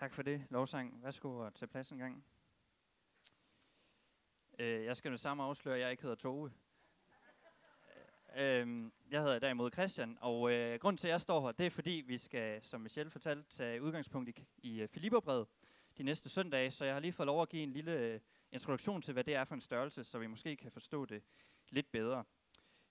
Tak 0.00 0.14
for 0.14 0.22
det, 0.22 0.46
lovsang. 0.50 1.02
Værsgo 1.02 1.36
og 1.36 1.54
tage 1.54 1.68
plads 1.68 1.90
en 1.90 1.98
gang. 1.98 2.24
Øh, 4.58 4.84
jeg 4.84 4.96
skal 4.96 5.10
med 5.10 5.18
samme 5.18 5.42
afsløre, 5.42 5.74
at 5.74 5.80
jeg 5.80 5.90
ikke 5.90 6.02
hedder 6.02 6.16
Tove. 6.16 6.52
Øh, 8.36 8.60
øhm, 8.60 8.92
jeg 9.10 9.22
hedder 9.22 9.38
derimod 9.38 9.70
Christian, 9.70 10.18
og 10.20 10.52
øh, 10.52 10.78
grund 10.78 10.98
til, 10.98 11.08
at 11.08 11.12
jeg 11.12 11.20
står 11.20 11.40
her, 11.40 11.52
det 11.52 11.66
er 11.66 11.70
fordi, 11.70 12.04
vi 12.06 12.18
skal, 12.18 12.62
som 12.62 12.80
Michelle 12.80 13.10
fortalte, 13.10 13.50
tage 13.50 13.82
udgangspunkt 13.82 14.28
i, 14.28 14.46
i 14.62 14.80
øh, 14.80 14.84
uh, 14.84 14.88
Filipperbrevet 14.88 15.46
de 15.98 16.02
næste 16.02 16.28
søndage, 16.28 16.70
så 16.70 16.84
jeg 16.84 16.94
har 16.94 17.00
lige 17.00 17.12
fået 17.12 17.26
lov 17.26 17.42
at 17.42 17.48
give 17.48 17.62
en 17.62 17.72
lille 17.72 17.92
øh, 17.92 18.20
introduktion 18.52 19.02
til, 19.02 19.12
hvad 19.12 19.24
det 19.24 19.34
er 19.34 19.44
for 19.44 19.54
en 19.54 19.60
størrelse, 19.60 20.04
så 20.04 20.18
vi 20.18 20.26
måske 20.26 20.56
kan 20.56 20.72
forstå 20.72 21.04
det 21.04 21.22
lidt 21.70 21.92
bedre. 21.92 22.24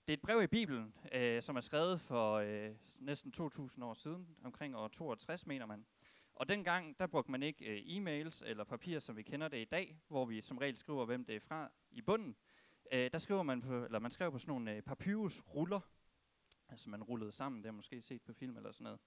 Det 0.06 0.12
er 0.12 0.16
et 0.16 0.20
brev 0.22 0.42
i 0.42 0.46
Bibelen, 0.46 0.94
øh, 1.12 1.42
som 1.42 1.56
er 1.56 1.60
skrevet 1.60 2.00
for 2.00 2.34
øh, 2.34 2.70
næsten 2.98 3.32
2.000 3.36 3.84
år 3.84 3.94
siden, 3.94 4.36
omkring 4.44 4.76
år 4.76 4.88
62, 4.88 5.46
mener 5.46 5.66
man. 5.66 5.86
Og 6.40 6.48
dengang, 6.48 6.98
der 6.98 7.06
brugte 7.06 7.30
man 7.30 7.42
ikke 7.42 7.64
øh, 7.64 7.96
e-mails 7.96 8.44
eller 8.44 8.64
papir, 8.64 8.98
som 8.98 9.16
vi 9.16 9.22
kender 9.22 9.48
det 9.48 9.56
i 9.56 9.64
dag, 9.64 10.00
hvor 10.08 10.24
vi 10.24 10.40
som 10.40 10.58
regel 10.58 10.76
skriver, 10.76 11.04
hvem 11.04 11.24
det 11.24 11.36
er 11.36 11.40
fra 11.40 11.70
i 11.90 12.02
bunden. 12.02 12.36
Øh, 12.92 13.10
der 13.12 13.18
skriver 13.18 13.42
man 13.42 13.60
på, 13.60 13.84
eller 13.84 13.98
man 13.98 14.10
skrev 14.10 14.32
på 14.32 14.38
sådan 14.38 14.50
nogle 14.52 14.74
øh, 14.74 14.82
papyrusruller, 14.82 15.80
altså 16.68 16.90
man 16.90 17.02
rullede 17.02 17.32
sammen, 17.32 17.62
det 17.62 17.66
har 17.66 17.72
måske 17.72 18.00
set 18.00 18.22
på 18.22 18.32
film 18.32 18.56
eller 18.56 18.72
sådan 18.72 18.84
noget. 18.84 19.00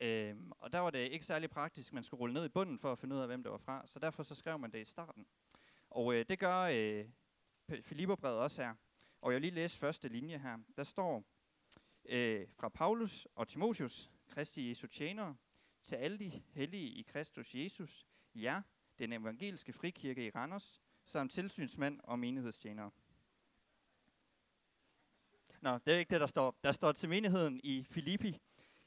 Øh, 0.00 0.36
og 0.50 0.72
der 0.72 0.78
var 0.78 0.90
det 0.90 0.98
ikke 0.98 1.24
særlig 1.24 1.50
praktisk, 1.50 1.92
man 1.92 2.02
skulle 2.02 2.20
rulle 2.20 2.34
ned 2.34 2.44
i 2.44 2.48
bunden 2.48 2.78
for 2.78 2.92
at 2.92 2.98
finde 2.98 3.16
ud 3.16 3.20
af, 3.20 3.26
hvem 3.26 3.42
det 3.42 3.52
var 3.52 3.58
fra, 3.58 3.86
så 3.86 3.98
derfor 3.98 4.22
så 4.22 4.34
skrev 4.34 4.58
man 4.58 4.72
det 4.72 4.80
i 4.80 4.84
starten. 4.84 5.26
Og 5.90 6.14
øh, 6.14 6.24
det 6.28 6.38
gør 6.38 6.60
øh, 6.60 7.04
Filipperbrevet 7.82 8.38
også 8.38 8.62
her. 8.62 8.74
Og 9.20 9.32
jeg 9.32 9.34
vil 9.34 9.42
lige 9.42 9.54
læse 9.54 9.78
første 9.78 10.08
linje 10.08 10.38
her. 10.38 10.58
Der 10.76 10.84
står 10.84 11.24
øh, 12.04 12.48
fra 12.48 12.68
Paulus 12.68 13.28
og 13.34 13.48
Timotius, 13.48 14.10
Kristi 14.28 14.68
Jesu 14.68 14.86
tjenere, 14.86 15.36
til 15.82 15.96
alle 15.96 16.18
de 16.18 16.42
hellige 16.52 16.88
i 16.88 17.02
Kristus 17.02 17.54
Jesus, 17.54 18.06
jer, 18.34 18.62
den 18.98 19.12
evangeliske 19.12 19.72
frikirke 19.72 20.26
i 20.26 20.30
Randers, 20.30 20.80
samt 21.04 21.32
tilsynsmand 21.32 22.00
og 22.04 22.18
menighedstjenere. 22.18 22.90
Nå, 25.60 25.78
det 25.78 25.94
er 25.94 25.98
ikke 25.98 26.10
det, 26.10 26.20
der 26.20 26.26
står. 26.26 26.58
Der 26.64 26.72
står 26.72 26.92
til 26.92 27.08
menigheden 27.08 27.60
i 27.64 27.84
Filippi. 27.84 28.38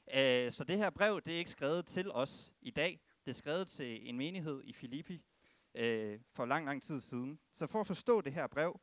Uh, 0.06 0.50
så 0.50 0.64
det 0.68 0.78
her 0.78 0.90
brev, 0.90 1.20
det 1.20 1.34
er 1.34 1.38
ikke 1.38 1.50
skrevet 1.50 1.86
til 1.86 2.12
os 2.12 2.54
i 2.60 2.70
dag. 2.70 3.00
Det 3.24 3.30
er 3.30 3.34
skrevet 3.34 3.68
til 3.68 4.08
en 4.08 4.16
menighed 4.16 4.62
i 4.64 4.72
Filippi 4.72 5.14
uh, 5.74 6.20
for 6.30 6.44
lang, 6.44 6.66
lang 6.66 6.82
tid 6.82 7.00
siden. 7.00 7.38
Så 7.52 7.66
for 7.66 7.80
at 7.80 7.86
forstå 7.86 8.20
det 8.20 8.32
her 8.32 8.46
brev, 8.46 8.80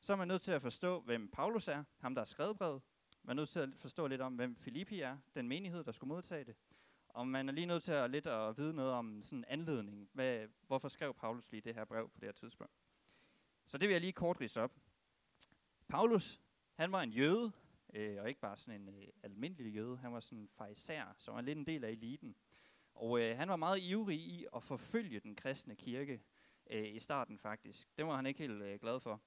så 0.00 0.12
er 0.12 0.16
man 0.16 0.28
nødt 0.28 0.42
til 0.42 0.52
at 0.52 0.62
forstå, 0.62 1.00
hvem 1.00 1.28
Paulus 1.28 1.68
er, 1.68 1.84
ham 1.98 2.14
der 2.14 2.20
har 2.20 2.26
skrevet 2.26 2.56
brevet. 2.56 2.82
Man 3.22 3.38
er 3.38 3.40
nødt 3.40 3.50
til 3.50 3.60
at 3.60 3.68
forstå 3.76 4.06
lidt 4.06 4.20
om, 4.20 4.34
hvem 4.34 4.56
Filippi 4.56 5.00
er, 5.00 5.18
den 5.34 5.48
menighed, 5.48 5.84
der 5.84 5.92
skulle 5.92 6.08
modtage 6.08 6.44
det. 6.44 6.56
Og 7.14 7.26
man 7.28 7.48
er 7.48 7.52
lige 7.52 7.66
nødt 7.66 7.82
til 7.82 7.92
at 7.92 8.10
lidt 8.10 8.26
at 8.26 8.58
vide 8.58 8.74
noget 8.74 8.92
om 8.92 9.22
sådan 9.22 9.38
en 9.38 9.44
anledning. 9.48 10.08
Hvad, 10.12 10.48
hvorfor 10.66 10.88
skrev 10.88 11.14
Paulus 11.14 11.50
lige 11.50 11.60
det 11.60 11.74
her 11.74 11.84
brev 11.84 12.08
på 12.08 12.20
det 12.20 12.26
her 12.26 12.32
tidspunkt? 12.32 12.72
Så 13.66 13.78
det 13.78 13.88
vil 13.88 13.92
jeg 13.92 14.00
lige 14.00 14.12
kort 14.12 14.40
rise 14.40 14.60
op. 14.60 14.72
Paulus, 15.88 16.40
han 16.74 16.92
var 16.92 17.02
en 17.02 17.10
jøde, 17.10 17.52
øh, 17.94 18.22
og 18.22 18.28
ikke 18.28 18.40
bare 18.40 18.56
sådan 18.56 18.80
en 18.80 18.88
øh, 18.88 19.08
almindelig 19.22 19.74
jøde. 19.74 19.96
Han 19.96 20.12
var 20.12 20.20
sådan 20.20 20.38
en 20.38 20.48
farisær, 20.48 21.14
som 21.18 21.34
var 21.34 21.40
lidt 21.40 21.58
en 21.58 21.66
del 21.66 21.84
af 21.84 21.90
eliten. 21.90 22.36
Og 22.94 23.20
øh, 23.20 23.36
han 23.36 23.48
var 23.48 23.56
meget 23.56 23.82
ivrig 23.82 24.18
i 24.18 24.46
at 24.56 24.62
forfølge 24.62 25.20
den 25.20 25.36
kristne 25.36 25.76
kirke 25.76 26.22
øh, 26.70 26.94
i 26.94 26.98
starten 26.98 27.38
faktisk. 27.38 27.96
Det 27.96 28.06
var 28.06 28.16
han 28.16 28.26
ikke 28.26 28.40
helt 28.40 28.62
øh, 28.62 28.80
glad 28.80 29.00
for. 29.00 29.20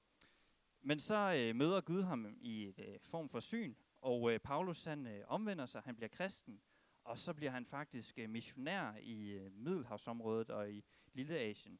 Men 0.80 0.98
så 0.98 1.34
øh, 1.36 1.56
møder 1.56 1.80
Gud 1.80 2.02
ham 2.02 2.36
i 2.40 2.68
et 2.68 2.78
øh, 2.78 3.00
form 3.00 3.28
for 3.28 3.40
syn, 3.40 3.74
og 4.00 4.32
øh, 4.32 4.38
Paulus 4.40 4.84
han 4.84 5.06
øh, 5.06 5.24
omvender 5.28 5.66
sig, 5.66 5.82
han 5.84 5.96
bliver 5.96 6.08
kristen, 6.08 6.60
og 7.08 7.18
så 7.18 7.34
bliver 7.34 7.50
han 7.50 7.66
faktisk 7.66 8.18
øh, 8.18 8.30
missionær 8.30 8.94
i 9.02 9.30
øh, 9.30 9.52
Middelhavsområdet 9.52 10.50
og 10.50 10.70
i 10.72 10.84
Lille 11.12 11.38
Asien. 11.38 11.78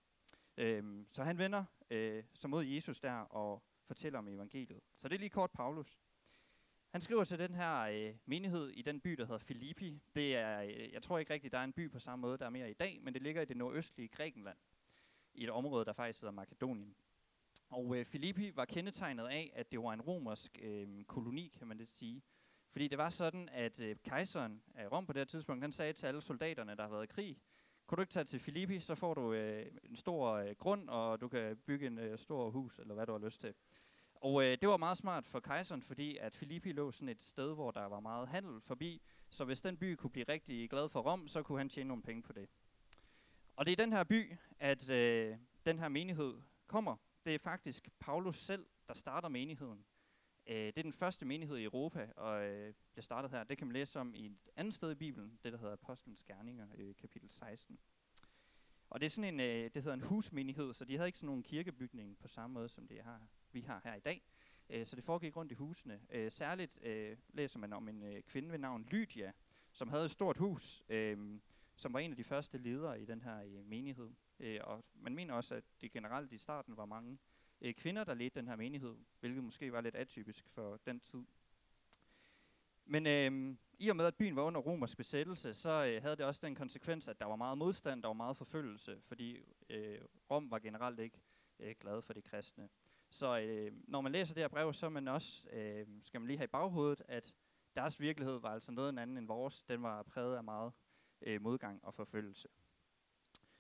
Øhm, 0.57 1.07
så 1.12 1.25
han 1.25 1.39
vender 1.39 1.65
øh, 1.91 2.25
så 2.34 2.48
mod 2.48 2.65
Jesus 2.65 3.01
der 3.01 3.12
og 3.12 3.62
fortæller 3.87 4.19
om 4.19 4.29
evangeliet. 4.29 4.81
Så 4.97 5.09
det 5.09 5.15
er 5.15 5.19
lige 5.19 5.31
kort 5.31 5.51
Paulus. 5.51 5.99
Han 6.91 7.00
skriver 7.00 7.25
til 7.25 7.38
den 7.38 7.55
her 7.55 7.81
øh, 7.81 8.15
menighed 8.27 8.69
i 8.69 8.83
den 8.83 9.00
by, 9.00 9.11
der 9.11 9.25
hedder 9.25 9.38
Filippi. 9.38 10.03
Det 10.15 10.37
er, 10.37 10.62
øh, 10.62 10.93
jeg 10.93 11.03
tror 11.03 11.19
ikke 11.19 11.33
rigtigt, 11.33 11.53
der 11.53 11.59
er 11.59 11.65
en 11.65 11.72
by 11.72 11.91
på 11.91 11.99
samme 11.99 12.21
måde, 12.21 12.38
der 12.38 12.47
er 12.47 12.50
mere 12.50 12.71
i 12.71 12.75
dag, 12.75 12.99
men 13.03 13.15
det 13.15 13.22
ligger 13.22 13.43
i 13.43 13.44
det 13.44 13.56
nordøstlige 13.56 14.09
Grækenland, 14.09 14.59
i 15.34 15.44
et 15.44 15.50
område, 15.50 15.84
der 15.84 15.93
faktisk 15.93 16.21
hedder 16.21 16.33
Makedonien. 16.33 16.94
Og 17.71 17.97
øh, 17.97 18.05
Filippi 18.05 18.56
var 18.56 18.65
kendetegnet 18.65 19.27
af, 19.27 19.53
at 19.55 19.72
det 19.72 19.83
var 19.83 19.93
en 19.93 20.00
romersk 20.00 20.59
øh, 20.62 21.05
koloni, 21.05 21.55
kan 21.59 21.67
man 21.67 21.78
det 21.78 21.88
sige. 21.88 22.22
Fordi 22.71 22.89
det 22.89 22.99
var 22.99 23.11
sådan, 23.11 23.49
at 23.53 23.81
øh, 23.81 23.97
kejseren 24.05 24.62
af 24.75 24.93
Rom 24.93 25.06
på 25.06 25.12
det 25.12 25.21
her 25.21 25.25
tidspunkt, 25.25 25.62
han 25.62 25.73
sagde 25.73 25.93
til 25.93 26.06
alle 26.06 26.21
soldaterne, 26.21 26.77
der 26.77 26.83
har 26.83 26.91
været 26.91 27.05
i 27.05 27.06
krig, 27.06 27.39
kunne 27.87 27.97
du 27.97 28.03
ikke 28.03 28.12
tage 28.12 28.25
til 28.25 28.41
Filippi, 28.41 28.81
så 28.81 28.95
får 28.95 29.15
du 29.15 29.33
øh, 29.33 29.67
en 29.84 29.97
stor 29.97 30.33
øh, 30.33 30.55
grund, 30.59 30.89
og 30.89 31.21
du 31.21 31.29
kan 31.29 31.56
bygge 31.56 31.87
en 31.87 31.99
øh, 31.99 32.19
stor 32.19 32.51
hus, 32.51 32.79
eller 32.79 32.95
hvad 32.95 33.06
du 33.06 33.12
har 33.12 33.19
lyst 33.19 33.41
til. 33.41 33.55
Og 34.15 34.45
øh, 34.45 34.59
det 34.61 34.69
var 34.69 34.77
meget 34.77 34.99
smart 34.99 35.27
for 35.27 35.41
kejseren, 35.41 35.83
fordi 35.83 36.17
at 36.17 36.37
Filippi 36.37 36.73
lå 36.73 36.91
sådan 36.91 37.09
et 37.09 37.23
sted, 37.23 37.55
hvor 37.55 37.71
der 37.71 37.87
var 37.87 38.01
meget 38.01 38.29
handel 38.29 38.61
forbi, 38.61 39.03
så 39.31 39.45
hvis 39.45 39.61
den 39.61 39.77
by 39.77 39.95
kunne 39.95 40.11
blive 40.11 40.25
rigtig 40.29 40.71
glad 40.71 40.89
for 40.89 41.00
Rom, 41.00 41.29
så 41.29 41.43
kunne 41.43 41.59
han 41.59 41.69
tjene 41.69 41.89
nogle 41.89 42.03
penge 42.03 42.23
på 42.23 42.33
det. 42.33 42.49
Og 43.56 43.67
det 43.67 43.73
er 43.73 43.83
i 43.83 43.85
den 43.85 43.93
her 43.93 44.05
by, 44.05 44.37
at 44.59 44.91
øh, 44.91 45.37
den 45.67 45.79
her 45.79 45.89
menighed 45.89 46.35
kommer. 46.67 46.97
Det 47.27 47.35
er 47.35 47.39
faktisk 47.39 47.89
Paulus 48.00 48.37
selv, 48.37 48.67
der 48.89 48.95
starter 48.95 49.29
menigheden. 49.29 49.85
Øh, 50.48 50.56
det 50.56 50.78
er 50.78 50.82
den 50.82 50.92
første 50.92 51.25
menighed 51.25 51.56
i 51.56 51.64
Europa, 51.64 52.12
og 52.16 52.44
øh, 52.44 52.75
bliver 52.92 53.03
startet 53.03 53.31
her. 53.31 53.44
Det 53.44 53.59
kan 53.59 53.66
man 53.66 53.72
læse 53.72 54.00
om 54.00 54.14
i 54.14 54.26
et 54.26 54.50
andet 54.56 54.75
sted 54.75 54.91
i 54.91 54.94
Bibelen, 54.94 55.38
det 55.42 55.53
der 55.53 55.59
hedder 55.59 55.72
Apostlenes 55.72 56.25
Gerninger, 56.25 56.66
øh, 56.78 56.94
kapitel 56.97 57.31
16. 57.31 57.78
Og 58.91 59.00
det 59.00 59.06
er 59.06 59.10
sådan 59.10 59.34
en, 59.34 59.41
øh, 59.41 59.70
det 59.75 59.82
hedder 59.82 59.94
en 59.94 60.03
husmenighed, 60.03 60.75
så 60.75 60.84
de 60.84 60.97
havde 60.97 61.08
ikke 61.08 61.19
sådan 61.19 61.26
nogen 61.26 61.42
kirkebygning 61.42 62.19
på 62.19 62.28
samme 62.28 62.54
måde, 62.54 62.69
som 62.69 62.88
det 62.88 63.03
har, 63.03 63.20
vi 63.53 63.60
har 63.60 63.81
her 63.84 63.94
i 63.94 64.00
dag. 64.00 64.22
Øh, 64.70 64.87
så 64.87 64.97
det 64.97 65.04
foregik 65.04 65.37
rundt 65.37 65.53
i 65.53 65.54
husene. 65.54 66.00
Øh, 66.10 66.32
særligt 66.32 66.78
øh, 66.82 67.16
læser 67.28 67.58
man 67.58 67.72
om 67.72 67.88
en 67.88 68.03
øh, 68.03 68.22
kvinde 68.22 68.50
ved 68.50 68.58
navn 68.58 68.84
Lydia, 68.91 69.32
som 69.72 69.88
havde 69.88 70.04
et 70.04 70.10
stort 70.10 70.37
hus, 70.37 70.84
øh, 70.88 71.41
som 71.76 71.92
var 71.92 71.98
en 71.98 72.10
af 72.10 72.16
de 72.16 72.25
første 72.25 72.58
ledere 72.58 73.00
i 73.00 73.04
den 73.04 73.22
her 73.22 73.42
øh, 73.42 73.66
menighed. 73.66 74.10
Øh, 74.41 74.60
og 74.64 74.84
man 74.94 75.14
mener 75.14 75.34
også, 75.34 75.54
at 75.54 75.64
det 75.81 75.92
generelt 75.92 76.32
i 76.32 76.38
starten 76.38 76.76
var 76.76 76.84
mange 76.84 77.19
øh, 77.60 77.74
kvinder, 77.74 78.04
der 78.04 78.14
ledte 78.14 78.41
den 78.41 78.48
her 78.48 78.56
menighed, 78.56 78.96
hvilket 79.20 79.44
måske 79.44 79.72
var 79.72 79.80
lidt 79.80 79.94
atypisk 79.94 80.48
for 80.48 80.76
den 80.86 81.00
tid. 81.00 81.24
Men 82.84 83.06
øh, 83.06 83.56
i 83.78 83.88
og 83.88 83.96
med, 83.96 84.04
at 84.04 84.16
byen 84.16 84.36
var 84.36 84.42
under 84.42 84.60
romersk 84.60 84.96
besættelse, 84.96 85.54
så 85.54 85.70
øh, 85.70 86.02
havde 86.02 86.16
det 86.16 86.26
også 86.26 86.46
den 86.46 86.54
konsekvens, 86.54 87.08
at 87.08 87.19
der 87.19 87.26
var 87.26 87.36
meget 87.36 87.58
modstand, 87.58 88.02
der 88.02 88.08
var 88.08 88.14
meget 88.14 88.36
forfølgelse, 88.36 89.00
fordi 89.00 89.38
øh, 89.70 90.00
Rom 90.30 90.50
var 90.50 90.58
generelt 90.58 91.00
ikke 91.00 91.19
øh, 91.60 91.74
glad 91.80 92.02
for 92.02 92.12
de 92.12 92.22
kristne. 92.22 92.69
Så 93.10 93.38
øh, 93.38 93.72
når 93.88 94.00
man 94.00 94.12
læser 94.12 94.34
det 94.34 94.42
her 94.42 94.48
brev, 94.48 94.72
så 94.72 94.88
man 94.88 95.08
også, 95.08 95.48
øh, 95.52 95.86
skal 96.02 96.20
man 96.20 96.26
lige 96.28 96.36
have 96.36 96.44
i 96.44 96.48
baghovedet, 96.48 97.02
at 97.08 97.34
deres 97.75 98.00
virkelighed 98.00 98.38
var 98.38 98.50
altså 98.50 98.72
noget 98.72 98.98
anden 98.98 99.16
end 99.16 99.26
vores. 99.26 99.62
Den 99.62 99.82
var 99.82 100.02
præget 100.02 100.36
af 100.36 100.44
meget 100.44 100.72
øh, 101.22 101.42
modgang 101.42 101.84
og 101.84 101.94
forfølgelse. 101.94 102.48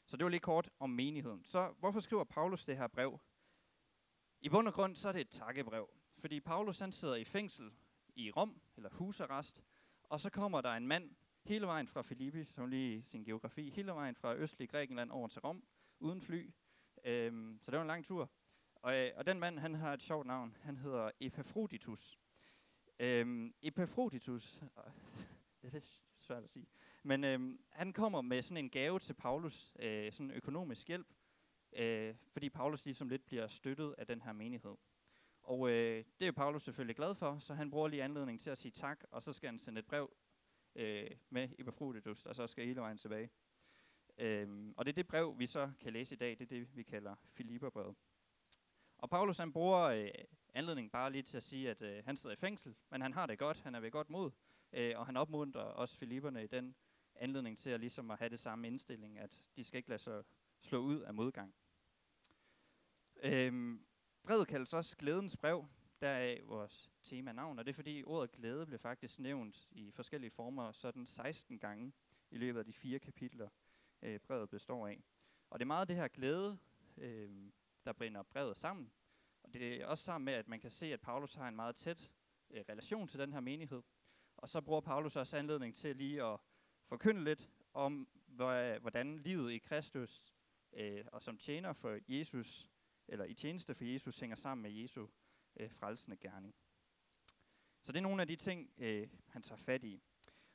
Så 0.06 0.16
det 0.16 0.24
var 0.24 0.30
lige 0.30 0.40
kort 0.40 0.70
om 0.78 0.90
menigheden. 0.90 1.44
Så 1.44 1.74
hvorfor 1.78 2.00
skriver 2.00 2.24
Paulus 2.24 2.64
det 2.64 2.76
her 2.76 2.86
brev? 2.86 3.20
I 4.40 4.48
bund 4.48 4.68
og 4.68 4.74
grund 4.74 4.96
så 4.96 5.08
er 5.08 5.12
det 5.12 5.20
et 5.20 5.28
takkebrev, 5.28 5.90
fordi 6.18 6.40
Paulus 6.40 6.78
han 6.78 6.92
sidder 6.92 7.14
i 7.14 7.24
fængsel 7.24 7.72
i 8.14 8.30
Rom, 8.30 8.60
eller 8.76 8.90
husarrest, 8.90 9.64
og 10.04 10.20
så 10.20 10.30
kommer 10.30 10.60
der 10.60 10.70
en 10.70 10.86
mand 10.86 11.10
hele 11.44 11.66
vejen 11.66 11.88
fra 11.88 12.02
Filippi, 12.02 12.44
som 12.44 12.66
lige 12.66 13.02
sin 13.02 13.24
geografi, 13.24 13.70
hele 13.70 13.92
vejen 13.92 14.14
fra 14.14 14.34
østlig 14.34 14.70
Grækenland 14.70 15.10
over 15.10 15.28
til 15.28 15.40
Rom, 15.40 15.64
uden 15.98 16.20
fly. 16.20 16.50
Øhm, 17.04 17.58
så 17.62 17.70
det 17.70 17.76
var 17.76 17.82
en 17.82 17.88
lang 17.88 18.04
tur. 18.04 18.30
Og, 18.74 18.96
øh, 18.96 19.12
og 19.16 19.26
den 19.26 19.38
mand, 19.38 19.58
han 19.58 19.74
har 19.74 19.92
et 19.92 20.02
sjovt 20.02 20.26
navn. 20.26 20.56
Han 20.60 20.76
hedder 20.76 21.10
Epafroditus. 21.20 22.18
Øhm, 22.98 23.54
Epafroditus, 23.62 24.52
det 25.62 25.68
er 25.68 25.70
lidt 25.70 26.02
svært 26.18 26.44
at 26.44 26.50
sige, 26.50 26.66
men 27.02 27.24
øhm, 27.24 27.60
han 27.70 27.92
kommer 27.92 28.20
med 28.22 28.42
sådan 28.42 28.64
en 28.64 28.70
gave 28.70 28.98
til 28.98 29.14
Paulus, 29.14 29.76
øh, 29.78 30.12
sådan 30.12 30.30
økonomisk 30.30 30.88
hjælp, 30.88 31.06
øh, 31.72 32.14
fordi 32.30 32.48
Paulus 32.48 32.84
ligesom 32.84 33.08
lidt 33.08 33.26
bliver 33.26 33.46
støttet 33.46 33.94
af 33.98 34.06
den 34.06 34.22
her 34.22 34.32
menighed. 34.32 34.74
Og 35.42 35.70
øh, 35.70 36.04
det 36.20 36.28
er 36.28 36.32
Paulus 36.32 36.62
selvfølgelig 36.62 36.96
glad 36.96 37.14
for, 37.14 37.38
så 37.38 37.54
han 37.54 37.70
bruger 37.70 37.88
lige 37.88 38.02
anledning 38.02 38.40
til 38.40 38.50
at 38.50 38.58
sige 38.58 38.72
tak, 38.72 39.04
og 39.10 39.22
så 39.22 39.32
skal 39.32 39.48
han 39.48 39.58
sende 39.58 39.78
et 39.78 39.86
brev 39.86 40.10
øh, 40.74 41.10
med 41.30 41.48
Epafroditus, 41.58 42.26
og 42.26 42.34
så 42.34 42.46
skal 42.46 42.66
hele 42.66 42.80
vejen 42.80 42.98
tilbage. 42.98 43.30
Øhm, 44.18 44.74
og 44.76 44.84
det 44.84 44.92
er 44.92 44.94
det 44.94 45.06
brev, 45.06 45.38
vi 45.38 45.46
så 45.46 45.70
kan 45.80 45.92
læse 45.92 46.14
i 46.14 46.18
dag, 46.18 46.30
det 46.30 46.40
er 46.40 46.46
det, 46.46 46.76
vi 46.76 46.82
kalder 46.82 47.14
Filipperbrevet. 47.24 47.96
Og 48.98 49.10
Paulus 49.10 49.38
han 49.38 49.52
bruger 49.52 49.80
øh, 49.80 50.10
anledningen 50.54 50.90
bare 50.90 51.12
lige 51.12 51.22
til 51.22 51.36
at 51.36 51.42
sige, 51.42 51.70
at 51.70 51.82
øh, 51.82 52.04
han 52.04 52.16
sidder 52.16 52.36
i 52.36 52.38
fængsel, 52.38 52.74
men 52.90 53.02
han 53.02 53.12
har 53.12 53.26
det 53.26 53.38
godt, 53.38 53.60
han 53.60 53.74
er 53.74 53.80
ved 53.80 53.90
godt 53.90 54.10
mod, 54.10 54.30
øh, 54.72 54.98
og 54.98 55.06
han 55.06 55.16
opmuntrer 55.16 55.62
også 55.62 55.96
Filipperne 55.96 56.44
i 56.44 56.46
den 56.46 56.76
anledning 57.14 57.58
til 57.58 57.70
at, 57.70 57.80
ligesom 57.80 58.10
at 58.10 58.18
have 58.18 58.28
det 58.28 58.38
samme 58.38 58.66
indstilling, 58.66 59.18
at 59.18 59.44
de 59.56 59.64
skal 59.64 59.76
ikke 59.76 59.88
lade 59.88 60.02
sig 60.02 60.22
slå 60.60 60.78
ud 60.78 61.00
af 61.00 61.14
modgang. 61.14 61.54
Øhm, 63.22 63.86
brevet 64.22 64.48
kaldes 64.48 64.72
også 64.72 64.96
glædens 64.96 65.36
brev, 65.36 65.66
der 66.00 66.08
er 66.08 66.44
vores 66.44 66.90
tema 67.02 67.32
navn, 67.32 67.58
og 67.58 67.64
det 67.64 67.70
er 67.70 67.74
fordi 67.74 68.02
ordet 68.06 68.32
glæde 68.32 68.66
blev 68.66 68.78
faktisk 68.78 69.18
nævnt 69.18 69.68
i 69.70 69.90
forskellige 69.90 70.30
former 70.30 70.72
sådan 70.72 71.06
16 71.06 71.58
gange 71.58 71.92
i 72.30 72.38
løbet 72.38 72.58
af 72.58 72.64
de 72.64 72.72
fire 72.72 72.98
kapitler 72.98 73.48
øh, 74.02 74.20
brevet 74.20 74.50
består 74.50 74.86
af. 74.86 75.04
Og 75.50 75.58
det 75.58 75.64
er 75.64 75.66
meget 75.66 75.88
det 75.88 75.96
her 75.96 76.08
glæde, 76.08 76.58
øh, 76.96 77.50
der 77.84 77.92
binder 77.92 78.22
brevet 78.22 78.56
sammen. 78.56 78.92
Og 79.42 79.52
det 79.52 79.82
er 79.82 79.86
også 79.86 80.04
sammen 80.04 80.24
med, 80.24 80.32
at 80.32 80.48
man 80.48 80.60
kan 80.60 80.70
se, 80.70 80.92
at 80.92 81.00
Paulus 81.00 81.34
har 81.34 81.48
en 81.48 81.56
meget 81.56 81.76
tæt 81.76 82.12
øh, 82.50 82.64
relation 82.68 83.08
til 83.08 83.20
den 83.20 83.32
her 83.32 83.40
menighed. 83.40 83.82
Og 84.36 84.48
så 84.48 84.60
bruger 84.60 84.80
Paulus 84.80 85.16
også 85.16 85.36
anledning 85.36 85.74
til 85.74 85.96
lige 85.96 86.24
at 86.24 86.40
forkynde 86.86 87.24
lidt 87.24 87.50
om, 87.74 88.08
hvordan 88.80 89.18
livet 89.18 89.52
i 89.52 89.58
Kristus 89.58 90.34
øh, 90.72 91.04
og 91.12 91.22
som 91.22 91.38
tjener 91.38 91.72
for 91.72 91.98
Jesus, 92.08 92.70
eller 93.08 93.24
i 93.24 93.34
tjeneste 93.34 93.74
for 93.74 93.84
Jesus, 93.84 94.20
hænger 94.20 94.36
sammen 94.36 94.62
med 94.62 94.70
Jesu 94.70 95.06
øh, 95.56 95.70
frelsende 95.70 96.16
gerning. 96.16 96.54
Så 97.82 97.92
det 97.92 97.98
er 97.98 98.02
nogle 98.02 98.22
af 98.22 98.28
de 98.28 98.36
ting, 98.36 98.70
øh, 98.78 99.08
han 99.26 99.42
tager 99.42 99.56
fat 99.56 99.84
i. 99.84 100.02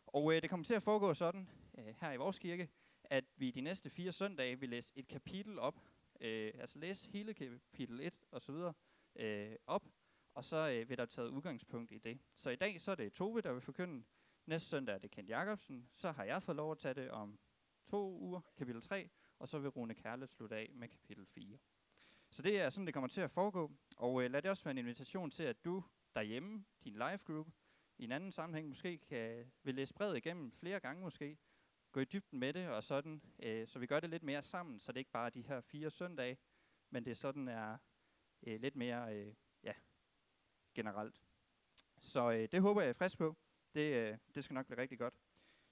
Og 0.07 0.36
øh, 0.36 0.42
det 0.42 0.50
kommer 0.50 0.65
til 0.65 0.74
at 0.74 0.83
foregå 0.83 1.13
sådan 1.13 1.50
øh, 1.77 1.95
her 2.01 2.12
i 2.12 2.18
vores 2.18 2.39
kirke, 2.39 2.69
at 3.04 3.25
vi 3.38 3.51
de 3.51 3.62
næste 3.62 3.89
fire 3.89 4.12
søndage 4.12 4.60
vil 4.60 4.69
læse 4.69 4.94
et 4.95 5.07
kapitel 5.07 5.60
op, 5.60 5.80
øh, 6.19 6.51
altså 6.60 6.80
læse 6.80 7.10
hele 7.10 7.33
kapitel 7.33 8.00
1 8.00 8.13
og 8.31 8.42
så 8.42 8.51
videre 8.51 8.74
øh, 9.15 9.56
op, 9.68 9.83
og 10.33 10.45
så 10.45 10.69
øh, 10.69 10.89
vil 10.89 10.98
der 10.98 11.06
taget 11.06 11.30
udgangspunkt 11.30 11.92
i 11.92 11.98
det. 11.98 12.19
Så 12.36 12.50
i 12.50 12.56
dag 12.56 12.81
så 12.81 12.92
er 12.92 12.95
det 12.95 13.13
Tove, 13.13 13.42
der 13.42 13.51
vil 13.54 13.62
forkynde. 13.62 14.04
Næste 14.45 14.69
søndag 14.69 14.95
er 14.95 15.00
det 15.00 15.12
Kent 15.12 15.30
Jacobsen. 15.30 15.89
Så 15.92 16.12
har 16.12 16.24
jeg 16.24 16.44
fået 16.44 16.56
lov 16.56 16.71
at 16.71 16.77
tage 16.77 16.94
det 16.94 17.12
om 17.12 17.39
to 17.88 18.18
uger, 18.19 18.42
kapitel 18.57 18.81
3, 18.81 19.10
og 19.44 19.50
så 19.50 19.60
vil 19.60 19.69
Rune 19.69 19.94
Kærle 19.94 20.28
slutte 20.28 20.56
af 20.56 20.69
med 20.74 20.88
kapitel 20.88 21.25
4. 21.25 21.57
Så 22.30 22.42
det 22.42 22.62
er 22.62 22.69
sådan, 22.69 22.86
det 22.86 22.94
kommer 22.94 23.07
til 23.07 23.22
at 23.22 23.31
foregå. 23.31 23.72
Og 23.98 24.24
øh, 24.24 24.31
lad 24.31 24.42
det 24.42 24.51
også 24.51 24.63
være 24.63 24.72
en 24.72 24.78
invitation 24.78 25.31
til, 25.31 25.44
at 25.44 25.66
du 25.66 25.84
derhjemme, 26.16 26.66
din 26.84 26.94
live 26.94 27.18
group, 27.18 27.48
i 27.98 28.04
en 28.04 28.12
anden 28.12 28.31
sammenhæng 28.31 28.68
måske 28.68 28.98
kan, 28.98 29.51
vil 29.63 29.75
læse 29.75 29.94
brevet 29.94 30.18
igennem 30.18 30.51
flere 30.51 30.80
gange 30.80 31.01
måske, 31.01 31.38
gå 31.92 32.00
i 32.00 32.06
dybden 32.06 32.40
med 32.40 32.54
det 32.54 32.69
og 32.69 32.84
sådan, 32.84 33.22
øh, 33.40 33.68
så 33.68 33.80
vi 33.80 33.86
gør 33.86 34.00
det 34.00 34.10
lidt 34.10 34.24
mere 34.24 34.42
sammen, 34.42 34.80
så 34.80 34.92
det 34.92 35.00
ikke 35.00 35.12
bare 35.12 35.25
er 35.25 35.30
de 35.30 35.42
her 35.42 35.62
fire 35.62 35.89
søndage, 35.89 36.38
men 36.89 37.06
det 37.06 37.18
sådan 37.18 37.48
er 37.48 37.78
øh, 38.44 38.62
lidt 38.62 38.75
mere 38.75 39.16
øh, 39.16 39.34
ja, 39.63 39.74
generelt. 40.75 41.22
Så 42.00 42.31
øh, 42.31 42.48
det 42.51 42.62
håber 42.62 42.81
jeg 42.81 42.89
er 42.89 42.94
frisk 42.94 43.18
på. 43.18 43.38
Det, 43.74 43.94
øh, 43.94 44.18
det 44.36 44.44
skal 44.44 44.54
nok 44.54 44.66
blive 44.66 44.81
rigtig 44.81 45.00
godt. 45.00 45.13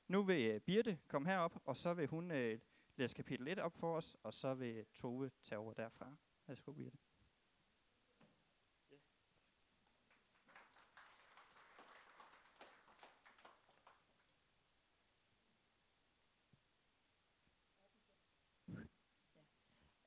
Nu 0.07 0.23
vil 0.23 0.51
øh, 0.51 0.59
Birte 0.59 0.99
komme 1.07 1.29
herop, 1.29 1.61
og 1.65 1.77
så 1.77 1.93
vil 1.93 2.07
hun 2.07 2.31
øh, 2.31 2.59
læse 2.95 3.15
kapitel 3.15 3.47
1 3.47 3.59
op 3.59 3.73
for 3.73 3.95
os, 3.95 4.17
og 4.23 4.33
så 4.33 4.53
vil 4.53 4.85
Tove 4.93 5.31
tage 5.43 5.59
over 5.59 5.73
derfra. 5.73 6.15
Værsgo, 6.47 6.71
Birte. 6.73 6.97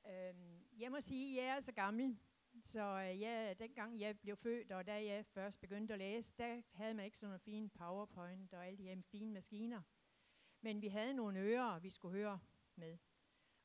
Øhm, 0.07 0.67
jeg 0.79 0.91
må 0.91 1.01
sige, 1.01 1.41
at 1.41 1.47
jeg 1.47 1.55
er 1.55 1.59
så 1.59 1.71
gammel, 1.71 2.17
så 2.63 2.81
øh, 2.81 3.21
jeg, 3.21 3.55
dengang 3.59 3.99
jeg 3.99 4.19
blev 4.19 4.37
født, 4.37 4.71
og 4.71 4.87
da 4.87 5.05
jeg 5.05 5.25
først 5.25 5.59
begyndte 5.59 5.93
at 5.93 5.99
læse, 5.99 6.33
der 6.37 6.61
havde 6.71 6.93
man 6.93 7.05
ikke 7.05 7.17
sådan 7.17 7.29
nogle 7.29 7.39
fine 7.39 7.69
powerpoint 7.69 8.53
og 8.53 8.67
alle 8.67 8.77
de 8.77 8.83
her 8.83 9.01
fine 9.01 9.33
maskiner. 9.33 9.81
Men 10.61 10.81
vi 10.81 10.87
havde 10.87 11.13
nogle 11.13 11.39
ører, 11.39 11.79
vi 11.79 11.89
skulle 11.89 12.17
høre 12.17 12.39
med. 12.77 12.97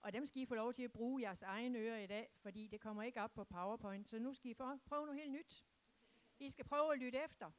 Og 0.02 0.12
dem 0.12 0.26
skal 0.26 0.42
I 0.42 0.46
få 0.46 0.54
lov 0.54 0.72
til 0.72 0.82
at 0.82 0.92
bruge 0.92 1.22
jeres 1.22 1.42
egne 1.42 1.78
ører 1.78 1.98
i 1.98 2.06
dag, 2.06 2.30
fordi 2.36 2.68
det 2.68 2.80
kommer 2.80 3.02
ikke 3.02 3.22
op 3.22 3.32
på 3.32 3.44
PowerPoint. 3.44 4.08
Så 4.08 4.18
nu 4.18 4.34
skal 4.34 4.50
I 4.50 4.54
prøve 4.54 5.06
noget 5.06 5.20
helt 5.20 5.32
nyt. 5.32 5.64
I 6.38 6.50
skal 6.50 6.64
prøve 6.64 6.92
at 6.92 6.98
lytte 6.98 7.24
efter. 7.24 7.50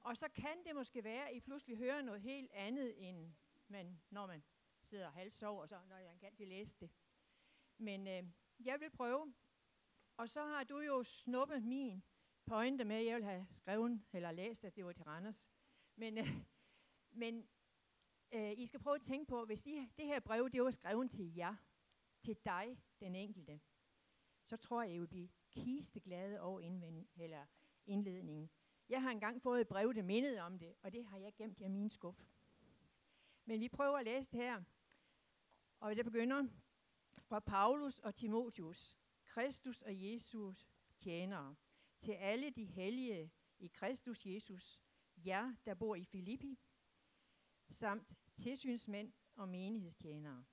Og 0.00 0.16
så 0.16 0.28
kan 0.28 0.64
det 0.64 0.74
måske 0.74 1.04
være, 1.04 1.28
at 1.28 1.36
I 1.36 1.40
pludselig 1.40 1.76
hører 1.76 2.02
noget 2.02 2.22
helt 2.22 2.50
andet, 2.52 3.08
end 3.08 3.34
man, 3.68 4.00
når 4.10 4.26
man 4.26 4.42
sidder 4.82 5.06
og 5.40 5.58
og 5.58 5.68
så, 5.68 5.78
når 5.88 5.96
jeg 5.96 6.18
kan 6.20 6.26
altid 6.26 6.46
læse 6.46 6.76
det. 6.80 6.90
Men 7.78 8.06
øh, 8.06 8.24
jeg 8.60 8.80
vil 8.80 8.90
prøve. 8.90 9.34
Og 10.16 10.28
så 10.28 10.44
har 10.44 10.64
du 10.64 10.80
jo 10.80 11.02
snuppet 11.02 11.62
min 11.62 12.02
pointe 12.46 12.84
med, 12.84 13.02
jeg 13.02 13.16
vil 13.16 13.24
have 13.24 13.46
skrevet 13.50 14.02
eller 14.12 14.32
læst, 14.32 14.64
at 14.64 14.76
det 14.76 14.84
var 14.84 14.92
til 14.92 15.04
Randers. 15.04 15.48
Men, 15.96 16.18
øh, 16.18 16.24
men 17.10 17.48
øh, 18.32 18.52
I 18.58 18.66
skal 18.66 18.80
prøve 18.80 18.94
at 18.94 19.02
tænke 19.02 19.26
på, 19.26 19.44
hvis 19.44 19.66
I, 19.66 19.88
det 19.96 20.06
her 20.06 20.20
brev, 20.20 20.50
det 20.50 20.62
var 20.62 20.70
skrevet 20.70 21.10
til 21.10 21.34
jer, 21.34 21.54
til 22.20 22.36
dig, 22.44 22.78
den 23.00 23.14
enkelte, 23.14 23.60
så 24.44 24.56
tror 24.56 24.82
jeg, 24.82 24.94
I 24.94 24.98
vil 24.98 25.06
blive 25.06 25.28
kisteglade 25.50 26.40
over 26.40 26.60
indvend, 26.60 27.06
eller 27.16 27.46
indledningen. 27.86 28.50
Jeg 28.88 29.02
har 29.02 29.10
engang 29.10 29.42
fået 29.42 29.60
et 29.60 29.68
brev, 29.68 29.94
der 29.94 30.02
mindede 30.02 30.40
om 30.40 30.58
det, 30.58 30.74
og 30.82 30.92
det 30.92 31.04
har 31.04 31.18
jeg 31.18 31.34
gemt 31.34 31.60
i 31.60 31.68
min 31.68 31.90
skuff. 31.90 32.18
Men 33.44 33.60
vi 33.60 33.68
prøver 33.68 33.98
at 33.98 34.04
læse 34.04 34.30
det 34.30 34.40
her, 34.40 34.62
og 35.80 35.96
det 35.96 36.04
begynder 36.04 36.46
fra 37.22 37.40
Paulus 37.40 37.98
og 37.98 38.14
Timotius, 38.14 38.98
Kristus 39.24 39.82
og 39.82 40.12
Jesus 40.12 40.68
tjenere, 40.98 41.56
til 42.00 42.12
alle 42.12 42.50
de 42.50 42.64
hellige 42.64 43.32
i 43.58 43.66
Kristus 43.66 44.26
Jesus, 44.26 44.80
jer, 45.16 45.54
der 45.64 45.74
bor 45.74 45.94
i 45.94 46.04
Filippi, 46.04 46.58
samt 47.68 48.21
tilsynsmænd 48.36 49.12
og 49.34 49.48
menighedstjenere. 49.48 50.44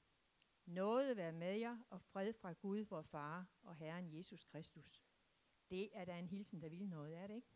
Noget 0.65 1.17
være 1.17 1.31
med 1.31 1.55
jer 1.57 1.77
og 1.89 2.01
fred 2.01 2.33
fra 2.33 2.53
Gud, 2.53 2.79
vor 2.79 3.01
Far 3.01 3.47
og 3.61 3.75
Herren 3.75 4.17
Jesus 4.17 4.43
Kristus. 4.43 5.05
Det 5.69 5.89
er 5.93 6.05
da 6.05 6.19
en 6.19 6.27
hilsen, 6.27 6.61
der 6.61 6.69
vil 6.69 6.89
noget, 6.89 7.17
er 7.17 7.27
det 7.27 7.35
ikke? 7.35 7.53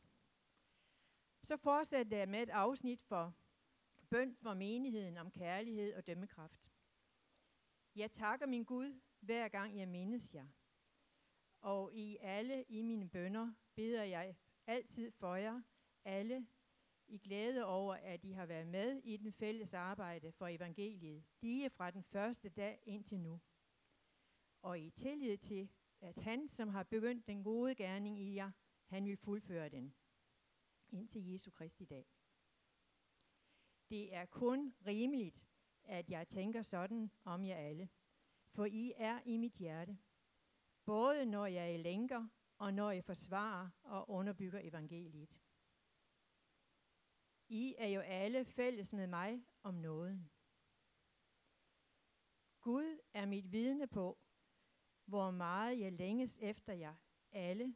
Så 1.42 1.58
fortsætter 1.58 2.18
jeg 2.18 2.30
med 2.30 2.44
et 2.44 2.50
afsnit 2.50 3.02
for 3.02 3.34
bøn 4.10 4.36
for 4.36 4.54
menigheden 4.54 5.18
om 5.18 5.32
kærlighed 5.32 5.94
og 5.94 6.08
dømmekraft. 6.08 6.72
Jeg 7.96 8.12
takker 8.12 8.46
min 8.46 8.64
Gud, 8.64 9.00
hver 9.20 9.48
gang 9.48 9.78
jeg 9.78 9.88
mindes 9.88 10.34
jer. 10.34 10.48
Og 11.62 11.94
i 11.94 12.18
alle 12.22 12.64
i 12.64 12.82
mine 12.82 13.10
bønder 13.10 13.54
beder 13.76 14.04
jeg 14.04 14.36
altid 14.68 15.12
for 15.12 15.36
jer, 15.36 15.62
alle 16.06 16.48
i 17.08 17.18
glæde 17.18 17.66
over, 17.66 17.94
at 17.94 18.24
I 18.24 18.32
har 18.32 18.46
været 18.46 18.68
med 18.68 19.02
i 19.04 19.18
den 19.18 19.32
fælles 19.32 19.74
arbejde 19.74 20.32
for 20.32 20.48
evangeliet, 20.48 21.24
lige 21.42 21.70
fra 21.70 21.92
den 21.92 22.04
første 22.04 22.50
dag 22.50 22.84
indtil 22.86 23.20
nu. 23.20 23.42
Og 24.62 24.80
i 24.80 24.90
tillid 24.90 25.38
til, 25.38 25.70
at 26.02 26.18
han, 26.18 26.48
som 26.48 26.70
har 26.70 26.84
begyndt 26.84 27.28
den 27.28 27.44
gode 27.44 27.76
gerning 27.76 28.20
i 28.20 28.36
jer, 28.36 28.52
han 28.86 29.06
vil 29.06 29.18
fuldføre 29.18 29.70
den 29.70 29.94
indtil 30.90 31.26
Jesu 31.32 31.52
Kristi 31.52 31.86
dag. 31.86 32.06
Det 33.90 34.16
er 34.16 34.26
kun 34.26 34.74
rimeligt, 34.86 35.48
at 35.84 36.10
jeg 36.10 36.28
tænker 36.28 36.62
sådan 36.62 37.12
om 37.24 37.46
jer 37.46 37.56
alle, 37.56 37.90
for 38.50 38.66
I 38.66 38.94
er 38.96 39.20
i 39.26 39.38
mit 39.38 39.54
hjerte, 39.54 39.98
både 40.86 41.26
når 41.26 41.46
jeg 41.46 41.74
er 41.74 41.78
lænker 41.78 42.28
og 42.58 42.74
når 42.74 42.92
jeg 42.92 43.04
forsvarer 43.04 43.70
og 43.84 44.10
underbygger 44.10 44.60
evangeliet. 44.64 45.43
I 47.50 47.76
er 47.78 47.88
jo 47.88 48.00
alle 48.00 48.46
fælles 48.46 48.94
med 48.94 49.08
mig 49.08 49.46
om 49.64 49.74
nåden. 49.74 50.30
Gud 52.62 53.00
er 53.14 53.26
mit 53.26 53.52
vidne 53.52 53.88
på, 53.88 54.18
hvor 55.06 55.32
meget 55.32 55.80
jeg 55.80 55.92
længes 55.92 56.38
efter 56.42 56.74
jer 56.74 56.96
alle 57.32 57.76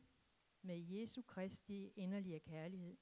med 0.61 0.77
Jesu 0.77 1.21
Kristi 1.21 1.87
inderlige 1.87 2.39
kærlighed. 2.39 2.97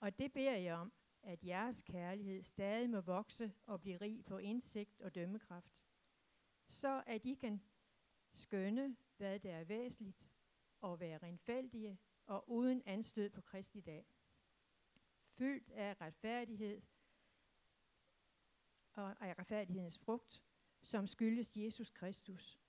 Og 0.00 0.18
det 0.18 0.32
beder 0.32 0.56
jeg 0.56 0.74
om, 0.74 0.92
at 1.22 1.44
jeres 1.44 1.82
kærlighed 1.82 2.42
stadig 2.42 2.90
må 2.90 3.00
vokse 3.00 3.52
og 3.66 3.80
blive 3.80 3.96
rig 3.96 4.24
på 4.24 4.38
indsigt 4.38 5.00
og 5.00 5.14
dømmekraft, 5.14 5.82
så 6.68 7.02
at 7.06 7.26
I 7.26 7.34
kan 7.34 7.62
skønne, 8.34 8.96
hvad 9.16 9.40
der 9.40 9.54
er 9.54 9.64
væsentligt, 9.64 10.28
og 10.80 11.00
være 11.00 11.18
renfældige 11.18 11.98
og 12.26 12.50
uden 12.50 12.82
anstød 12.86 13.30
på 13.30 13.40
Kristi 13.40 13.80
dag 13.80 14.06
fyldt 15.38 15.70
af 15.70 16.00
retfærdighed 16.00 16.82
og 18.92 19.26
af 19.26 19.38
retfærdighedens 19.38 19.98
frugt, 19.98 20.42
som 20.82 21.06
skyldes 21.06 21.56
Jesus 21.56 21.90
Kristus, 21.90 22.60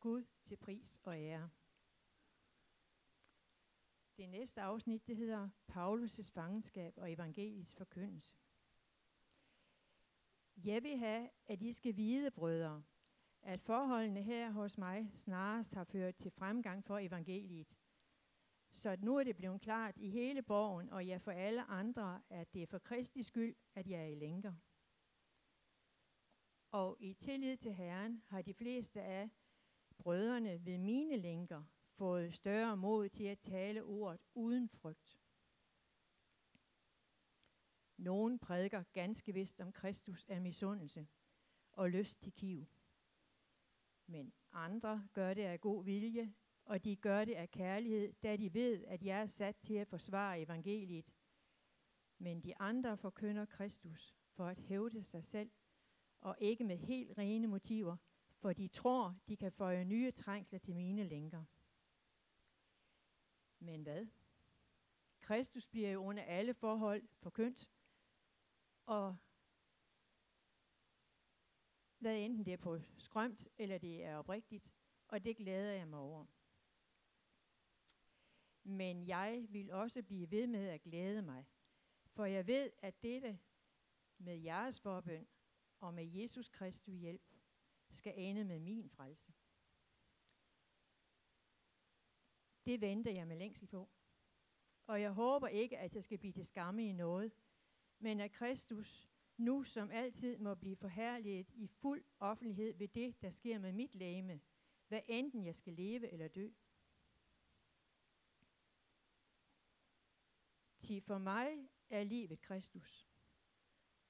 Gud 0.00 0.24
til 0.44 0.56
pris 0.56 0.96
og 1.02 1.18
ære. 1.18 1.50
Det 4.16 4.28
næste 4.28 4.60
afsnit, 4.60 5.06
det 5.06 5.16
hedder 5.16 5.48
Paulus' 5.72 6.30
fangenskab 6.32 6.98
og 6.98 7.12
evangeliets 7.12 7.74
forkyndelse. 7.74 8.36
Jeg 10.56 10.82
vil 10.82 10.96
have, 10.96 11.30
at 11.46 11.62
I 11.62 11.72
skal 11.72 11.96
vide, 11.96 12.30
brødre, 12.30 12.82
at 13.42 13.60
forholdene 13.60 14.22
her 14.22 14.50
hos 14.50 14.78
mig 14.78 15.10
snarest 15.14 15.74
har 15.74 15.84
ført 15.84 16.16
til 16.16 16.30
fremgang 16.30 16.84
for 16.84 16.98
evangeliet, 16.98 17.76
så 18.78 18.96
nu 19.00 19.16
er 19.16 19.24
det 19.24 19.36
blevet 19.36 19.60
klart 19.60 19.96
i 19.96 20.08
hele 20.10 20.42
borgen, 20.42 20.90
og 20.90 21.06
ja 21.06 21.16
for 21.16 21.30
alle 21.30 21.62
andre, 21.62 22.22
at 22.30 22.54
det 22.54 22.62
er 22.62 22.66
for 22.66 22.78
Kristi 22.78 23.22
skyld, 23.22 23.56
at 23.74 23.86
jeg 23.86 24.00
er 24.00 24.06
i 24.06 24.14
lænker. 24.14 24.54
Og 26.70 26.96
i 27.00 27.14
tillid 27.14 27.56
til 27.56 27.74
Herren 27.74 28.22
har 28.26 28.42
de 28.42 28.54
fleste 28.54 29.02
af 29.02 29.30
brødrene 29.98 30.64
ved 30.64 30.78
mine 30.78 31.16
lænker 31.16 31.64
fået 31.92 32.34
større 32.34 32.76
mod 32.76 33.08
til 33.08 33.24
at 33.24 33.38
tale 33.38 33.84
ordet 33.84 34.20
uden 34.34 34.68
frygt. 34.68 35.20
Nogen 37.96 38.38
prædiker 38.38 38.82
ganske 38.92 39.32
vist 39.32 39.60
om 39.60 39.72
Kristus 39.72 40.24
af 40.28 40.40
misundelse, 40.40 41.06
og 41.72 41.90
lyst 41.90 42.20
til 42.20 42.32
kiv. 42.32 42.66
Men 44.06 44.32
andre 44.52 45.08
gør 45.12 45.34
det 45.34 45.42
af 45.42 45.60
god 45.60 45.84
vilje, 45.84 46.34
og 46.68 46.84
de 46.84 46.96
gør 46.96 47.24
det 47.24 47.34
af 47.34 47.50
kærlighed, 47.50 48.12
da 48.22 48.36
de 48.36 48.54
ved, 48.54 48.84
at 48.84 49.02
jeg 49.02 49.22
er 49.22 49.26
sat 49.26 49.56
til 49.56 49.74
at 49.74 49.88
forsvare 49.88 50.40
evangeliet. 50.40 51.12
Men 52.18 52.40
de 52.40 52.58
andre 52.58 52.96
forkynder 52.96 53.44
Kristus 53.44 54.14
for 54.30 54.46
at 54.46 54.60
hævde 54.60 55.02
sig 55.02 55.24
selv, 55.24 55.50
og 56.20 56.36
ikke 56.40 56.64
med 56.64 56.76
helt 56.76 57.18
rene 57.18 57.46
motiver, 57.46 57.96
for 58.38 58.52
de 58.52 58.68
tror, 58.68 59.16
de 59.28 59.36
kan 59.36 59.52
føje 59.52 59.84
nye 59.84 60.10
trængsler 60.10 60.58
til 60.58 60.74
mine 60.74 61.04
lænker. 61.04 61.44
Men 63.58 63.82
hvad? 63.82 64.06
Kristus 65.20 65.68
bliver 65.68 65.90
jo 65.90 66.04
under 66.04 66.22
alle 66.22 66.54
forhold 66.54 67.02
forkyndt, 67.18 67.68
og 68.86 69.16
hvad 71.98 72.18
enten 72.18 72.44
det 72.44 72.52
er 72.52 72.56
på 72.56 72.78
skrømt, 72.98 73.48
eller 73.58 73.78
det 73.78 74.04
er 74.04 74.16
oprigtigt, 74.16 74.70
og 75.08 75.24
det 75.24 75.36
glæder 75.36 75.72
jeg 75.72 75.88
mig 75.88 75.98
over. 75.98 76.26
Men 78.68 79.06
jeg 79.06 79.46
vil 79.50 79.70
også 79.70 80.02
blive 80.02 80.30
ved 80.30 80.46
med 80.46 80.68
at 80.68 80.82
glæde 80.82 81.22
mig, 81.22 81.46
for 82.06 82.24
jeg 82.24 82.46
ved, 82.46 82.70
at 82.82 83.02
dette 83.02 83.38
med 84.18 84.36
jeres 84.36 84.80
forbøn 84.80 85.26
og 85.80 85.94
med 85.94 86.04
Jesus 86.06 86.48
Kristus 86.48 86.94
hjælp 86.94 87.34
skal 87.90 88.14
ende 88.16 88.44
med 88.44 88.58
min 88.58 88.88
frelse. 88.88 89.32
Det 92.64 92.80
venter 92.80 93.10
jeg 93.10 93.26
med 93.26 93.36
længsel 93.36 93.66
på. 93.66 93.88
Og 94.86 95.00
jeg 95.00 95.12
håber 95.12 95.48
ikke, 95.48 95.78
at 95.78 95.94
jeg 95.94 96.02
skal 96.02 96.18
blive 96.18 96.32
til 96.32 96.46
skamme 96.46 96.88
i 96.88 96.92
noget, 96.92 97.32
men 97.98 98.20
at 98.20 98.32
Kristus 98.32 99.08
nu 99.36 99.62
som 99.62 99.90
altid 99.90 100.38
må 100.38 100.54
blive 100.54 100.76
forherliget 100.76 101.50
i 101.54 101.66
fuld 101.66 102.04
offentlighed 102.18 102.74
ved 102.74 102.88
det, 102.88 103.22
der 103.22 103.30
sker 103.30 103.58
med 103.58 103.72
mit 103.72 103.94
læme, 103.94 104.40
hvad 104.88 105.00
enten 105.08 105.44
jeg 105.44 105.54
skal 105.54 105.72
leve 105.72 106.12
eller 106.12 106.28
dø. 106.28 106.48
Til 110.88 111.00
for 111.00 111.18
mig 111.18 111.68
er 111.90 112.04
livet 112.04 112.40
Kristus, 112.40 113.08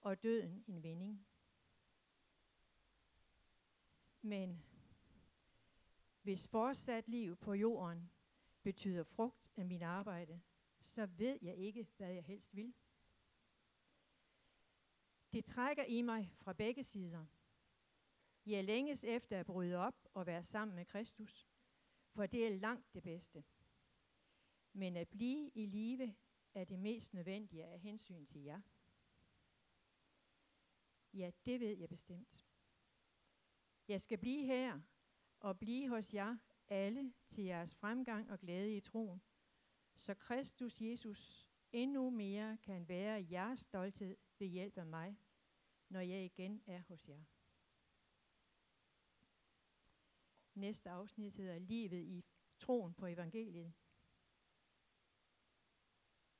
og 0.00 0.22
døden 0.22 0.64
en 0.66 0.82
vending. 0.82 1.26
Men 4.22 4.62
hvis 6.22 6.48
fortsat 6.48 7.08
liv 7.08 7.36
på 7.36 7.54
jorden 7.54 8.10
betyder 8.62 9.02
frugt 9.04 9.50
af 9.56 9.64
min 9.66 9.82
arbejde, 9.82 10.40
så 10.80 11.06
ved 11.06 11.38
jeg 11.42 11.56
ikke, 11.56 11.88
hvad 11.96 12.12
jeg 12.12 12.24
helst 12.24 12.56
vil. 12.56 12.74
Det 15.32 15.44
trækker 15.44 15.84
i 15.84 16.02
mig 16.02 16.32
fra 16.36 16.52
begge 16.52 16.84
sider. 16.84 17.26
Jeg 18.46 18.64
længes 18.64 19.04
efter 19.04 19.40
at 19.40 19.46
bryde 19.46 19.76
op 19.76 20.08
og 20.14 20.26
være 20.26 20.42
sammen 20.42 20.74
med 20.74 20.84
Kristus, 20.84 21.48
for 22.14 22.26
det 22.26 22.46
er 22.46 22.50
langt 22.50 22.94
det 22.94 23.02
bedste. 23.02 23.44
Men 24.72 24.96
at 24.96 25.08
blive 25.08 25.50
i 25.54 25.66
live 25.66 26.14
er 26.60 26.64
det 26.64 26.78
mest 26.78 27.14
nødvendige 27.14 27.64
af 27.64 27.80
hensyn 27.80 28.26
til 28.26 28.42
jer. 28.42 28.60
Ja, 31.14 31.30
det 31.46 31.60
ved 31.60 31.76
jeg 31.76 31.88
bestemt. 31.88 32.46
Jeg 33.88 34.00
skal 34.00 34.18
blive 34.18 34.46
her 34.46 34.80
og 35.40 35.58
blive 35.58 35.88
hos 35.88 36.14
jer 36.14 36.36
alle 36.68 37.12
til 37.30 37.44
jeres 37.44 37.74
fremgang 37.74 38.30
og 38.30 38.38
glæde 38.38 38.76
i 38.76 38.80
troen, 38.80 39.22
så 39.96 40.14
Kristus 40.14 40.80
Jesus 40.80 41.50
endnu 41.72 42.10
mere 42.10 42.58
kan 42.62 42.88
være 42.88 43.26
jeres 43.30 43.60
stolthed 43.60 44.16
ved 44.38 44.46
hjælp 44.46 44.78
af 44.78 44.86
mig, 44.86 45.18
når 45.88 46.00
jeg 46.00 46.24
igen 46.24 46.62
er 46.66 46.82
hos 46.88 47.08
jer. 47.08 47.24
Næste 50.54 50.90
afsnit 50.90 51.36
hedder 51.36 51.58
Livet 51.58 52.04
i 52.04 52.24
troen 52.58 52.94
på 52.94 53.06
evangeliet. 53.06 53.72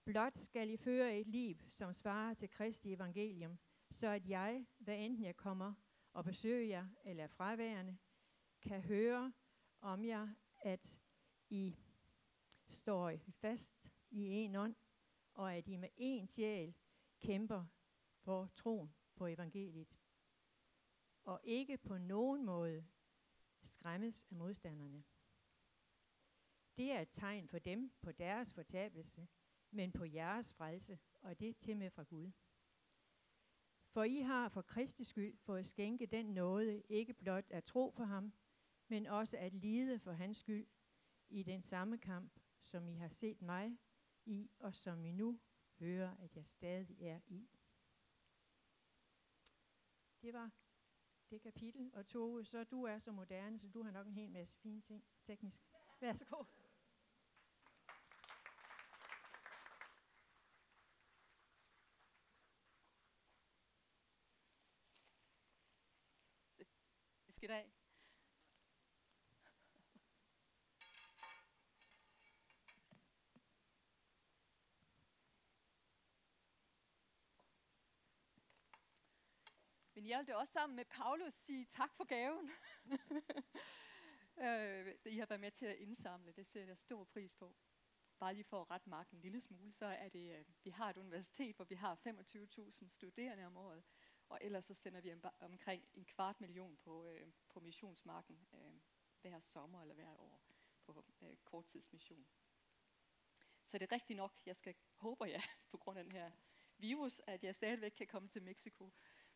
Blot 0.09 0.39
skal 0.39 0.71
I 0.71 0.77
føre 0.77 1.19
et 1.19 1.27
liv, 1.27 1.57
som 1.69 1.93
svarer 1.93 2.35
til 2.35 2.51
Kristi 2.51 2.93
evangelium, 2.93 3.59
så 3.91 4.09
at 4.09 4.29
jeg, 4.29 4.67
hvad 4.79 4.99
enten 4.99 5.25
jeg 5.25 5.37
kommer 5.37 5.75
og 6.13 6.25
besøger 6.25 6.67
jer 6.67 6.87
eller 7.05 7.25
er 7.25 7.29
fraværende, 7.29 7.99
kan 8.63 8.83
høre 8.83 9.33
om 9.81 10.05
jer, 10.05 10.29
at 10.63 11.01
I 11.51 11.77
står 12.69 13.13
fast 13.31 13.91
i 14.11 14.27
en 14.27 14.57
ånd, 14.57 14.75
og 15.35 15.55
at 15.55 15.69
I 15.69 15.77
med 15.77 15.89
en 15.97 16.27
sjæl 16.27 16.75
kæmper 17.21 17.67
for 18.17 18.51
troen 18.55 18.95
på 19.15 19.27
evangeliet, 19.27 19.99
og 21.25 21.41
ikke 21.45 21.79
på 21.79 21.99
nogen 21.99 22.45
måde 22.45 22.87
skræmmes 23.63 24.25
af 24.31 24.37
modstanderne. 24.37 25.05
Det 26.77 26.93
er 26.93 27.01
et 27.01 27.11
tegn 27.11 27.49
for 27.49 27.59
dem 27.59 27.93
på 28.03 28.13
deres 28.13 28.55
fortabelse, 28.55 29.29
men 29.71 29.93
på 29.93 30.05
jeres 30.05 30.53
frelse, 30.53 30.99
og 31.21 31.41
det 31.41 31.57
til 31.57 31.77
med 31.77 31.91
fra 31.91 32.03
Gud. 32.03 32.31
For 33.89 34.03
I 34.03 34.21
har 34.21 34.49
for 34.49 34.63
Kristi 34.63 35.05
skyld 35.05 35.37
fået 35.37 35.67
skænke 35.67 36.07
den 36.07 36.27
nåde, 36.27 36.83
ikke 36.89 37.15
blot 37.15 37.45
at 37.51 37.65
tro 37.65 37.91
på 37.97 38.05
ham, 38.05 38.33
men 38.89 39.07
også 39.07 39.37
at 39.37 39.55
lide 39.55 39.99
for 39.99 40.13
hans 40.13 40.37
skyld 40.37 40.67
i 41.29 41.43
den 41.43 41.63
samme 41.63 41.99
kamp, 41.99 42.41
som 42.63 42.89
I 42.89 42.95
har 42.95 43.09
set 43.09 43.43
mig 43.43 43.79
i, 44.25 44.51
og 44.59 44.75
som 44.75 45.05
I 45.05 45.13
nu 45.13 45.41
hører, 45.79 46.17
at 46.17 46.37
jeg 46.37 46.47
stadig 46.47 47.03
er 47.03 47.21
i. 47.27 47.49
Det 50.23 50.33
var 50.33 50.51
det 51.31 51.41
kapitel, 51.43 51.91
og 51.95 52.07
Tove, 52.07 52.45
så 52.45 52.65
du 52.65 52.83
er 52.83 52.99
så 52.99 53.13
moderne, 53.13 53.59
så 53.59 53.69
du 53.69 53.83
har 53.83 53.91
nok 53.91 54.07
en 54.07 54.15
hel 54.15 54.31
masse 54.31 54.57
fine 54.57 54.81
ting 54.81 55.05
teknisk. 55.25 55.61
Værsgo. 56.01 56.45
I 67.43 67.47
dag. 67.47 67.73
Men 79.95 80.09
jeg 80.09 80.19
vil 80.19 80.27
det 80.27 80.35
også 80.35 80.53
sammen 80.53 80.77
med 80.77 80.85
Paulus 80.85 81.35
sige 81.35 81.65
tak 81.65 81.95
for 81.97 82.05
gaven. 82.05 82.51
øh, 84.47 85.13
I 85.13 85.19
har 85.19 85.27
været 85.27 85.41
med 85.41 85.51
til 85.51 85.67
at 85.67 85.77
indsamle, 85.77 86.33
det 86.33 86.47
sætter 86.47 86.69
jeg 86.69 86.79
stor 86.79 87.05
pris 87.05 87.35
på. 87.35 87.57
Bare 88.19 88.35
lige 88.35 88.45
for 88.45 88.61
at 88.61 88.71
rette 88.71 88.89
marken 88.89 89.17
en 89.17 89.23
lille 89.23 89.41
smule, 89.41 89.73
så 89.73 89.87
er 89.87 90.09
det, 90.09 90.39
øh, 90.39 90.45
vi 90.65 90.71
har 90.71 90.91
et 90.91 90.97
universitet, 90.97 91.57
hvor 91.57 91.65
vi 91.65 91.75
har 91.75 91.95
25.000 91.95 92.89
studerende 92.89 93.47
om 93.47 93.57
året. 93.57 93.85
Og 94.29 94.39
ellers 94.43 94.65
så 94.65 94.75
sender 94.75 95.01
vi 95.01 95.15
omkring 95.41 95.89
en 95.95 96.05
kvart 96.05 96.41
million 96.41 96.77
på, 96.77 97.07
øh, 97.07 97.33
på 97.49 97.61
missionsmarken 97.61 98.47
øh, 98.53 98.81
hver 99.21 99.41
sommer 99.41 99.81
eller 99.81 99.95
hver 99.95 100.21
år 100.21 100.41
på 100.83 101.05
øh, 101.23 101.37
korttidsmission. 101.45 102.27
Så 103.67 103.79
det 103.79 103.93
er 103.93 103.95
rigtigt 103.95 104.17
nok, 104.17 104.43
jeg 104.47 104.57
skal, 104.57 104.75
håber 104.95 105.27
jeg, 105.27 105.43
på 105.71 105.77
grund 105.77 105.99
af 105.99 106.05
den 106.05 106.13
her 106.13 106.31
virus, 106.77 107.21
at 107.27 107.45
jeg 107.45 107.55
stadigvæk 107.55 107.91
kan 107.91 108.07
komme 108.07 108.29
til 108.29 108.43
Mexico 108.43 108.93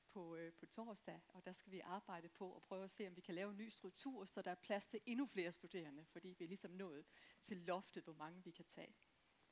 på, 0.08 0.36
øh, 0.36 0.52
på 0.52 0.66
torsdag, 0.66 1.20
og 1.28 1.44
der 1.44 1.52
skal 1.52 1.72
vi 1.72 1.80
arbejde 1.80 2.28
på 2.28 2.56
at 2.56 2.62
prøve 2.62 2.84
at 2.84 2.90
se, 2.90 3.06
om 3.06 3.16
vi 3.16 3.20
kan 3.20 3.34
lave 3.34 3.50
en 3.50 3.56
ny 3.56 3.68
struktur, 3.68 4.24
så 4.24 4.42
der 4.42 4.50
er 4.50 4.54
plads 4.54 4.86
til 4.86 5.00
endnu 5.06 5.26
flere 5.26 5.52
studerende, 5.52 6.04
fordi 6.04 6.34
vi 6.38 6.44
er 6.44 6.48
ligesom 6.48 6.70
nået 6.70 7.06
til 7.44 7.56
loftet, 7.56 8.04
hvor 8.04 8.12
mange 8.12 8.44
vi 8.44 8.50
kan 8.50 8.64
tage. 8.64 8.94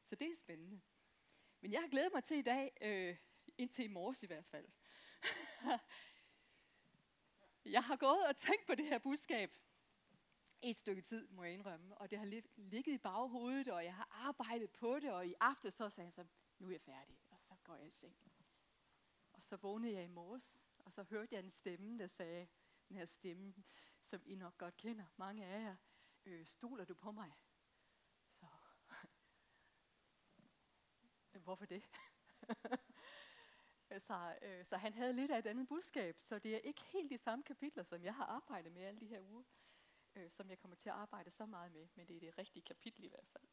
Så 0.04 0.14
det 0.14 0.30
er 0.30 0.34
spændende. 0.34 0.80
Men 1.60 1.72
jeg 1.72 1.80
har 1.80 1.88
glædet 1.88 2.12
mig 2.12 2.24
til 2.24 2.36
i 2.36 2.42
dag, 2.42 2.72
øh, 2.80 3.16
indtil 3.58 3.84
i 3.84 3.88
morges 3.88 4.22
i 4.22 4.26
hvert 4.26 4.46
fald, 4.46 4.68
jeg 7.74 7.82
har 7.82 7.96
gået 7.96 8.26
og 8.28 8.36
tænkt 8.36 8.66
på 8.66 8.74
det 8.74 8.86
her 8.86 8.98
budskab 8.98 9.50
et 10.62 10.76
stykke 10.76 11.02
tid, 11.02 11.28
må 11.28 11.44
jeg 11.44 11.52
indrømme, 11.52 11.98
og 11.98 12.10
det 12.10 12.18
har 12.18 12.26
ligget 12.56 12.94
i 12.94 12.98
baghovedet, 12.98 13.68
og 13.68 13.84
jeg 13.84 13.94
har 13.94 14.08
arbejdet 14.10 14.70
på 14.70 14.98
det, 15.00 15.12
og 15.12 15.26
i 15.26 15.34
aften 15.40 15.70
så 15.70 15.88
sagde 15.88 16.06
jeg 16.06 16.12
så, 16.12 16.24
nu 16.58 16.66
er 16.66 16.72
jeg 16.72 16.80
færdig, 16.80 17.18
og 17.30 17.40
så 17.40 17.54
går 17.64 17.76
jeg 17.76 17.86
i 17.86 17.90
seng. 17.90 18.16
Og 19.32 19.42
så 19.42 19.56
vågnede 19.56 19.92
jeg 19.92 20.04
i 20.04 20.08
morges, 20.08 20.54
og 20.78 20.92
så 20.92 21.02
hørte 21.02 21.34
jeg 21.34 21.44
en 21.44 21.50
stemme, 21.50 21.98
der 21.98 22.06
sagde, 22.06 22.48
den 22.88 22.96
her 22.96 23.06
stemme, 23.06 23.54
som 24.02 24.22
I 24.26 24.34
nok 24.34 24.58
godt 24.58 24.76
kender, 24.76 25.06
mange 25.16 25.44
af 25.46 25.62
jer, 25.62 25.76
øh, 26.24 26.46
stoler 26.46 26.84
du 26.84 26.94
på 26.94 27.12
mig? 27.12 27.32
Så, 28.40 28.46
hvorfor 31.44 31.66
det? 31.66 31.82
Så, 33.98 34.36
øh, 34.42 34.64
så 34.64 34.76
han 34.76 34.94
havde 34.94 35.12
lidt 35.12 35.30
af 35.30 35.38
et 35.38 35.46
andet 35.46 35.68
budskab, 35.68 36.16
så 36.20 36.38
det 36.38 36.54
er 36.54 36.58
ikke 36.58 36.84
helt 36.84 37.10
de 37.10 37.18
samme 37.18 37.42
kapitler, 37.42 37.82
som 37.82 38.04
jeg 38.04 38.14
har 38.14 38.24
arbejdet 38.24 38.72
med 38.72 38.82
alle 38.82 39.00
de 39.00 39.06
her 39.06 39.20
uger, 39.20 39.42
øh, 40.14 40.30
som 40.30 40.50
jeg 40.50 40.58
kommer 40.58 40.76
til 40.76 40.88
at 40.88 40.94
arbejde 40.94 41.30
så 41.30 41.46
meget 41.46 41.72
med, 41.72 41.88
men 41.94 42.08
det 42.08 42.16
er 42.16 42.20
det 42.20 42.38
rigtige 42.38 42.62
kapitel 42.62 43.04
i 43.04 43.08
hvert 43.08 43.28
fald. 43.28 43.48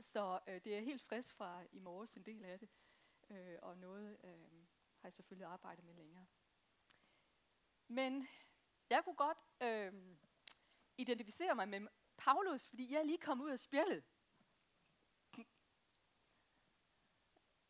Så 0.00 0.40
øh, 0.46 0.60
det 0.64 0.76
er 0.76 0.80
helt 0.80 1.02
frisk 1.02 1.34
fra 1.34 1.62
i 1.72 1.78
morges, 1.78 2.12
en 2.12 2.22
del 2.22 2.44
af 2.44 2.58
det, 2.58 2.68
øh, 3.30 3.58
og 3.62 3.78
noget 3.78 4.16
øh, 4.24 4.66
har 4.98 5.08
jeg 5.08 5.12
selvfølgelig 5.12 5.46
arbejdet 5.46 5.84
med 5.84 5.94
længere. 5.94 6.26
Men 7.88 8.28
jeg 8.90 9.04
kunne 9.04 9.16
godt 9.16 9.38
øh, 9.60 10.16
identificere 10.98 11.54
mig 11.54 11.68
med 11.68 11.88
Paulus, 12.16 12.68
fordi 12.68 12.92
jeg 12.92 12.98
er 12.98 13.04
lige 13.04 13.18
kommet 13.18 13.44
ud 13.44 13.50
af 13.50 13.58
spjældet. 13.58 14.04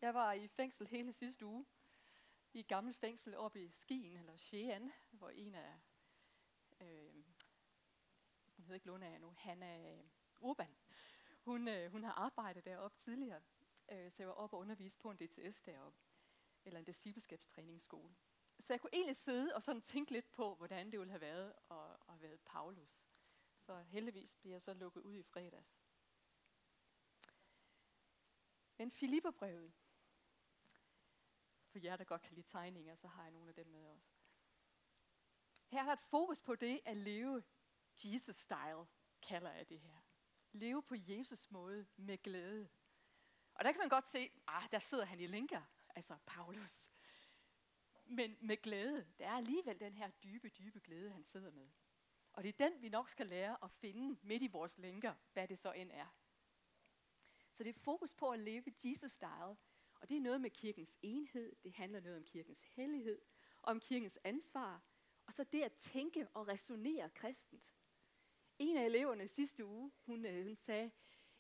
Jeg 0.02 0.14
var 0.14 0.32
i 0.32 0.49
fængsel 0.49 0.87
hele 0.87 1.12
sidste 1.12 1.47
uge. 1.47 1.66
I 2.52 2.61
et 2.61 2.68
gammelt 2.68 2.97
fængsel 2.97 3.37
oppe 3.37 3.64
i 3.64 3.68
Skien, 3.68 4.16
eller 4.16 4.37
Shean, 4.37 4.92
hvor 5.11 5.30
en 5.30 5.54
af, 5.54 5.80
øh, 6.80 7.14
hun 8.56 8.64
hedder 8.64 8.75
ikke 8.75 8.87
Luna 8.87 9.18
nu, 9.18 9.35
Hanna 9.37 9.92
øh, 9.92 10.04
Urban, 10.40 10.76
hun, 11.44 11.68
øh, 11.68 11.90
hun 11.90 12.04
har 12.04 12.12
arbejdet 12.12 12.64
deroppe 12.64 12.99
tidligere, 12.99 13.42
øh, 13.92 14.12
så 14.12 14.23
jeg 14.23 14.28
var 14.28 14.35
oppe 14.35 14.56
og 14.56 14.61
undervise 14.61 14.99
på 14.99 15.11
en 15.11 15.16
DTS 15.16 15.62
deroppe, 15.62 15.99
eller 16.64 16.78
en 16.78 16.85
discipleskabstræningsskole. 16.85 18.14
Så 18.61 18.73
jeg 18.73 18.80
kunne 18.80 18.94
egentlig 18.94 19.16
sidde 19.16 19.54
og 19.54 19.62
sådan 19.62 19.82
tænke 19.82 20.12
lidt 20.12 20.32
på, 20.32 20.54
hvordan 20.54 20.90
det 20.90 20.99
ville 20.99 21.11
have 21.11 21.21
været 21.21 21.54
at, 21.71 21.97
at 22.09 22.23
være 22.23 22.38
Paulus. 22.38 23.04
Så 23.59 23.82
heldigvis 23.82 24.35
bliver 24.35 24.54
jeg 24.54 24.62
så 24.62 24.75
lukket 24.75 25.00
ud 25.02 25.16
i 25.16 25.23
fredags. 25.23 25.82
Men 28.76 28.90
Filipperbrevet, 28.90 29.73
for 31.73 31.79
jer, 31.79 31.97
der 31.97 32.05
godt 32.05 32.23
kan 32.23 32.35
lide 32.35 32.47
tegninger, 32.49 32.95
så 32.95 33.09
har 33.09 33.23
jeg 33.23 33.33
nogle 33.33 33.49
af 33.49 33.55
dem 33.55 33.67
med 33.67 33.87
også. 33.87 34.12
Her 35.69 35.81
er 35.81 35.85
der 35.85 35.93
et 35.93 36.00
fokus 36.00 36.43
på 36.43 36.55
det 36.55 36.81
at 36.85 36.97
leve 36.97 37.43
Jesus-style, 38.05 38.87
kalder 39.23 39.52
jeg 39.52 39.69
det 39.69 39.81
her. 39.81 39.99
Leve 40.52 40.83
på 40.83 40.95
Jesus 40.99 41.50
måde 41.50 41.87
med 41.97 42.23
glæde. 42.23 42.69
Og 43.55 43.64
der 43.64 43.73
kan 43.73 43.79
man 43.79 43.88
godt 43.88 44.07
se, 44.07 44.31
ah, 44.47 44.71
der 44.71 44.79
sidder 44.79 45.05
han 45.05 45.21
i 45.21 45.26
linker, 45.26 45.62
altså 45.97 46.17
Paulus. 46.26 46.88
Men 48.05 48.37
med 48.41 48.57
glæde, 48.57 49.07
der 49.19 49.26
er 49.26 49.37
alligevel 49.37 49.81
den 49.81 49.97
her 49.97 50.11
dybe, 50.11 50.49
dybe 50.49 50.81
glæde, 50.81 51.11
han 51.11 51.25
sidder 51.25 51.50
med. 51.50 51.71
Og 52.33 52.43
det 52.43 52.49
er 52.49 52.69
den, 52.69 52.83
vi 52.83 52.88
nok 52.88 53.09
skal 53.09 53.26
lære 53.26 53.57
at 53.62 53.71
finde 53.71 54.19
midt 54.23 54.43
i 54.43 54.47
vores 54.47 54.79
linker, 54.79 55.14
hvad 55.33 55.49
det 55.49 55.59
så 55.59 55.73
end 55.73 55.91
er. 55.93 56.17
Så 57.52 57.64
det 57.64 57.76
er 57.76 57.81
fokus 57.81 58.14
på 58.14 58.31
at 58.31 58.38
leve 58.38 58.64
Jesus-style, 58.85 59.57
og 60.02 60.09
det 60.09 60.16
er 60.16 60.21
noget 60.21 60.40
med 60.40 60.50
kirkens 60.50 60.97
enhed, 61.02 61.56
det 61.62 61.73
handler 61.73 62.00
noget 62.00 62.16
om 62.16 62.25
kirkens 62.25 62.62
hellighed, 62.62 63.23
om 63.62 63.80
kirkens 63.80 64.18
ansvar, 64.25 64.82
og 65.26 65.32
så 65.32 65.44
det 65.44 65.62
at 65.62 65.73
tænke 65.73 66.28
og 66.35 66.49
resonere 66.49 67.11
kristent. 67.11 67.75
En 68.59 68.76
af 68.76 68.87
eleverne 68.87 69.28
sidste 69.28 69.64
uge, 69.66 69.92
hun, 70.06 70.26
øh, 70.26 70.44
hun 70.44 70.56
sagde, 70.56 70.90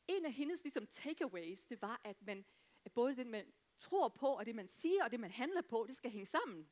en 0.08 0.24
af 0.24 0.32
hendes 0.32 0.62
ligesom, 0.64 0.86
takeaways, 0.86 1.64
det 1.64 1.82
var, 1.82 2.00
at 2.04 2.22
man, 2.22 2.44
at 2.84 2.92
både 2.92 3.16
det, 3.16 3.26
man 3.26 3.52
tror 3.78 4.08
på, 4.08 4.26
og 4.26 4.46
det, 4.46 4.54
man 4.54 4.68
siger, 4.68 5.04
og 5.04 5.10
det, 5.10 5.20
man 5.20 5.30
handler 5.30 5.62
på, 5.62 5.84
det 5.88 5.96
skal 5.96 6.10
hænge 6.10 6.26
sammen. 6.26 6.70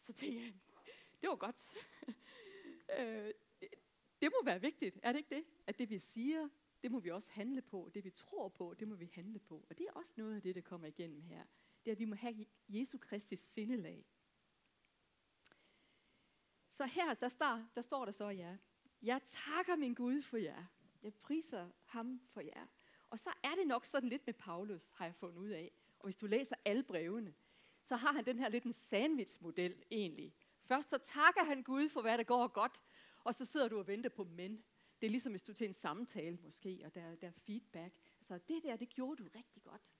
Så 0.00 0.12
tænkte 0.12 0.44
jeg, 0.44 0.54
det 1.20 1.28
var 1.28 1.36
godt. 1.36 1.68
Øh, 2.98 3.34
det 4.20 4.30
må 4.32 4.44
være 4.44 4.60
vigtigt, 4.60 4.98
er 5.02 5.12
det 5.12 5.18
ikke 5.18 5.34
det? 5.34 5.44
At 5.66 5.78
det, 5.78 5.90
vi 5.90 5.98
siger, 5.98 6.48
det 6.82 6.90
må 6.90 7.00
vi 7.00 7.10
også 7.10 7.30
handle 7.30 7.62
på. 7.62 7.90
Det, 7.94 8.04
vi 8.04 8.10
tror 8.10 8.48
på, 8.48 8.74
det 8.78 8.88
må 8.88 8.94
vi 8.94 9.10
handle 9.14 9.38
på. 9.38 9.66
Og 9.70 9.78
det 9.78 9.86
er 9.86 9.92
også 9.92 10.12
noget 10.16 10.36
af 10.36 10.42
det, 10.42 10.54
der 10.54 10.60
kommer 10.60 10.86
igennem 10.86 11.22
her. 11.22 11.44
Det 11.84 11.90
er, 11.90 11.92
at 11.92 11.98
vi 11.98 12.04
må 12.04 12.14
have 12.14 12.46
Jesu 12.68 12.98
Kristi 12.98 13.36
sindelag. 13.36 14.06
Så 16.70 16.86
her, 16.86 17.14
der 17.14 17.28
står 17.28 17.64
der, 17.74 17.82
står 17.82 18.04
der 18.04 18.12
så, 18.12 18.28
ja, 18.28 18.56
jeg 19.02 19.20
takker 19.24 19.76
min 19.76 19.94
Gud 19.94 20.22
for 20.22 20.36
jer. 20.36 20.64
Jeg 21.02 21.14
priser 21.14 21.70
ham 21.84 22.20
for 22.28 22.40
jer. 22.40 22.66
Og 23.10 23.18
så 23.18 23.30
er 23.42 23.54
det 23.54 23.66
nok 23.66 23.84
sådan 23.84 24.08
lidt 24.08 24.26
med 24.26 24.34
Paulus, 24.34 24.90
har 24.94 25.04
jeg 25.04 25.14
fundet 25.14 25.38
ud 25.38 25.48
af. 25.48 25.72
Og 25.98 26.04
hvis 26.06 26.16
du 26.16 26.26
læser 26.26 26.56
alle 26.64 26.82
brevene, 26.82 27.34
så 27.82 27.96
har 27.96 28.12
han 28.12 28.26
den 28.26 28.38
her 28.38 28.48
lidt 28.48 28.64
en 28.64 28.72
sandwich-model 28.72 29.84
egentlig. 29.90 30.34
Først 30.64 30.88
så 30.88 30.98
takker 30.98 31.44
han 31.44 31.62
Gud 31.62 31.88
for, 31.88 32.00
hvad 32.00 32.18
der 32.18 32.24
går 32.24 32.48
godt, 32.48 32.82
og 33.24 33.34
så 33.34 33.44
sidder 33.44 33.68
du 33.68 33.78
og 33.78 33.86
venter 33.86 34.10
på 34.10 34.24
men. 34.24 34.64
Det 35.02 35.06
er 35.06 35.10
ligesom 35.10 35.32
hvis 35.32 35.42
du 35.42 35.52
er 35.52 35.56
til 35.56 35.66
en 35.66 35.74
samtale 35.74 36.38
måske, 36.42 36.82
og 36.84 36.94
der, 36.94 37.14
der 37.14 37.26
er 37.26 37.32
feedback. 37.32 37.94
Så 38.20 38.38
det 38.38 38.62
der, 38.62 38.76
det 38.76 38.88
gjorde 38.88 39.24
du 39.24 39.28
rigtig 39.34 39.62
godt. 39.62 39.94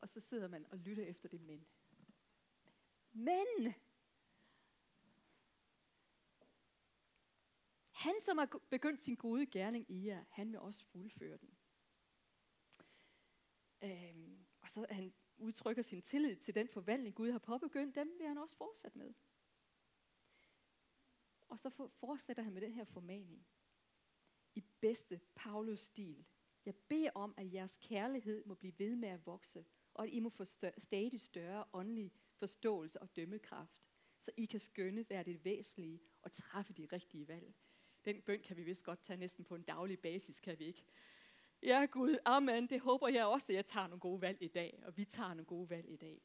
Og 0.00 0.08
så 0.08 0.20
sidder 0.20 0.48
man 0.48 0.66
og 0.70 0.78
lytter 0.78 1.04
efter 1.04 1.28
det 1.28 1.40
men. 1.40 1.66
Men! 3.12 3.74
Han, 7.90 8.14
som 8.24 8.38
har 8.38 8.60
begyndt 8.70 9.00
sin 9.00 9.16
gode 9.16 9.46
gerning 9.46 9.90
i 9.90 10.06
jer, 10.06 10.24
han 10.30 10.52
vil 10.52 10.58
også 10.58 10.84
fuldføre 10.84 11.38
den. 11.38 11.58
Øhm, 13.82 14.46
og 14.60 14.70
så 14.70 14.86
han 14.90 15.14
udtrykker 15.36 15.82
sin 15.82 16.02
tillid 16.02 16.36
til 16.36 16.54
den 16.54 16.68
forvandling, 16.68 17.14
Gud 17.14 17.30
har 17.30 17.38
påbegyndt, 17.38 17.94
dem 17.94 18.18
vil 18.18 18.26
han 18.26 18.38
også 18.38 18.56
fortsætte 18.56 18.98
med. 18.98 19.14
Og 21.48 21.58
så 21.58 21.88
fortsætter 21.92 22.42
han 22.42 22.52
med 22.52 22.62
den 22.62 22.74
her 22.74 22.84
formaning. 22.84 23.46
Bedste 24.80 25.20
Paulus-stil. 25.34 26.24
Jeg 26.64 26.74
beder 26.74 27.10
om, 27.14 27.34
at 27.36 27.52
jeres 27.52 27.78
kærlighed 27.80 28.44
må 28.44 28.54
blive 28.54 28.78
ved 28.78 28.96
med 28.96 29.08
at 29.08 29.26
vokse, 29.26 29.64
og 29.94 30.04
at 30.04 30.12
I 30.12 30.20
må 30.20 30.28
få 30.28 30.44
større, 30.44 30.72
stadig 30.78 31.20
større 31.20 31.64
åndelig 31.72 32.12
forståelse 32.34 33.02
og 33.02 33.16
dømmekraft, 33.16 33.80
så 34.20 34.30
I 34.36 34.44
kan 34.44 34.60
skønne, 34.60 35.02
hvad 35.02 35.24
det 35.24 35.44
væsentlige 35.44 36.00
og 36.22 36.32
træffe 36.32 36.72
de 36.72 36.88
rigtige 36.92 37.28
valg. 37.28 37.54
Den 38.04 38.22
bøn 38.22 38.42
kan 38.42 38.56
vi 38.56 38.62
vist 38.62 38.82
godt 38.82 39.02
tage 39.02 39.16
næsten 39.16 39.44
på 39.44 39.54
en 39.54 39.62
daglig 39.62 40.00
basis, 40.00 40.40
kan 40.40 40.58
vi 40.58 40.64
ikke? 40.64 40.84
Ja, 41.62 41.84
Gud, 41.84 42.18
amen, 42.24 42.66
det 42.66 42.80
håber 42.80 43.08
jeg 43.08 43.26
også, 43.26 43.52
at 43.52 43.56
jeg 43.56 43.66
tager 43.66 43.86
nogle 43.86 44.00
gode 44.00 44.20
valg 44.20 44.42
i 44.42 44.48
dag, 44.48 44.82
og 44.86 44.96
vi 44.96 45.04
tager 45.04 45.28
nogle 45.28 45.44
gode 45.44 45.70
valg 45.70 45.88
i 45.88 45.96
dag. 45.96 46.22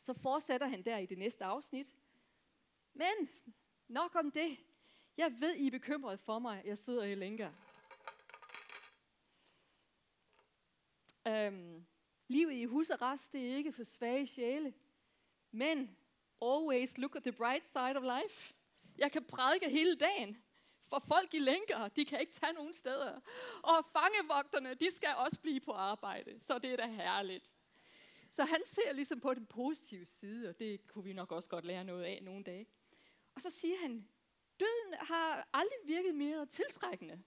Så 0.00 0.12
fortsætter 0.12 0.66
han 0.66 0.82
der 0.82 0.98
i 0.98 1.06
det 1.06 1.18
næste 1.18 1.44
afsnit. 1.44 1.96
Men 2.92 3.28
nok 3.88 4.14
om 4.14 4.30
det. 4.30 4.58
Jeg 5.16 5.40
ved, 5.40 5.54
I 5.54 5.66
er 5.66 5.70
bekymrede 5.70 6.18
for 6.18 6.38
mig. 6.38 6.62
Jeg 6.64 6.78
sidder 6.78 7.04
i 7.04 7.14
lænker. 7.14 7.52
Øhm, 11.28 11.86
livet 12.28 12.52
i 12.52 12.64
husarrest, 12.64 13.32
det 13.32 13.50
er 13.50 13.56
ikke 13.56 13.72
for 13.72 13.84
svage 13.84 14.26
sjæle. 14.26 14.74
Men 15.50 15.96
always 16.42 16.98
look 16.98 17.16
at 17.16 17.22
the 17.22 17.32
bright 17.32 17.66
side 17.66 17.96
of 17.96 18.22
life. 18.22 18.54
Jeg 18.98 19.12
kan 19.12 19.24
prædike 19.24 19.68
hele 19.68 19.96
dagen. 19.96 20.42
For 20.82 20.98
folk 20.98 21.34
i 21.34 21.38
lænker, 21.38 21.88
de 21.88 22.04
kan 22.04 22.20
ikke 22.20 22.32
tage 22.32 22.52
nogen 22.52 22.72
steder. 22.72 23.20
Og 23.62 23.84
fangevogterne, 23.92 24.74
de 24.74 24.90
skal 24.90 25.08
også 25.16 25.40
blive 25.40 25.60
på 25.60 25.72
arbejde. 25.72 26.40
Så 26.40 26.58
det 26.58 26.72
er 26.72 26.76
da 26.76 26.86
herligt. 26.86 27.50
Så 28.32 28.44
han 28.44 28.60
ser 28.64 28.92
ligesom 28.92 29.20
på 29.20 29.34
den 29.34 29.46
positive 29.46 30.06
side, 30.06 30.48
og 30.48 30.58
det 30.58 30.86
kunne 30.86 31.04
vi 31.04 31.12
nok 31.12 31.32
også 31.32 31.48
godt 31.48 31.64
lære 31.64 31.84
noget 31.84 32.04
af 32.04 32.18
nogle 32.22 32.44
dage. 32.44 32.66
Og 33.34 33.42
så 33.42 33.50
siger 33.50 33.76
han, 33.82 34.08
døden 34.60 34.94
har 34.94 35.48
aldrig 35.52 35.78
virket 35.84 36.14
mere 36.14 36.46
tiltrækkende. 36.46 37.24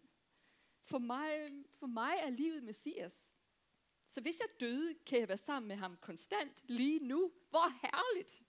For 0.82 0.98
mig, 0.98 1.52
for 1.80 1.88
mig 1.88 2.13
er 2.20 2.30
livet 2.30 2.63
Messias. 2.63 3.26
Så 4.08 4.22
hvis 4.22 4.39
jeg 4.39 4.48
døde, 4.60 4.96
kan 5.06 5.20
jeg 5.20 5.28
være 5.28 5.38
sammen 5.38 5.68
med 5.68 5.76
ham 5.76 5.98
konstant 5.98 6.63
lige 6.63 7.00
nu. 7.00 7.34
Hvor 7.50 7.70
herligt! 7.82 8.44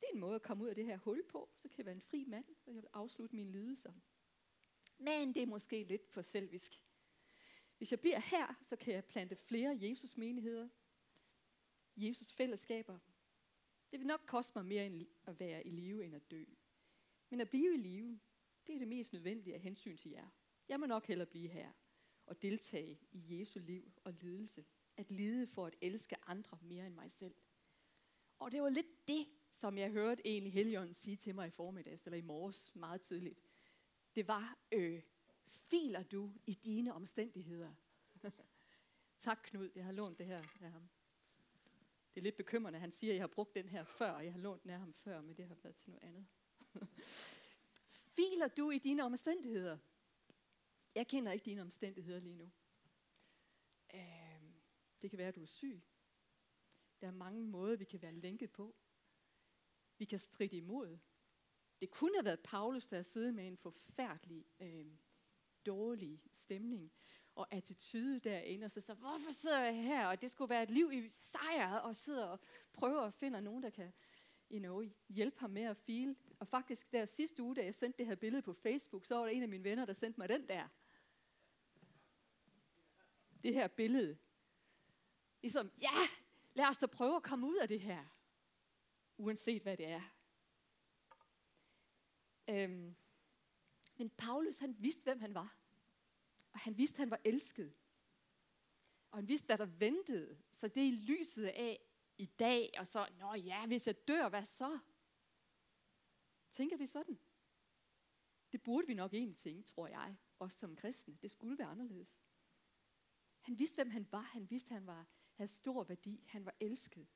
Det 0.00 0.08
er 0.08 0.14
en 0.14 0.20
måde 0.20 0.34
at 0.34 0.42
komme 0.42 0.64
ud 0.64 0.68
af 0.68 0.74
det 0.74 0.84
her 0.84 0.96
hul 0.96 1.22
på, 1.28 1.50
så 1.56 1.68
kan 1.68 1.78
jeg 1.78 1.86
være 1.86 1.94
en 1.94 2.02
fri 2.02 2.24
mand, 2.24 2.44
og 2.66 2.74
jeg 2.74 2.82
vil 2.82 2.88
afslutte 2.92 3.36
mine 3.36 3.52
lidelser. 3.52 3.92
Men 4.98 5.34
det 5.34 5.42
er 5.42 5.46
måske 5.46 5.84
lidt 5.84 6.08
for 6.08 6.22
selvisk. 6.22 6.82
Hvis 7.76 7.90
jeg 7.90 8.00
bliver 8.00 8.20
her, 8.20 8.54
så 8.62 8.76
kan 8.76 8.94
jeg 8.94 9.04
plante 9.04 9.36
flere 9.36 9.78
Jesus-menigheder, 9.80 10.68
Jesus-fællesskaber. 11.96 12.98
Det 13.90 14.00
vil 14.00 14.06
nok 14.06 14.20
koste 14.26 14.52
mig 14.58 14.66
mere 14.66 14.86
end 14.86 15.06
at 15.26 15.40
være 15.40 15.66
i 15.66 15.70
live 15.70 16.04
end 16.04 16.14
at 16.14 16.30
dø. 16.30 16.44
Men 17.30 17.40
at 17.40 17.50
blive 17.50 17.74
i 17.74 17.76
live, 17.76 18.20
det 18.66 18.74
er 18.74 18.78
det 18.78 18.88
mest 18.88 19.12
nødvendige 19.12 19.54
af 19.54 19.60
hensyn 19.60 19.96
til 19.96 20.10
jer. 20.10 20.28
Jeg 20.68 20.80
må 20.80 20.86
nok 20.86 21.06
hellere 21.06 21.26
blive 21.26 21.48
her 21.48 21.72
og 22.26 22.42
deltage 22.42 23.00
i 23.12 23.38
Jesu 23.38 23.58
liv 23.58 23.92
og 24.04 24.12
lidelse. 24.12 24.64
At 24.96 25.10
lide 25.10 25.46
for 25.46 25.66
at 25.66 25.76
elske 25.80 26.16
andre 26.26 26.58
mere 26.62 26.86
end 26.86 26.94
mig 26.94 27.12
selv. 27.12 27.34
Og 28.38 28.52
det 28.52 28.62
var 28.62 28.68
lidt 28.68 29.08
det, 29.08 29.26
som 29.52 29.78
jeg 29.78 29.90
hørte 29.90 30.26
egentlig 30.26 30.52
Helion 30.52 30.92
sige 30.92 31.16
til 31.16 31.34
mig 31.34 31.46
i 31.46 31.50
formiddags, 31.50 32.04
eller 32.04 32.18
i 32.18 32.22
morges 32.22 32.74
meget 32.74 33.00
tidligt. 33.00 33.40
Det 34.14 34.28
var, 34.28 34.58
øh, 34.72 35.02
filer 35.46 36.02
du 36.02 36.32
i 36.46 36.54
dine 36.54 36.94
omstændigheder? 36.94 37.74
tak 39.20 39.38
Knud, 39.42 39.70
jeg 39.74 39.84
har 39.84 39.92
lånt 39.92 40.18
det 40.18 40.26
her 40.26 40.42
af 40.60 40.70
ham. 40.70 40.88
Det 42.26 42.32
lidt 42.32 42.46
bekymrende, 42.46 42.78
han 42.78 42.90
siger, 42.90 43.12
at 43.12 43.14
jeg 43.14 43.22
har 43.22 43.26
brugt 43.26 43.54
den 43.54 43.68
her 43.68 43.84
før, 43.84 44.10
og 44.10 44.24
jeg 44.24 44.32
har 44.32 44.40
lånt 44.40 44.62
den 44.62 44.70
af 44.70 44.78
ham 44.78 44.92
før, 44.92 45.20
men 45.20 45.36
det 45.36 45.48
har 45.48 45.54
været 45.54 45.76
til 45.76 45.90
noget 45.90 46.02
andet. 46.02 46.26
filer 48.16 48.48
du 48.48 48.70
i 48.70 48.78
dine 48.78 49.04
omstændigheder? 49.04 49.78
Jeg 50.94 51.06
kender 51.06 51.32
ikke 51.32 51.44
dine 51.44 51.62
omstændigheder 51.62 52.20
lige 52.20 52.34
nu. 52.34 52.50
Øh, 53.94 54.42
det 55.02 55.10
kan 55.10 55.18
være, 55.18 55.28
at 55.28 55.34
du 55.34 55.42
er 55.42 55.46
syg. 55.46 55.82
Der 57.00 57.06
er 57.06 57.10
mange 57.10 57.46
måder, 57.46 57.76
vi 57.76 57.84
kan 57.84 58.02
være 58.02 58.12
lænket 58.12 58.50
på. 58.50 58.76
Vi 59.98 60.04
kan 60.04 60.18
stride 60.18 60.56
imod. 60.56 60.98
Det 61.80 61.90
kunne 61.90 62.16
have 62.16 62.24
været 62.24 62.40
Paulus, 62.40 62.86
der 62.86 63.02
sidder 63.02 63.32
med 63.32 63.46
en 63.46 63.56
forfærdelig, 63.56 64.46
øh, 64.60 64.86
dårlig 65.66 66.22
stemning 66.32 66.92
og 67.36 67.46
attitude 67.50 68.20
derinde, 68.20 68.64
og 68.64 68.70
så 68.70 68.80
så, 68.80 68.94
hvorfor 68.94 69.32
sidder 69.32 69.60
jeg 69.60 69.82
her, 69.82 70.06
og 70.06 70.22
det 70.22 70.30
skulle 70.30 70.48
være 70.48 70.62
et 70.62 70.70
liv 70.70 70.92
i 70.92 71.12
sejr, 71.20 71.74
og 71.74 71.96
sidder 71.96 72.26
og 72.26 72.40
prøver 72.72 73.00
at 73.00 73.14
finde 73.14 73.40
nogen, 73.40 73.62
der 73.62 73.70
kan 73.70 73.92
you 74.52 74.58
know, 74.58 74.82
hjælpe 75.08 75.40
ham 75.40 75.50
med 75.50 75.62
at 75.62 75.76
feel. 75.76 76.16
Og 76.38 76.48
faktisk 76.48 76.92
der 76.92 77.04
sidste 77.04 77.42
uge, 77.42 77.56
da 77.56 77.64
jeg 77.64 77.74
sendte 77.74 77.98
det 77.98 78.06
her 78.06 78.14
billede 78.14 78.42
på 78.42 78.52
Facebook, 78.52 79.04
så 79.04 79.14
var 79.14 79.22
der 79.22 79.30
en 79.30 79.42
af 79.42 79.48
mine 79.48 79.64
venner, 79.64 79.84
der 79.84 79.92
sendte 79.92 80.20
mig 80.20 80.28
den 80.28 80.48
der. 80.48 80.68
Det 83.42 83.54
her 83.54 83.68
billede. 83.68 84.18
Ligesom, 85.42 85.70
ja, 85.80 86.08
lad 86.54 86.66
os 86.68 86.78
da 86.78 86.86
prøve 86.86 87.16
at 87.16 87.22
komme 87.22 87.46
ud 87.46 87.56
af 87.56 87.68
det 87.68 87.80
her. 87.80 88.04
Uanset 89.18 89.62
hvad 89.62 89.76
det 89.76 89.86
er. 89.86 90.02
Øhm, 92.48 92.96
men 93.96 94.10
Paulus, 94.10 94.58
han 94.58 94.76
vidste, 94.78 95.02
hvem 95.02 95.20
han 95.20 95.34
var. 95.34 95.56
Og 96.56 96.60
han 96.60 96.78
vidste, 96.78 96.98
han 96.98 97.10
var 97.10 97.20
elsket. 97.24 97.74
Og 99.10 99.18
han 99.18 99.28
vidste, 99.28 99.46
hvad 99.46 99.58
der 99.58 99.64
ventede. 99.64 100.38
Så 100.52 100.68
det 100.68 100.82
er 100.82 100.86
i 100.86 100.90
lyset 100.90 101.44
af 101.44 101.80
i 102.18 102.26
dag, 102.26 102.70
og 102.78 102.86
så, 102.86 103.08
nå 103.18 103.34
ja, 103.34 103.66
hvis 103.66 103.86
jeg 103.86 104.08
dør, 104.08 104.28
hvad 104.28 104.44
så? 104.44 104.78
Tænker 106.50 106.76
vi 106.76 106.86
sådan? 106.86 107.18
Det 108.52 108.62
burde 108.62 108.86
vi 108.86 108.94
nok 108.94 109.14
egentlig 109.14 109.38
tænke, 109.38 109.62
tror 109.62 109.86
jeg, 109.86 110.16
også 110.38 110.58
som 110.58 110.76
kristne. 110.76 111.14
Det 111.22 111.30
skulle 111.30 111.58
være 111.58 111.68
anderledes. 111.68 112.20
Han 113.40 113.58
vidste, 113.58 113.74
hvem 113.74 113.90
han 113.90 114.06
var. 114.12 114.20
Han 114.20 114.50
vidste, 114.50 114.72
han 114.72 114.86
var, 114.86 115.06
havde 115.32 115.50
stor 115.50 115.84
værdi. 115.84 116.24
Han 116.26 116.44
var 116.44 116.54
elsket. 116.60 117.08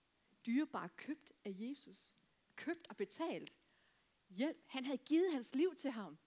Dyrebar 0.46 0.88
købt 0.88 1.32
af 1.44 1.54
Jesus. 1.58 2.14
Købt 2.56 2.86
og 2.88 2.96
betalt. 2.96 3.56
Hjælp. 4.28 4.64
Han 4.66 4.84
havde 4.84 4.98
givet 4.98 5.32
hans 5.32 5.54
liv 5.54 5.74
til 5.74 5.90
ham. 5.90 6.18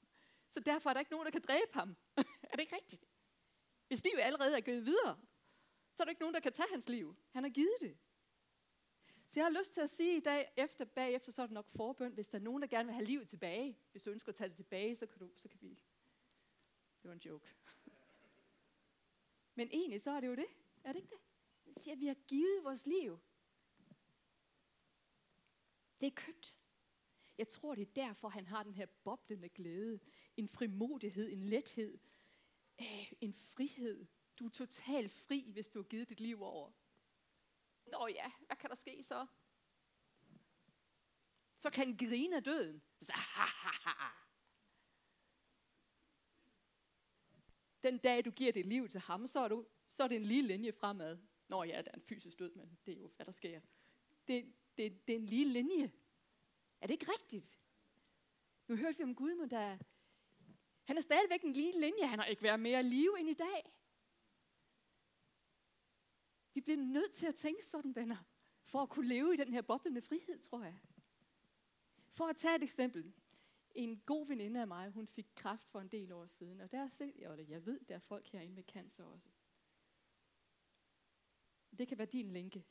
Så 0.49 0.59
derfor 0.59 0.89
er 0.89 0.93
der 0.93 0.99
ikke 0.99 1.11
nogen, 1.11 1.25
der 1.25 1.31
kan 1.31 1.41
dræbe 1.41 1.73
ham. 1.73 1.95
er 2.53 2.55
det 2.55 2.63
ikke 2.63 2.75
rigtigt? 2.75 3.05
Hvis 3.87 4.03
livet 4.03 4.19
allerede 4.19 4.57
er 4.57 4.61
givet 4.61 4.85
videre, 4.85 5.17
så 5.93 6.03
er 6.03 6.05
der 6.05 6.09
ikke 6.09 6.21
nogen, 6.21 6.33
der 6.33 6.39
kan 6.39 6.53
tage 6.53 6.69
hans 6.71 6.89
liv. 6.89 7.15
Han 7.31 7.43
har 7.43 7.49
givet 7.49 7.77
det. 7.81 7.97
Så 9.29 9.39
jeg 9.39 9.45
har 9.45 9.59
lyst 9.59 9.73
til 9.73 9.81
at 9.81 9.89
sige 9.89 10.17
i 10.17 10.19
dag, 10.19 10.53
efter, 10.57 10.85
bagefter, 10.85 11.31
så 11.31 11.41
er 11.41 11.45
det 11.45 11.53
nok 11.53 11.69
forbøn, 11.69 12.13
hvis 12.13 12.27
der 12.27 12.37
er 12.37 12.41
nogen, 12.41 12.61
der 12.61 12.67
gerne 12.67 12.85
vil 12.85 12.93
have 12.93 13.05
livet 13.05 13.29
tilbage. 13.29 13.79
Hvis 13.91 14.03
du 14.03 14.11
ønsker 14.11 14.29
at 14.29 14.35
tage 14.35 14.47
det 14.47 14.55
tilbage, 14.55 14.95
så 14.95 15.05
kan, 15.05 15.19
du, 15.19 15.29
så 15.37 15.49
kan 15.49 15.61
vi... 15.61 15.69
Det 17.01 17.07
var 17.09 17.13
en 17.13 17.19
joke. 17.25 17.55
Men 19.55 19.67
egentlig 19.71 20.01
så 20.01 20.11
er 20.11 20.19
det 20.19 20.27
jo 20.27 20.35
det. 20.35 20.47
Er 20.83 20.91
det 20.91 20.99
ikke 20.99 21.09
det? 21.09 21.21
Det 21.65 21.81
siger, 21.81 21.93
at 21.93 21.99
vi 21.99 22.07
har 22.07 22.17
givet 22.27 22.63
vores 22.63 22.85
liv. 22.85 23.19
Det 25.99 26.07
er 26.07 26.15
købt. 26.15 26.57
Jeg 27.37 27.47
tror, 27.47 27.75
det 27.75 27.81
er 27.81 27.93
derfor, 27.93 28.29
han 28.29 28.47
har 28.47 28.63
den 28.63 28.73
her 28.73 28.85
boblende 28.85 29.49
glæde. 29.49 29.99
En 30.37 30.47
frimodighed, 30.47 31.31
en 31.31 31.43
lethed, 31.43 31.99
øh, 32.81 33.11
en 33.21 33.33
frihed. 33.33 34.05
Du 34.39 34.45
er 34.45 34.49
totalt 34.49 35.11
fri, 35.11 35.51
hvis 35.51 35.69
du 35.69 35.79
har 35.79 35.83
givet 35.83 36.09
dit 36.09 36.19
liv 36.19 36.41
over. 36.41 36.71
Nå 37.85 38.07
ja, 38.07 38.31
hvad 38.45 38.55
kan 38.57 38.69
der 38.69 38.75
ske 38.75 39.03
så? 39.03 39.27
Så 41.57 41.69
kan 41.69 41.85
han 41.87 41.97
grine 41.97 42.35
af 42.35 42.43
døden. 42.43 42.81
Så, 43.01 43.13
Den 47.83 47.97
dag, 47.97 48.25
du 48.25 48.31
giver 48.31 48.51
dit 48.51 48.65
liv 48.65 48.89
til 48.89 48.99
ham, 48.99 49.27
så 49.27 49.39
er, 49.39 49.47
du, 49.47 49.65
så 49.91 50.03
er 50.03 50.07
det 50.07 50.15
en 50.15 50.25
lige 50.25 50.41
linje 50.41 50.71
fremad. 50.71 51.17
Nå 51.47 51.63
ja, 51.63 51.81
der 51.81 51.91
er 51.91 51.95
en 51.95 52.01
fysisk 52.01 52.39
død, 52.39 52.55
men 52.55 52.79
det 52.85 52.93
er 52.93 52.97
jo, 52.97 53.11
hvad 53.15 53.25
der 53.25 53.31
sker. 53.31 53.61
Det, 54.27 54.53
det, 54.77 55.07
det 55.07 55.13
er 55.13 55.19
en 55.19 55.25
lige 55.25 55.49
linje. 55.49 55.91
Er 56.81 56.87
det 56.87 56.93
ikke 56.93 57.11
rigtigt? 57.11 57.59
Nu 58.67 58.75
hørte 58.75 58.97
vi 58.97 59.03
om 59.03 59.15
Gud, 59.15 59.35
men 59.35 59.49
der, 59.49 59.77
han 60.83 60.97
er 60.97 61.01
stadigvæk 61.01 61.43
en 61.43 61.53
lige 61.53 61.79
linje. 61.79 62.07
Han 62.07 62.19
har 62.19 62.25
ikke 62.25 62.43
været 62.43 62.59
mere 62.59 62.83
liv 62.83 63.15
end 63.19 63.29
i 63.29 63.33
dag. 63.33 63.73
Vi 66.53 66.61
bliver 66.61 66.77
nødt 66.77 67.11
til 67.11 67.25
at 67.25 67.35
tænke 67.35 67.65
sådan, 67.65 67.95
venner, 67.95 68.17
for 68.65 68.81
at 68.81 68.89
kunne 68.89 69.07
leve 69.07 69.33
i 69.33 69.37
den 69.37 69.53
her 69.53 69.61
boblende 69.61 70.01
frihed, 70.01 70.39
tror 70.39 70.63
jeg. 70.63 70.79
For 72.09 72.25
at 72.25 72.35
tage 72.35 72.55
et 72.55 72.63
eksempel. 72.63 73.13
En 73.75 73.99
god 74.05 74.27
veninde 74.27 74.61
af 74.61 74.67
mig, 74.67 74.89
hun 74.89 75.07
fik 75.07 75.27
kræft 75.35 75.67
for 75.67 75.81
en 75.81 75.87
del 75.87 76.11
år 76.11 76.25
siden, 76.25 76.61
og 76.61 76.71
der 76.71 76.87
set, 76.87 77.15
eller 77.15 77.43
jeg 77.43 77.65
ved, 77.65 77.79
der 77.79 77.95
er 77.95 77.99
folk 77.99 78.27
herinde 78.27 78.55
med 78.55 78.63
cancer 78.63 79.03
også. 79.03 79.29
Det 81.77 81.87
kan 81.87 81.97
være 81.97 82.07
din 82.07 82.31
linke. 82.31 82.65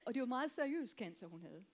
Og 0.00 0.14
det 0.14 0.20
var 0.20 0.26
meget 0.26 0.50
seriøs 0.50 0.90
cancer, 0.90 1.26
hun 1.26 1.40
havde. 1.40 1.64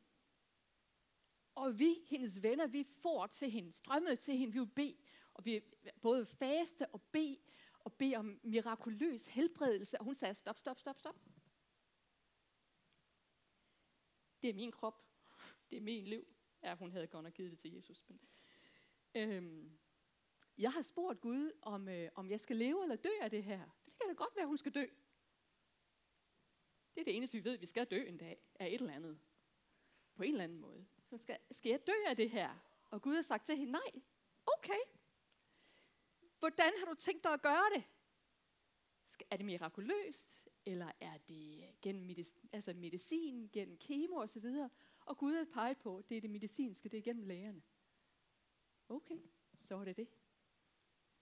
Og 1.58 1.78
vi, 1.78 2.04
hendes 2.06 2.42
venner, 2.42 2.66
vi 2.66 2.84
får 2.84 3.26
til 3.26 3.50
hende, 3.50 3.72
strømmede 3.72 4.16
til 4.16 4.36
hende, 4.36 4.52
vi 4.52 4.58
ville 4.58 4.74
bede, 4.74 4.96
og 5.34 5.44
vi 5.44 5.60
både 6.02 6.26
faste 6.26 6.86
og 6.88 7.02
bede, 7.02 7.38
og 7.78 7.92
bede 7.92 8.16
om 8.16 8.40
mirakuløs 8.42 9.26
helbredelse, 9.26 9.98
og 9.98 10.04
hun 10.04 10.14
sagde, 10.14 10.34
stop, 10.34 10.58
stop, 10.58 10.78
stop, 10.78 10.98
stop. 10.98 11.16
Det 14.42 14.50
er 14.50 14.54
min 14.54 14.72
krop, 14.72 15.04
det 15.70 15.76
er 15.76 15.80
min 15.80 16.04
liv. 16.04 16.26
Ja, 16.62 16.74
hun 16.74 16.90
havde 16.92 17.06
godt 17.06 17.24
nok 17.24 17.34
givet 17.34 17.50
det 17.50 17.58
til 17.58 17.72
Jesus. 17.72 18.04
Men, 18.08 18.20
øhm, 19.14 19.78
jeg 20.58 20.72
har 20.72 20.82
spurgt 20.82 21.20
Gud, 21.20 21.52
om, 21.62 21.88
øh, 21.88 22.10
om 22.14 22.30
jeg 22.30 22.40
skal 22.40 22.56
leve 22.56 22.82
eller 22.82 22.96
dø 22.96 23.10
af 23.20 23.30
det 23.30 23.44
her. 23.44 23.68
Det 23.84 23.94
kan 23.98 24.08
da 24.08 24.14
godt 24.14 24.36
være, 24.36 24.46
hun 24.46 24.58
skal 24.58 24.74
dø. 24.74 24.86
Det 26.94 27.00
er 27.00 27.04
det 27.04 27.16
eneste, 27.16 27.38
vi 27.38 27.44
ved, 27.44 27.58
vi 27.58 27.66
skal 27.66 27.86
dø 27.86 28.06
en 28.06 28.16
dag 28.16 28.38
af 28.54 28.66
et 28.66 28.80
eller 28.80 28.94
andet. 28.94 29.20
På 30.14 30.22
en 30.22 30.30
eller 30.30 30.44
anden 30.44 30.58
måde. 30.58 30.86
Så 31.10 31.18
skal, 31.18 31.38
skal 31.50 31.70
jeg 31.70 31.86
dø 31.86 31.92
af 32.06 32.16
det 32.16 32.30
her? 32.30 32.54
Og 32.90 33.02
Gud 33.02 33.14
har 33.14 33.22
sagt 33.22 33.44
til 33.44 33.56
hende, 33.56 33.72
nej, 33.72 33.92
okay. 34.46 34.80
Hvordan 36.38 36.72
har 36.78 36.86
du 36.86 36.94
tænkt 36.94 37.24
dig 37.24 37.32
at 37.32 37.42
gøre 37.42 37.70
det? 37.74 37.84
Er 39.30 39.36
det 39.36 39.46
mirakuløst? 39.46 40.48
Eller 40.66 40.92
er 41.00 41.18
det 41.18 41.74
gennem 41.82 42.06
medicin, 42.06 42.48
altså 42.52 42.74
medicin, 42.74 43.50
gennem 43.52 43.78
kemo 43.78 44.16
osv.? 44.16 44.44
Og, 44.44 44.70
og 45.00 45.18
Gud 45.18 45.34
har 45.34 45.44
peget 45.44 45.78
på, 45.78 46.02
det 46.08 46.16
er 46.16 46.20
det 46.20 46.30
medicinske, 46.30 46.88
det 46.88 46.98
er 46.98 47.02
gennem 47.02 47.24
lægerne. 47.24 47.62
Okay, 48.88 49.18
så 49.54 49.76
er 49.76 49.84
det 49.84 49.96
det. 49.96 50.08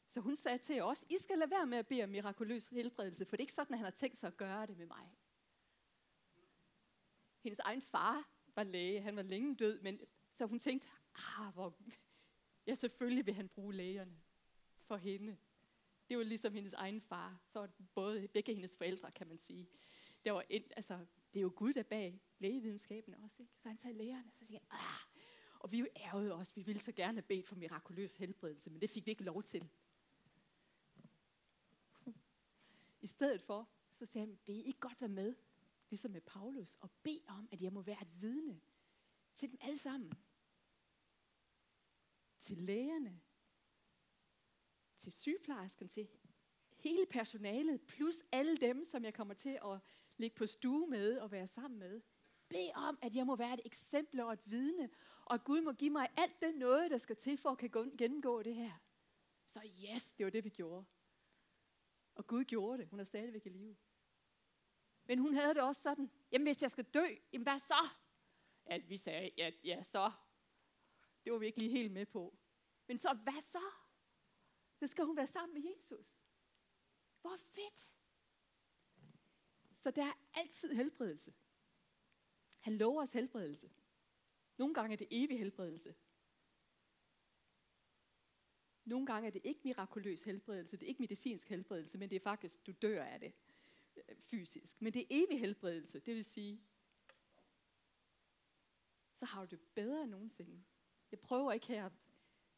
Så 0.09 0.20
hun 0.20 0.37
sagde 0.37 0.59
til 0.59 0.83
os, 0.83 1.05
I 1.09 1.18
skal 1.18 1.38
lade 1.38 1.51
være 1.51 1.66
med 1.66 1.79
at 1.79 1.87
bede 1.87 2.03
om 2.03 2.09
mirakuløs 2.09 2.68
helbredelse, 2.68 3.25
for 3.25 3.37
det 3.37 3.42
er 3.42 3.44
ikke 3.44 3.53
sådan, 3.53 3.75
at 3.75 3.79
han 3.79 3.85
har 3.85 3.90
tænkt 3.90 4.18
sig 4.18 4.27
at 4.27 4.37
gøre 4.37 4.66
det 4.66 4.77
med 4.77 4.87
mig. 4.87 5.16
Hendes 7.42 7.59
egen 7.59 7.83
far 7.83 8.36
var 8.57 8.62
læge, 8.62 9.01
han 9.01 9.16
var 9.16 9.23
længe 9.23 9.57
død, 9.57 9.81
men 9.81 10.01
så 10.33 10.47
hun 10.47 10.59
tænkte, 10.59 10.88
ah, 11.14 11.53
hvor, 11.53 11.79
ja 12.66 12.75
selvfølgelig 12.75 13.27
vil 13.27 13.35
han 13.35 13.49
bruge 13.49 13.75
lægerne 13.75 14.21
for 14.81 14.97
hende. 14.97 15.37
Det 16.09 16.19
var 16.19 16.25
ligesom 16.25 16.55
hendes 16.55 16.73
egen 16.73 17.01
far, 17.01 17.40
så 17.47 17.59
var 17.59 17.71
både 17.95 18.29
begge 18.29 18.55
hendes 18.55 18.77
forældre, 18.77 19.11
kan 19.11 19.27
man 19.27 19.38
sige. 19.38 19.69
Det, 20.25 20.33
var 20.33 20.45
en, 20.51 20.62
altså, 20.77 21.07
det 21.35 21.40
er 21.40 21.42
jo 21.42 21.53
Gud, 21.57 21.73
der 21.73 21.83
bag 21.83 22.21
lægevidenskaben 22.38 23.14
også. 23.14 23.37
Ikke? 23.42 23.53
Så 23.57 23.69
han 23.69 23.77
tager 23.77 23.95
lægerne, 23.95 24.31
så 24.31 24.47
siger 24.47 24.59
han, 24.59 24.69
ah, 24.71 25.01
og 25.59 25.73
vi 25.73 25.77
er 25.77 25.81
jo 25.81 25.88
ærget 25.97 26.33
også, 26.33 26.53
vi 26.55 26.62
ville 26.62 26.81
så 26.81 26.92
gerne 26.92 27.16
have 27.16 27.23
bedt 27.23 27.47
for 27.47 27.57
mirakuløs 27.57 28.16
helbredelse, 28.16 28.71
men 28.71 28.81
det 28.81 28.90
fik 28.90 29.07
vi 29.07 29.11
ikke 29.11 29.25
lov 29.25 29.42
til. 29.42 29.69
I 33.01 33.07
stedet 33.07 33.40
for, 33.40 33.69
så 33.92 34.07
sagde 34.07 34.27
han, 34.27 34.38
vil 34.47 34.57
I 34.57 34.62
ikke 34.62 34.81
godt 34.81 35.01
være 35.01 35.09
med, 35.09 35.35
ligesom 35.90 36.11
med 36.11 36.20
Paulus, 36.20 36.77
og 36.81 36.90
bede 37.03 37.25
om, 37.29 37.49
at 37.53 37.62
jeg 37.62 37.72
må 37.72 37.83
være 37.83 38.03
et 38.03 38.22
vidne 38.22 38.61
til 39.35 39.51
dem 39.51 39.59
alle 39.62 39.79
sammen. 39.79 40.12
Til 42.38 42.57
lægerne, 42.57 43.20
til 44.99 45.12
sygeplejersken, 45.12 45.88
til 45.88 46.09
hele 46.77 47.07
personalet, 47.07 47.81
plus 47.87 48.22
alle 48.33 48.57
dem, 48.57 48.85
som 48.85 49.05
jeg 49.05 49.14
kommer 49.14 49.35
til 49.35 49.59
at 49.64 49.81
ligge 50.16 50.37
på 50.37 50.46
stue 50.46 50.87
med 50.87 51.18
og 51.18 51.31
være 51.31 51.46
sammen 51.46 51.79
med. 51.79 52.03
Bed 52.49 52.70
om, 52.75 52.99
at 53.03 53.14
jeg 53.14 53.27
må 53.27 53.37
være 53.37 53.55
et 53.55 53.61
eksempel 53.64 54.20
og 54.20 54.33
et 54.33 54.51
vidne, 54.51 54.90
og 55.25 55.35
at 55.35 55.44
Gud 55.44 55.61
må 55.61 55.72
give 55.72 55.90
mig 55.90 56.09
alt 56.16 56.40
det 56.40 56.55
noget, 56.55 56.90
der 56.90 56.99
skal 56.99 57.16
til 57.16 57.38
for 57.38 57.51
at 57.51 57.59
kan 57.59 57.70
gennemgå 57.99 58.42
det 58.42 58.55
her. 58.55 58.72
Så 59.49 59.61
yes, 59.64 60.12
det 60.12 60.25
var 60.25 60.31
det, 60.31 60.44
vi 60.44 60.49
gjorde. 60.49 60.85
Og 62.14 62.27
Gud 62.27 62.44
gjorde 62.44 62.79
det. 62.79 62.88
Hun 62.88 63.01
er 63.01 63.05
stadigvæk 63.05 63.46
i 63.46 63.49
live. 63.49 63.77
Men 65.09 65.19
hun 65.19 65.35
havde 65.35 65.55
det 65.55 65.62
også 65.62 65.83
sådan, 65.83 66.11
jamen 66.33 66.47
hvis 66.47 66.62
jeg 66.62 66.71
skal 66.71 66.85
dø, 66.85 67.07
jamen 67.33 67.42
hvad 67.42 67.59
så? 67.59 67.88
Ja, 68.71 68.79
vi 68.79 68.97
sagde, 68.97 69.31
ja, 69.38 69.51
ja 69.64 69.83
så. 69.83 70.12
Det 71.25 71.33
var 71.33 71.38
vi 71.38 71.47
ikke 71.47 71.59
lige 71.59 71.71
helt 71.71 71.92
med 71.92 72.07
på. 72.07 72.38
Men 72.87 72.99
så, 72.99 73.19
hvad 73.23 73.40
så? 73.40 73.62
Så 74.75 74.87
skal 74.87 75.05
hun 75.05 75.16
være 75.16 75.27
sammen 75.27 75.62
med 75.62 75.73
Jesus. 75.73 76.19
Hvor 77.21 77.37
fedt! 77.37 77.90
Så 79.77 79.90
der 79.90 80.05
er 80.05 80.12
altid 80.35 80.73
helbredelse. 80.73 81.35
Han 82.61 82.79
lover 82.79 83.03
os 83.03 83.12
helbredelse. 83.12 83.71
Nogle 84.57 84.75
gange 84.75 84.92
er 84.92 84.97
det 84.97 85.09
evig 85.11 85.38
helbredelse. 85.38 85.95
Nogle 88.85 89.07
gange 89.07 89.27
er 89.27 89.31
det 89.31 89.40
ikke 89.45 89.61
mirakuløs 89.64 90.25
helbredelse, 90.25 90.77
det 90.77 90.83
er 90.83 90.88
ikke 90.88 91.03
medicinsk 91.03 91.49
helbredelse, 91.49 91.99
men 91.99 92.11
det 92.11 92.16
er 92.16 92.21
faktisk, 92.21 92.66
du 92.66 92.73
dør 92.73 93.05
af 93.05 93.21
det 93.21 93.33
fysisk. 94.19 94.83
Men 94.83 94.93
det 94.93 95.03
er 95.03 95.07
evig 95.11 95.41
helbredelse, 95.41 96.01
det 96.01 96.15
vil 96.15 96.25
sige, 96.25 96.61
så 99.19 99.25
har 99.25 99.41
du 99.41 99.51
det 99.51 99.61
bedre 99.61 100.03
end 100.03 100.11
nogensinde. 100.11 100.65
Jeg 101.11 101.21
prøver 101.21 101.53
ikke 101.53 101.67
her 101.67 101.91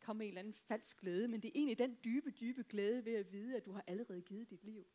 komme 0.00 0.24
en 0.24 0.28
eller 0.28 0.38
anden 0.38 0.54
falsk 0.54 1.00
glæde, 1.00 1.28
men 1.28 1.42
det 1.42 1.48
er 1.48 1.52
egentlig 1.54 1.78
den 1.78 1.98
dybe, 2.04 2.30
dybe 2.30 2.64
glæde 2.64 3.04
ved 3.04 3.14
at 3.14 3.32
vide, 3.32 3.56
at 3.56 3.64
du 3.64 3.72
har 3.72 3.84
allerede 3.86 4.22
givet 4.22 4.50
dit 4.50 4.64
liv. 4.64 4.86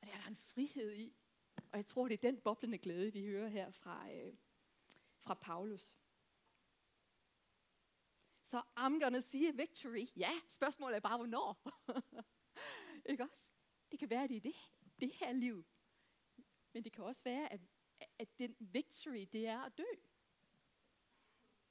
Og 0.00 0.06
det 0.06 0.14
er 0.14 0.20
der 0.20 0.28
en 0.28 0.36
frihed 0.36 0.94
i. 0.94 1.16
Og 1.56 1.76
jeg 1.76 1.86
tror, 1.86 2.08
det 2.08 2.14
er 2.14 2.30
den 2.30 2.40
boblende 2.40 2.78
glæde, 2.78 3.12
vi 3.12 3.26
hører 3.26 3.48
her 3.48 3.70
fra, 3.70 4.12
øh, 4.12 4.34
fra 5.16 5.34
Paulus. 5.34 5.98
Så 8.44 8.62
I'm 8.78 9.04
gonna 9.04 9.20
see 9.20 9.48
a 9.48 9.50
victory. 9.50 10.06
Ja, 10.16 10.30
spørgsmålet 10.48 10.96
er 10.96 11.00
bare, 11.00 11.16
hvornår. 11.16 11.62
Ikke 13.10 13.22
også? 13.22 13.51
Det 13.92 13.98
kan 13.98 14.10
være, 14.10 14.24
at 14.24 14.30
det 14.30 14.36
er 14.36 14.40
det, 14.40 14.54
det 15.00 15.12
her 15.12 15.32
liv. 15.32 15.64
Men 16.72 16.84
det 16.84 16.92
kan 16.92 17.04
også 17.04 17.22
være, 17.24 17.52
at, 17.52 17.60
at 18.18 18.38
den 18.38 18.56
victory, 18.58 19.28
det 19.32 19.46
er 19.46 19.60
at 19.60 19.78
dø. 19.78 19.84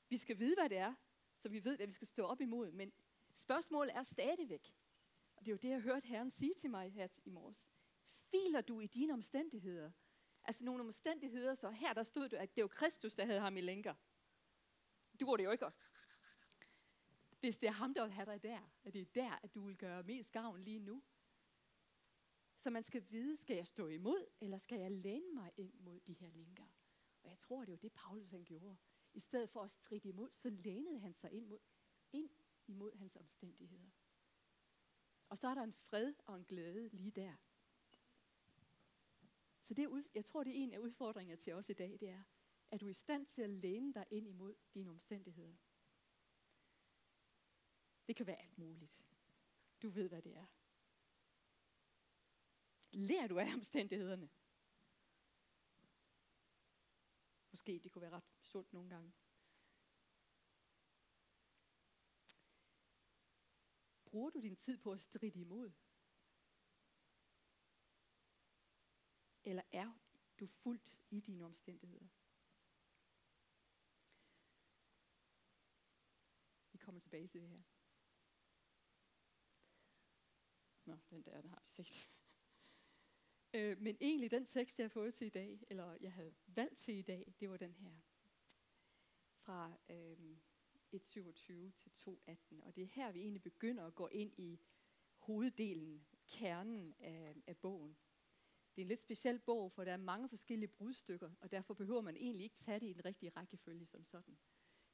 Vi 0.10 0.18
skal 0.18 0.40
vide, 0.40 0.56
hvad 0.56 0.70
det 0.70 0.78
er, 0.78 0.94
så 1.38 1.50
vi 1.50 1.64
ved, 1.64 1.78
hvad 1.78 1.88
vi 1.88 1.94
skal 1.94 2.08
stå 2.08 2.26
op 2.26 2.42
imod. 2.42 2.72
Men 2.72 2.92
spørgsmålet 3.36 3.96
er 3.96 4.04
stadigvæk, 4.04 4.74
og 5.38 5.46
det 5.46 5.48
er 5.48 5.52
jo 5.52 5.58
det, 5.62 5.70
jeg 5.70 5.80
hørte 5.80 6.08
Herren 6.08 6.30
sige 6.30 6.54
til 6.54 6.70
mig 6.70 6.92
her 6.92 7.08
i 7.26 7.30
morges. 7.30 7.68
Filer 8.10 8.62
du 8.62 8.80
i 8.80 8.88
dine 8.88 9.14
omstændigheder? 9.14 9.92
Altså 10.44 10.64
nogle 10.64 10.84
omstændigheder, 10.84 11.56
så 11.56 11.70
her 11.70 11.94
der 11.94 12.04
stod 12.04 12.30
du, 12.30 12.36
at 12.36 12.56
det 12.56 12.62
var 12.62 12.68
Kristus, 12.68 13.14
der 13.14 13.26
havde 13.26 13.40
ham 13.40 13.58
i 13.58 13.62
lænker. 13.62 13.94
Du 15.20 15.26
var 15.26 15.36
det 15.36 15.44
jo 15.44 15.52
ikke. 15.52 15.66
Hvis 17.40 17.58
det 17.58 17.68
er 17.68 17.74
ham, 17.74 17.94
der 17.94 18.04
vil 18.04 18.12
have 18.12 18.26
dig 18.26 18.44
der, 18.44 18.72
at 18.84 18.94
det 18.94 19.02
er 19.02 19.06
der, 19.06 19.40
at 19.44 19.54
du 19.54 19.66
vil 19.66 19.78
gøre 19.78 20.04
mest 20.04 20.32
gavn 20.32 20.64
lige 20.64 20.80
nu. 20.80 21.04
Så 22.63 22.69
man 22.69 22.84
skal 22.84 23.06
vide, 23.10 23.38
skal 23.38 23.56
jeg 23.56 23.67
stå 23.67 23.88
imod, 23.88 24.26
eller 24.41 24.58
skal 24.58 24.80
jeg 24.80 24.91
læne 24.91 25.34
mig 25.34 25.52
ind 25.58 25.74
mod 25.74 26.00
de 26.00 26.13
her 26.13 26.30
linker? 26.30 26.67
Og 27.24 27.30
jeg 27.30 27.39
tror, 27.39 27.65
det 27.65 27.71
var 27.71 27.78
det, 27.78 27.93
Paulus 27.93 28.30
han 28.30 28.43
gjorde. 28.43 28.78
I 29.13 29.19
stedet 29.19 29.50
for 29.50 29.62
at 29.62 29.71
stride 29.71 30.10
imod, 30.10 30.32
så 30.32 30.50
lænede 30.50 31.00
han 31.00 31.13
sig 31.13 31.32
ind, 31.32 31.47
mod, 31.47 31.60
ind 32.12 32.30
imod 32.67 32.95
hans 32.95 33.15
omstændigheder. 33.15 33.89
Og 35.30 35.38
så 35.38 35.47
er 35.47 35.54
der 35.54 35.63
en 35.63 35.74
fred 35.74 36.13
og 36.26 36.36
en 36.36 36.45
glæde 36.45 36.89
lige 36.89 37.12
der. 37.12 37.36
Så 39.63 39.74
det 39.74 39.86
er, 39.86 40.04
jeg 40.15 40.26
tror, 40.26 40.43
det 40.43 40.52
er 40.52 40.63
en 40.63 40.74
af 40.74 40.80
udfordringerne 40.80 41.41
til 41.41 41.54
os 41.54 41.69
i 41.69 41.74
dag, 41.74 41.97
det 42.00 42.10
er, 42.10 42.24
at 42.71 42.82
du 42.82 42.86
er 42.86 42.89
i 42.89 42.93
stand 42.93 43.26
til 43.26 43.41
at 43.41 43.50
læne 43.50 43.93
dig 43.93 44.06
ind 44.10 44.28
imod 44.28 44.56
dine 44.74 44.89
omstændigheder. 44.89 45.56
Det 48.08 48.15
kan 48.15 48.28
være 48.28 48.41
alt 48.41 48.58
muligt. 48.58 48.91
Du 49.82 49.89
ved, 49.89 50.10
hvad 50.10 50.21
det 50.21 50.38
er. 50.38 50.45
Lær 52.91 53.27
du 53.27 53.39
af 53.39 53.54
omstændighederne? 53.54 54.30
Måske 57.51 57.80
det 57.84 57.91
kunne 57.91 58.01
være 58.01 58.12
ret 58.12 58.30
sundt 58.41 58.73
nogle 58.73 58.89
gange. 58.89 59.13
Bruger 64.06 64.30
du 64.30 64.39
din 64.39 64.56
tid 64.56 64.77
på 64.77 64.91
at 64.91 65.01
stride 65.01 65.39
imod? 65.39 65.71
Eller 69.43 69.63
er 69.71 69.93
du 70.39 70.47
fuldt 70.47 70.97
i 71.10 71.19
dine 71.19 71.45
omstændigheder? 71.45 72.08
Vi 76.71 76.77
kommer 76.77 77.01
tilbage 77.01 77.27
til 77.27 77.41
det 77.41 77.49
her. 77.49 77.62
Nå, 80.86 80.97
den 81.10 81.23
der, 81.23 81.41
den 81.41 81.49
har 81.49 81.63
vi 81.65 81.84
set 81.84 82.11
øh, 83.54 83.82
men 83.82 83.98
egentlig 84.02 84.32
den 84.32 84.46
tekst, 84.46 84.80
jeg 84.80 84.84
har 84.84 84.90
fået 84.90 85.14
til 85.14 85.28
i 85.28 85.30
dag, 85.30 85.64
eller 85.70 85.98
jeg 86.02 86.14
havde 86.14 86.34
valgt 86.46 86.78
til 86.78 86.98
i 86.98 87.02
dag, 87.02 87.34
det 87.40 87.50
var 87.50 87.58
den 87.58 87.76
her. 87.76 87.92
Fra 89.34 89.74
øh, 89.90 90.38
1.27 90.96 91.72
til 91.78 91.92
2.18. 92.08 92.66
Og 92.66 92.76
det 92.76 92.84
er 92.84 92.88
her, 92.88 93.12
vi 93.12 93.20
egentlig 93.20 93.44
begynder 93.44 93.86
at 93.86 93.96
gå 93.96 94.08
ind 94.08 94.34
i 94.38 94.60
hoveddelen, 95.18 96.06
kernen 96.28 96.94
af, 97.00 97.36
af 97.48 97.58
bogen. 97.58 97.98
Det 98.76 98.82
er 98.82 98.84
en 98.84 98.88
lidt 98.88 99.02
speciel 99.02 99.40
bog, 99.40 99.72
for 99.72 99.84
der 99.84 99.92
er 99.92 99.98
mange 99.98 100.30
forskellige 100.30 100.68
brudstykker, 100.68 101.32
og 101.40 101.52
derfor 101.52 101.74
behøver 101.74 102.02
man 102.02 102.18
egentlig 102.18 102.44
ikke 102.44 102.56
tage 102.56 102.80
det 102.80 102.88
i 102.88 102.94
den 102.94 103.06
rigtige 103.06 103.30
rækkefølge 103.30 103.86
som 103.86 104.06
sådan. 104.06 104.38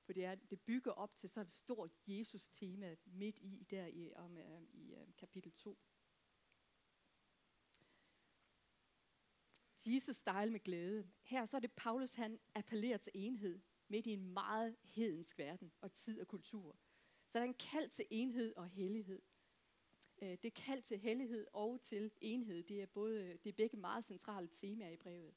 For 0.06 0.14
det, 0.14 0.26
er, 0.26 0.36
det 0.36 0.62
bygger 0.62 0.92
op 0.92 1.18
til 1.18 1.30
så 1.30 1.42
et 1.42 1.52
stort 1.52 1.92
Jesus-tema 2.08 2.96
midt 3.06 3.40
i, 3.40 3.66
der 3.70 3.86
i, 3.86 4.14
om, 4.16 4.38
øh, 4.38 4.62
i 4.74 4.94
øh, 4.94 5.08
kapitel 5.18 5.52
2. 5.52 5.78
Jesus 9.88 10.16
style 10.16 10.52
med 10.52 10.60
glæde. 10.60 11.08
Her 11.24 11.46
så 11.46 11.58
er 11.58 11.62
det 11.62 11.72
Paulus, 11.72 12.14
han 12.14 12.40
appellerer 12.56 12.98
til 12.98 13.12
enhed 13.16 13.60
midt 13.88 14.08
i 14.08 14.12
en 14.12 14.34
meget 14.34 14.76
hedensk 14.84 15.38
verden 15.38 15.72
og 15.82 15.92
tid 15.92 16.22
og 16.22 16.28
kultur. 16.28 16.76
Så 17.26 17.32
der 17.34 17.40
er 17.40 17.44
en 17.44 17.54
kald 17.54 17.90
til 17.90 18.06
enhed 18.10 18.54
og 18.56 18.68
hellighed. 18.68 19.22
Øh, 20.22 20.38
det 20.44 20.54
kald 20.54 20.82
til 20.82 21.00
hellighed 21.00 21.48
og 21.54 21.82
til 21.82 22.12
enhed, 22.22 22.64
det 22.64 22.82
er, 22.82 22.86
både, 22.86 23.38
det 23.44 23.50
er 23.50 23.54
begge 23.54 23.78
meget 23.78 24.06
centrale 24.06 24.48
temaer 24.48 24.90
i 24.90 24.98
brevet. 24.98 25.34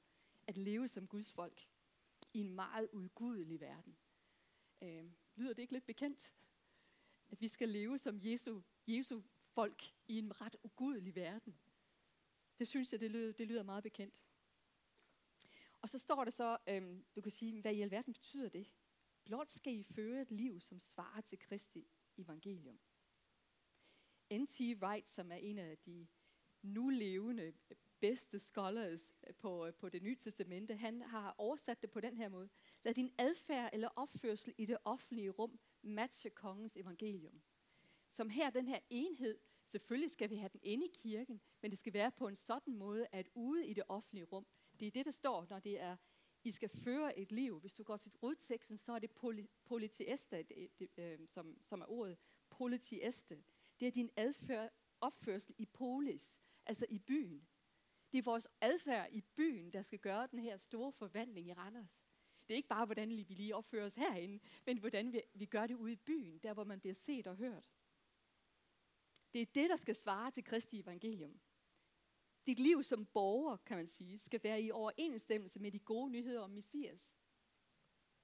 At 0.46 0.56
leve 0.56 0.88
som 0.88 1.06
Guds 1.06 1.32
folk 1.32 1.68
i 2.32 2.40
en 2.40 2.50
meget 2.50 2.88
udgudelig 2.92 3.60
verden. 3.60 3.96
Øh, 4.82 5.04
lyder 5.36 5.52
det 5.52 5.62
ikke 5.62 5.72
lidt 5.72 5.86
bekendt? 5.86 6.32
At 7.30 7.40
vi 7.40 7.48
skal 7.48 7.68
leve 7.68 7.98
som 7.98 8.20
Jesu, 8.22 8.60
Jesu 8.86 9.22
folk 9.54 9.82
i 10.08 10.18
en 10.18 10.40
ret 10.40 10.56
ugudelig 10.62 11.16
verden. 11.16 11.58
Det 12.58 12.68
synes 12.68 12.92
jeg, 12.92 13.00
det 13.00 13.10
lyder, 13.10 13.32
det 13.32 13.46
lyder 13.46 13.62
meget 13.62 13.82
bekendt. 13.82 14.22
Og 15.82 15.88
så 15.88 15.98
står 15.98 16.24
der 16.24 16.30
så, 16.30 16.58
øhm, 16.66 17.04
du 17.16 17.20
kan 17.20 17.32
sige, 17.32 17.60
hvad 17.60 17.74
i 17.74 17.80
alverden 17.80 18.12
betyder 18.12 18.48
det? 18.48 18.72
Blot 19.24 19.50
skal 19.50 19.74
I 19.74 19.82
føre 19.82 20.22
et 20.22 20.30
liv, 20.30 20.60
som 20.60 20.80
svarer 20.80 21.20
til 21.20 21.38
Kristi 21.38 21.88
evangelium. 22.18 22.78
N.T. 24.32 24.60
Wright, 24.60 25.10
som 25.10 25.32
er 25.32 25.36
en 25.36 25.58
af 25.58 25.78
de 25.78 26.06
nu 26.62 26.88
levende 26.88 27.42
øh, 27.42 27.76
bedste 28.00 28.38
scholars 28.38 29.14
øh, 29.26 29.34
på, 29.34 29.66
øh, 29.66 29.74
på 29.74 29.88
det 29.88 30.02
nye 30.02 30.16
testamente, 30.16 30.76
han 30.76 31.02
har 31.02 31.34
oversat 31.38 31.82
det 31.82 31.90
på 31.90 32.00
den 32.00 32.16
her 32.16 32.28
måde. 32.28 32.48
Lad 32.82 32.94
din 32.94 33.12
adfærd 33.18 33.70
eller 33.72 33.88
opførsel 33.96 34.54
i 34.58 34.66
det 34.66 34.76
offentlige 34.84 35.30
rum 35.30 35.58
matche 35.82 36.30
kongens 36.30 36.76
evangelium. 36.76 37.42
Som 38.10 38.30
her 38.30 38.50
den 38.50 38.68
her 38.68 38.78
enhed, 38.90 39.38
selvfølgelig 39.66 40.10
skal 40.10 40.30
vi 40.30 40.36
have 40.36 40.50
den 40.52 40.60
inde 40.62 40.86
i 40.86 40.92
kirken, 40.94 41.40
men 41.62 41.70
det 41.70 41.78
skal 41.78 41.92
være 41.92 42.10
på 42.10 42.28
en 42.28 42.36
sådan 42.36 42.74
måde, 42.74 43.06
at 43.12 43.28
ude 43.34 43.66
i 43.66 43.74
det 43.74 43.84
offentlige 43.88 44.24
rum, 44.24 44.46
det 44.80 44.86
er 44.86 44.90
det, 44.90 45.06
der 45.06 45.12
står, 45.12 45.46
når 45.50 45.60
det 45.60 45.80
er, 45.80 45.96
I 46.44 46.50
skal 46.50 46.68
føre 46.68 47.18
et 47.18 47.32
liv. 47.32 47.60
Hvis 47.60 47.74
du 47.74 47.82
går 47.82 47.96
til 47.96 48.12
rodteksten, 48.22 48.78
så 48.78 48.92
er 48.92 48.98
det 48.98 49.10
politieste, 49.64 50.42
det, 50.42 50.78
det, 50.78 50.88
øh, 50.96 51.28
som, 51.28 51.58
som 51.62 51.80
er 51.80 51.90
ordet 51.90 52.18
politieste. 52.50 53.42
Det 53.80 53.88
er 53.88 53.92
din 53.92 54.10
adfærd, 54.16 54.70
opførsel 55.00 55.54
i 55.58 55.66
polis, 55.66 56.44
altså 56.66 56.86
i 56.88 56.98
byen. 56.98 57.48
Det 58.12 58.18
er 58.18 58.22
vores 58.22 58.48
adfærd 58.60 59.08
i 59.12 59.20
byen, 59.20 59.72
der 59.72 59.82
skal 59.82 59.98
gøre 59.98 60.26
den 60.30 60.38
her 60.38 60.56
store 60.56 60.92
forvandling 60.92 61.46
i 61.46 61.52
Randers. 61.52 62.00
Det 62.48 62.54
er 62.54 62.56
ikke 62.56 62.68
bare, 62.68 62.86
hvordan 62.86 63.10
vi 63.10 63.22
lige 63.28 63.56
opfører 63.56 63.84
os 63.84 63.94
herinde, 63.94 64.40
men 64.66 64.78
hvordan 64.78 65.12
vi, 65.12 65.22
vi 65.34 65.46
gør 65.46 65.66
det 65.66 65.74
ude 65.74 65.92
i 65.92 65.96
byen, 65.96 66.38
der 66.38 66.54
hvor 66.54 66.64
man 66.64 66.80
bliver 66.80 66.94
set 66.94 67.26
og 67.26 67.36
hørt. 67.36 67.64
Det 69.32 69.40
er 69.40 69.46
det, 69.46 69.70
der 69.70 69.76
skal 69.76 69.94
svare 69.94 70.30
til 70.30 70.44
Kristi 70.44 70.80
evangelium. 70.80 71.40
Dit 72.50 72.58
liv 72.58 72.82
som 72.82 73.06
borger, 73.06 73.56
kan 73.56 73.76
man 73.76 73.86
sige, 73.86 74.18
skal 74.18 74.40
være 74.42 74.62
i 74.62 74.70
overensstemmelse 74.70 75.58
med 75.58 75.72
de 75.72 75.78
gode 75.78 76.10
nyheder 76.10 76.40
om 76.40 76.50
Messias. 76.50 77.12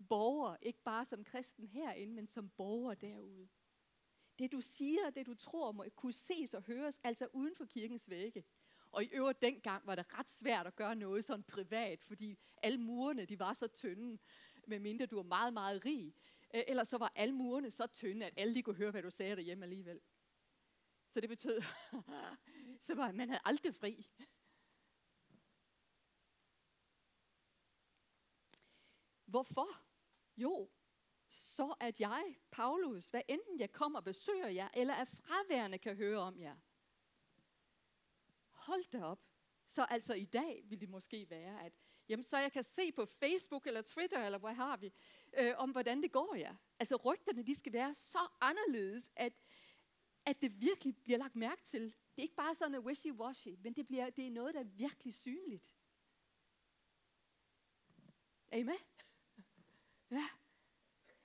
Borger, 0.09 0.57
ikke 0.62 0.83
bare 0.83 1.05
som 1.05 1.25
kristen 1.25 1.67
herinde, 1.67 2.15
men 2.15 2.27
som 2.27 2.49
borger 2.49 2.95
derude. 2.95 3.49
Det 4.39 4.53
du 4.53 4.61
siger, 4.61 5.11
det 5.11 5.27
du 5.27 5.35
tror, 5.35 5.73
må 5.73 5.85
kunne 5.97 6.12
ses 6.12 6.55
og 6.55 6.62
høres, 6.62 7.01
altså 7.05 7.29
uden 7.33 7.57
for 7.57 7.65
kirkens 7.65 8.11
vægge. 8.11 8.45
Og 8.93 9.05
i 9.05 9.09
øvrigt 9.12 9.43
dengang 9.43 9.87
var 9.87 9.95
det 9.95 10.19
ret 10.19 10.31
svært 10.31 10.67
at 10.67 10.77
gøre 10.77 10.97
noget 10.97 11.25
sådan 11.25 11.43
privat, 11.43 12.03
fordi 12.03 12.39
alle 12.62 12.79
murene 12.79 13.25
de 13.25 13.39
var 13.39 13.53
så 13.53 13.67
tynde, 13.67 14.19
medmindre 14.67 15.07
du 15.07 15.17
var 15.17 15.23
meget, 15.23 15.53
meget 15.53 15.85
rig. 15.85 16.15
Ellers 16.51 16.89
så 16.89 16.99
var 16.99 17.12
alle 17.15 17.35
murene 17.35 17.71
så 17.71 17.87
tynde, 17.87 18.27
at 18.27 18.35
alle 18.37 18.55
de 18.55 18.62
kunne 18.62 18.77
høre, 18.77 18.91
hvad 18.91 19.03
du 19.03 19.11
sagde 19.11 19.37
derhjemme 19.37 19.65
alligevel. 19.65 20.01
Så 21.09 21.21
det 21.21 21.29
betød, 21.29 21.62
så 22.81 22.95
var 22.95 23.12
man 23.12 23.29
havde 23.29 23.41
aldrig 23.45 23.75
fri. 23.75 24.07
Hvorfor? 29.25 29.69
Jo, 30.37 30.71
så 31.27 31.75
at 31.81 32.01
jeg, 32.01 32.37
Paulus, 32.51 33.09
hvad 33.09 33.23
enten 33.29 33.61
jeg 33.61 33.73
kommer 33.73 33.99
og 33.99 34.05
besøger 34.05 34.49
jer, 34.49 34.69
eller 34.75 34.95
er 34.95 35.05
fraværende, 35.05 35.79
kan 35.79 35.97
høre 35.97 36.19
om 36.19 36.41
jer. 36.41 36.57
Hold 38.51 38.85
da 38.93 39.05
op. 39.05 39.21
Så 39.69 39.87
altså 39.91 40.15
i 40.15 40.25
dag 40.25 40.62
vil 40.65 40.81
det 40.81 40.89
måske 40.89 41.31
være, 41.31 41.65
at 41.65 41.73
jamen, 42.09 42.25
så 42.25 42.39
jeg 42.39 42.53
kan 42.53 42.65
se 42.65 42.93
på 42.93 43.07
Facebook 43.07 43.67
eller 43.67 43.83
Twitter, 43.83 44.25
eller 44.25 44.39
hvad 44.39 44.55
har 44.55 44.77
vi, 44.77 44.93
øh, 45.39 45.55
om 45.57 45.71
hvordan 45.71 46.03
det 46.03 46.12
går 46.12 46.35
jer. 46.35 46.55
Altså 46.79 46.97
rygterne, 46.97 47.43
de 47.43 47.55
skal 47.55 47.73
være 47.73 47.95
så 47.95 48.29
anderledes, 48.41 49.12
at, 49.17 49.33
at 50.25 50.43
det 50.43 50.61
virkelig 50.61 50.97
bliver 51.05 51.19
lagt 51.19 51.37
mærke 51.37 51.62
til. 51.62 51.95
Det 52.17 52.23
er 52.23 52.25
ikke 52.25 52.35
bare 52.35 52.55
sådan 52.55 52.75
en 52.75 52.87
wishy-washy, 52.87 53.57
men 53.63 53.73
det, 53.73 53.87
bliver, 53.87 54.11
det 54.11 54.27
er 54.27 54.31
noget, 54.31 54.55
der 54.55 54.61
er 54.61 54.65
virkelig 54.65 55.15
synligt. 55.15 55.71
Er 58.49 58.59
I 58.59 58.63
med? 58.63 58.79
Ja. 60.11 60.29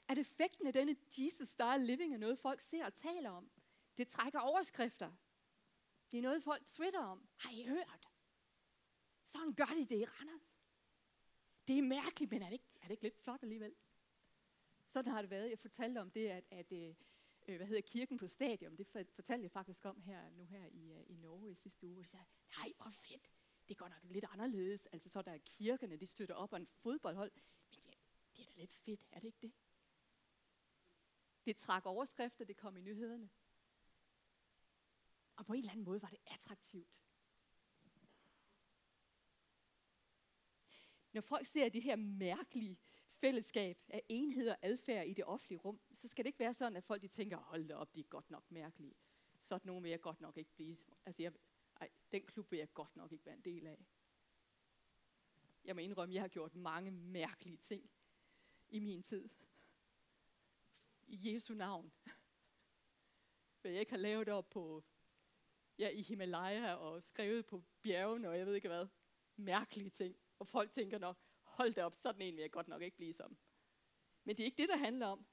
At 0.07 0.17
effekten 0.17 0.67
af 0.67 0.73
denne 0.73 0.95
Jesus-style 1.17 1.77
living 1.77 2.13
er 2.13 2.17
noget, 2.17 2.39
folk 2.39 2.61
ser 2.61 2.85
og 2.85 2.95
taler 2.95 3.29
om. 3.29 3.51
Det 3.97 4.07
trækker 4.07 4.39
overskrifter. 4.39 5.11
Det 6.11 6.17
er 6.17 6.21
noget, 6.21 6.43
folk 6.43 6.65
twitter 6.65 6.99
om. 6.99 7.27
Har 7.37 7.51
I 7.51 7.65
hørt? 7.67 8.09
Sådan 9.25 9.53
gør 9.53 9.65
de 9.65 9.85
det 9.85 9.99
i 9.99 10.05
Randers. 10.05 10.57
Det 11.67 11.77
er 11.77 11.81
mærkeligt, 11.81 12.31
men 12.31 12.41
er 12.41 12.45
det 12.45 12.53
ikke, 12.53 12.71
er 12.81 12.83
det 12.83 12.91
ikke 12.91 13.03
lidt 13.03 13.17
flot 13.17 13.43
alligevel? 13.43 13.75
Sådan 14.85 15.11
har 15.11 15.21
det 15.21 15.29
været. 15.29 15.49
Jeg 15.49 15.59
fortalte 15.59 15.99
om 15.99 16.11
det, 16.11 16.27
at, 16.27 16.45
at 16.51 16.71
at 16.71 16.95
øh 17.47 17.55
hvad 17.55 17.67
hedder 17.67 17.81
kirken 17.81 18.17
på 18.17 18.27
stadion, 18.27 18.77
det 18.77 18.87
fortalte 18.87 19.43
jeg 19.43 19.51
faktisk 19.51 19.85
om 19.85 20.01
her 20.01 20.29
nu 20.29 20.45
her 20.45 20.65
i, 20.65 20.93
uh, 20.93 21.09
i 21.09 21.15
Norge 21.15 21.51
i 21.51 21.55
sidste 21.55 21.87
uge. 21.87 21.99
Og 21.99 22.05
sagde, 22.05 22.25
nej, 22.57 22.73
hvor 22.77 22.91
fedt. 22.91 23.29
Det 23.67 23.77
går 23.77 23.87
nok 23.87 24.03
lidt 24.03 24.25
anderledes. 24.29 24.85
Altså 24.85 25.09
så 25.09 25.21
der 25.21 25.31
er 25.31 25.37
kirkerne, 25.37 25.97
de 25.97 26.07
støtter 26.07 26.35
op 26.35 26.53
af 26.53 26.57
en 26.57 26.67
fodboldhold. 26.67 27.31
Men 27.69 27.81
det, 27.83 27.97
det 28.37 28.41
er 28.41 28.45
da 28.45 28.59
lidt 28.59 28.73
fedt, 28.73 29.07
er 29.11 29.19
det 29.19 29.27
ikke 29.27 29.41
det? 29.41 29.51
Det 31.45 31.55
trak 31.55 31.85
overskrifter, 31.85 32.45
det 32.45 32.57
kom 32.57 32.77
i 32.77 32.81
nyhederne. 32.81 33.29
Og 35.35 35.45
på 35.45 35.53
en 35.53 35.59
eller 35.59 35.71
anden 35.71 35.85
måde 35.85 36.01
var 36.01 36.09
det 36.09 36.19
attraktivt. 36.25 36.87
Når 41.13 41.21
folk 41.21 41.47
ser 41.47 41.69
de 41.69 41.79
her 41.79 41.95
mærkelige 41.95 42.79
fællesskab 43.21 43.77
af 43.87 44.03
enhed 44.09 44.49
og 44.49 44.57
adfærd 44.61 45.07
i 45.07 45.13
det 45.13 45.25
offentlige 45.25 45.59
rum, 45.59 45.79
så 45.95 46.07
skal 46.07 46.25
det 46.25 46.27
ikke 46.27 46.39
være 46.39 46.53
sådan, 46.53 46.75
at 46.75 46.83
folk 46.83 47.01
de 47.01 47.07
tænker, 47.07 47.37
hold 47.37 47.67
da 47.67 47.75
op, 47.75 47.95
de 47.95 47.99
er 47.99 48.03
godt 48.03 48.31
nok 48.31 48.51
mærkelige. 48.51 48.95
Sådan 49.43 49.67
nogen 49.67 49.83
vil 49.83 49.89
jeg 49.89 50.01
godt 50.01 50.21
nok 50.21 50.37
ikke 50.37 50.51
blive. 50.53 50.77
Altså, 51.05 51.21
jeg, 51.21 51.31
ej, 51.81 51.89
den 52.11 52.25
klub 52.25 52.51
vil 52.51 52.57
jeg 52.57 52.73
godt 52.73 52.95
nok 52.95 53.11
ikke 53.11 53.25
være 53.25 53.35
en 53.35 53.41
del 53.41 53.67
af. 53.67 53.85
Jeg 55.65 55.75
må 55.75 55.81
indrømme, 55.81 56.11
at 56.11 56.15
jeg 56.15 56.23
har 56.23 56.27
gjort 56.27 56.55
mange 56.55 56.91
mærkelige 56.91 57.57
ting 57.57 57.89
i 58.69 58.79
min 58.79 59.03
tid. 59.03 59.29
I 61.07 61.33
Jesu 61.33 61.53
navn. 61.53 61.91
Hvad 63.61 63.71
jeg 63.71 63.79
ikke 63.79 63.91
har 63.91 63.97
lavet 63.97 64.29
op 64.29 64.49
på, 64.49 64.83
ja, 65.77 65.89
i 65.89 66.01
Himalaya 66.01 66.73
og 66.73 67.03
skrevet 67.03 67.45
på 67.45 67.63
bjergene 67.81 68.29
og 68.29 68.37
jeg 68.37 68.45
ved 68.45 68.55
ikke 68.55 68.67
hvad. 68.67 68.87
Mærkelige 69.35 69.89
ting. 69.89 70.17
Og 70.39 70.47
folk 70.47 70.71
tænker 70.71 70.97
nok, 70.97 71.17
hold 71.51 71.73
da 71.73 71.83
op, 71.83 71.95
sådan 71.95 72.21
en 72.21 72.35
vil 72.35 72.41
jeg 72.41 72.51
godt 72.51 72.67
nok 72.67 72.81
ikke 72.81 72.97
blive 72.97 73.13
som. 73.13 73.37
Men 74.23 74.35
det 74.35 74.43
er 74.43 74.45
ikke 74.45 74.61
det, 74.61 74.69
der 74.69 74.77
handler 74.77 75.07
om. 75.07 75.25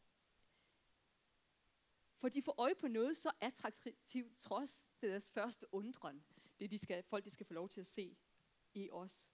For 2.16 2.28
de 2.28 2.42
får 2.42 2.54
øje 2.58 2.74
på 2.74 2.88
noget 2.88 3.16
så 3.16 3.32
attraktivt, 3.40 4.38
trods 4.38 4.90
deres 5.00 5.28
første 5.28 5.74
undren. 5.74 6.24
Det 6.60 6.70
de 6.70 6.78
skal, 6.78 7.02
folk 7.02 7.24
de 7.24 7.30
skal 7.30 7.46
få 7.46 7.54
lov 7.54 7.68
til 7.68 7.80
at 7.80 7.86
se 7.86 8.16
i 8.74 8.90
os. 8.90 9.32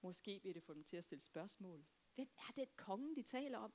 Måske 0.00 0.40
vil 0.42 0.54
det 0.54 0.62
få 0.62 0.74
dem 0.74 0.84
til 0.84 0.96
at 0.96 1.04
stille 1.04 1.22
spørgsmål. 1.22 1.84
Hvem 2.14 2.28
er 2.36 2.52
den 2.52 2.68
konge, 2.76 3.16
de 3.16 3.22
taler 3.22 3.58
om? 3.58 3.74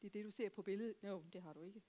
Det 0.00 0.06
er 0.06 0.10
det, 0.10 0.24
du 0.24 0.30
ser 0.30 0.48
på 0.48 0.62
billedet. 0.62 0.96
Jo, 1.02 1.08
no, 1.08 1.24
det 1.32 1.42
har 1.42 1.52
du 1.52 1.60
ikke. 1.60 1.82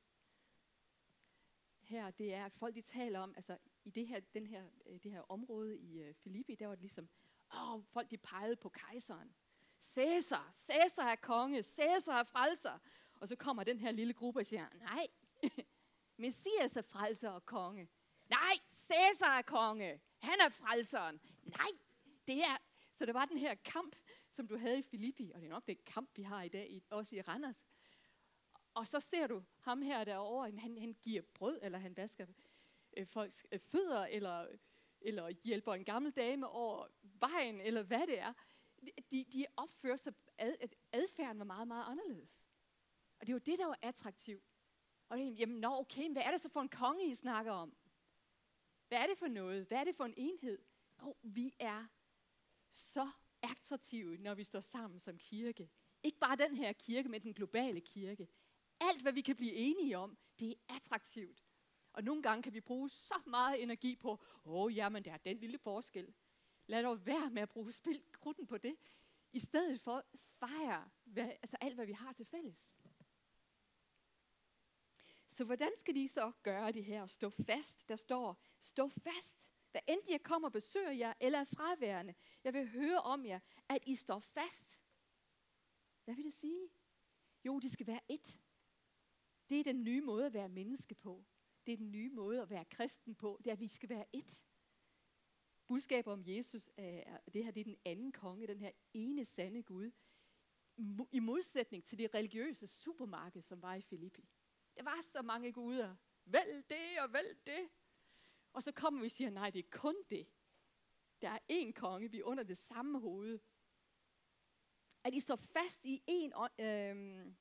Her, 1.91 2.11
det 2.11 2.33
er, 2.33 2.45
at 2.45 2.53
folk 2.53 2.75
de 2.75 2.81
taler 2.81 3.19
om, 3.19 3.33
altså 3.35 3.57
i 3.83 3.89
det 3.89 4.07
her, 4.07 4.19
den 4.33 4.47
her, 4.47 4.63
øh, 4.85 4.99
det 5.03 5.11
her 5.11 5.31
område 5.31 5.77
i 5.77 6.01
øh, 6.01 6.13
Filippi, 6.13 6.55
der 6.55 6.67
var 6.67 6.75
det 6.75 6.81
ligesom, 6.81 7.09
åh, 7.53 7.83
folk 7.83 8.11
de 8.11 8.17
pegede 8.17 8.55
på 8.55 8.69
kejseren. 8.69 9.35
Cæsar, 9.79 10.53
Cæsar 10.59 11.09
er 11.09 11.15
konge, 11.15 11.63
Cæsar 11.63 12.19
er 12.19 12.23
frelser. 12.23 12.79
Og 13.13 13.27
så 13.27 13.35
kommer 13.35 13.63
den 13.63 13.79
her 13.79 13.91
lille 13.91 14.13
gruppe 14.13 14.39
og 14.39 14.45
siger, 14.45 14.67
nej, 14.79 15.07
Messias 16.23 16.77
er 16.77 16.81
frelser 16.81 17.29
og 17.29 17.45
konge. 17.45 17.89
Nej, 18.29 18.53
Cæsar 18.71 19.37
er 19.37 19.41
konge. 19.41 20.01
Han 20.19 20.39
er 20.45 20.49
frelseren. 20.49 21.21
Nej, 21.43 21.71
det 22.27 22.43
er... 22.43 22.57
Så 22.93 23.05
der 23.05 23.13
var 23.13 23.25
den 23.25 23.37
her 23.37 23.55
kamp, 23.55 23.95
som 24.31 24.47
du 24.47 24.57
havde 24.57 24.79
i 24.79 24.81
Filippi, 24.81 25.31
og 25.33 25.41
det 25.41 25.47
er 25.47 25.51
nok 25.51 25.67
den 25.67 25.77
kamp, 25.85 26.09
vi 26.17 26.21
har 26.21 26.43
i 26.43 26.49
dag, 26.49 26.81
også 26.89 27.15
i 27.15 27.21
Randers. 27.21 27.70
Og 28.73 28.87
så 28.87 28.99
ser 28.99 29.27
du 29.27 29.43
ham 29.59 29.81
her 29.81 30.03
derovre, 30.03 30.51
han, 30.51 30.77
han 30.77 30.95
giver 31.01 31.21
brød, 31.33 31.59
eller 31.61 31.77
han 31.77 31.97
vasker 31.97 32.25
øh, 32.97 33.07
folks 33.07 33.45
øh, 33.51 33.59
fødder, 33.59 34.05
eller, 34.05 34.47
eller 35.01 35.29
hjælper 35.29 35.73
en 35.73 35.85
gammel 35.85 36.11
dame 36.11 36.47
over 36.47 36.87
vejen, 37.01 37.61
eller 37.61 37.83
hvad 37.83 38.07
det 38.07 38.19
er. 38.19 38.33
De, 39.11 39.25
de 39.33 39.45
opfører 39.57 39.97
sig, 39.97 40.13
ad, 40.37 40.53
adfærden 40.91 41.39
var 41.39 41.45
meget, 41.45 41.67
meget 41.67 41.85
anderledes. 41.87 42.41
Og 43.19 43.27
det 43.27 43.33
var 43.33 43.39
det, 43.39 43.59
der 43.59 43.65
var 43.65 43.79
attraktivt. 43.81 44.43
Og 45.09 45.17
det, 45.17 45.39
jamen, 45.39 45.59
nå, 45.59 45.79
okay, 45.79 46.11
hvad 46.11 46.21
er 46.21 46.31
det 46.31 46.41
så 46.41 46.49
for 46.49 46.61
en 46.61 46.69
konge, 46.69 47.11
I 47.11 47.15
snakker 47.15 47.51
om? 47.51 47.75
Hvad 48.87 48.99
er 48.99 49.07
det 49.07 49.17
for 49.17 49.27
noget? 49.27 49.65
Hvad 49.65 49.77
er 49.77 49.83
det 49.83 49.95
for 49.95 50.05
en 50.05 50.13
enhed? 50.17 50.61
Jo, 51.01 51.15
vi 51.21 51.53
er 51.59 51.85
så 52.71 53.09
attraktive, 53.41 54.17
når 54.17 54.33
vi 54.33 54.43
står 54.43 54.61
sammen 54.61 54.99
som 54.99 55.17
kirke. 55.17 55.69
Ikke 56.03 56.17
bare 56.19 56.35
den 56.35 56.55
her 56.55 56.73
kirke, 56.73 57.09
men 57.09 57.21
den 57.21 57.33
globale 57.33 57.81
kirke. 57.81 58.27
Alt, 58.81 59.01
hvad 59.01 59.13
vi 59.13 59.21
kan 59.21 59.35
blive 59.35 59.53
enige 59.53 59.97
om, 59.97 60.17
det 60.39 60.49
er 60.49 60.75
attraktivt. 60.75 61.43
Og 61.93 62.03
nogle 62.03 62.23
gange 62.23 62.43
kan 62.43 62.53
vi 62.53 62.61
bruge 62.61 62.89
så 62.89 63.21
meget 63.25 63.63
energi 63.63 63.95
på, 63.95 64.11
åh, 64.45 64.63
oh, 64.63 64.75
jamen, 64.75 65.05
der 65.05 65.11
er 65.11 65.17
den 65.17 65.37
lille 65.37 65.57
forskel. 65.57 66.13
Lad 66.67 66.83
dog 66.83 67.05
være 67.05 67.29
med 67.29 67.41
at 67.41 67.49
bruge 67.49 67.71
spild 67.71 68.01
krudten 68.11 68.47
på 68.47 68.57
det, 68.57 68.75
i 69.33 69.39
stedet 69.39 69.81
for 69.81 70.03
fejre 70.13 70.89
hvad, 71.03 71.23
altså 71.23 71.57
alt, 71.61 71.75
hvad 71.75 71.85
vi 71.85 71.91
har 71.91 72.13
til 72.13 72.25
fælles. 72.25 72.71
Så 75.29 75.43
hvordan 75.43 75.71
skal 75.77 75.95
de 75.95 76.07
så 76.07 76.31
gøre 76.43 76.71
det 76.71 76.85
her? 76.85 77.07
Stå 77.07 77.29
fast. 77.29 77.89
Der 77.89 77.95
står, 77.95 78.41
stå 78.61 78.89
fast. 78.89 79.45
Hvad 79.71 79.81
end 79.87 80.01
jeg 80.09 80.23
kommer 80.23 80.47
og 80.47 80.51
besøger 80.51 80.91
jer, 80.91 81.13
eller 81.19 81.39
er 81.39 81.43
fraværende. 81.43 82.13
Jeg 82.43 82.53
vil 82.53 82.69
høre 82.69 83.01
om 83.01 83.25
jer, 83.25 83.39
at 83.69 83.83
I 83.85 83.95
står 83.95 84.19
fast. 84.19 84.79
Hvad 86.05 86.15
vil 86.15 86.25
det 86.25 86.33
sige? 86.33 86.69
Jo, 87.45 87.59
det 87.59 87.71
skal 87.71 87.87
være 87.87 87.99
ét. 88.11 88.40
Det 89.51 89.59
er 89.59 89.63
den 89.63 89.83
nye 89.83 90.01
måde 90.01 90.25
at 90.25 90.33
være 90.33 90.49
menneske 90.49 90.95
på. 90.95 91.25
Det 91.65 91.73
er 91.73 91.77
den 91.77 91.91
nye 91.91 92.09
måde 92.09 92.41
at 92.41 92.49
være 92.49 92.65
kristen 92.65 93.15
på. 93.15 93.39
Det 93.43 93.49
er, 93.49 93.53
at 93.53 93.59
vi 93.59 93.67
skal 93.67 93.89
være 93.89 94.05
ét. 94.15 94.41
Budskabet 95.67 96.13
om 96.13 96.23
Jesus, 96.25 96.69
er, 96.77 97.19
det 97.33 97.43
her 97.43 97.51
det 97.51 97.59
er 97.59 97.63
den 97.63 97.77
anden 97.85 98.11
konge, 98.11 98.47
den 98.47 98.61
her 98.61 98.71
ene 98.93 99.25
sande 99.25 99.63
Gud. 99.63 99.91
I 101.11 101.19
modsætning 101.19 101.83
til 101.83 101.97
det 101.97 102.13
religiøse 102.13 102.67
supermarked, 102.67 103.41
som 103.41 103.61
var 103.61 103.75
i 103.75 103.81
Filippi. 103.81 104.29
Der 104.75 104.83
var 104.83 105.01
så 105.01 105.21
mange 105.21 105.51
guder. 105.51 105.95
Vælg 106.25 106.69
det 106.69 107.01
og 107.01 107.13
vælg 107.13 107.37
det. 107.45 107.69
Og 108.53 108.63
så 108.63 108.71
kommer 108.71 108.99
vi 108.99 109.05
og 109.05 109.11
siger, 109.11 109.29
nej, 109.29 109.49
det 109.49 109.59
er 109.59 109.69
kun 109.71 109.95
det. 110.09 110.27
Der 111.21 111.29
er 111.29 111.39
én 111.51 111.71
konge, 111.71 112.11
vi 112.11 112.19
er 112.19 112.23
under 112.23 112.43
det 112.43 112.57
samme 112.57 112.99
hoved. 112.99 113.39
At 115.03 115.13
I 115.13 115.19
står 115.19 115.35
fast 115.35 115.85
i 115.85 116.03
én 116.09 116.31
ånd, 116.35 116.61
øh, 116.61 117.33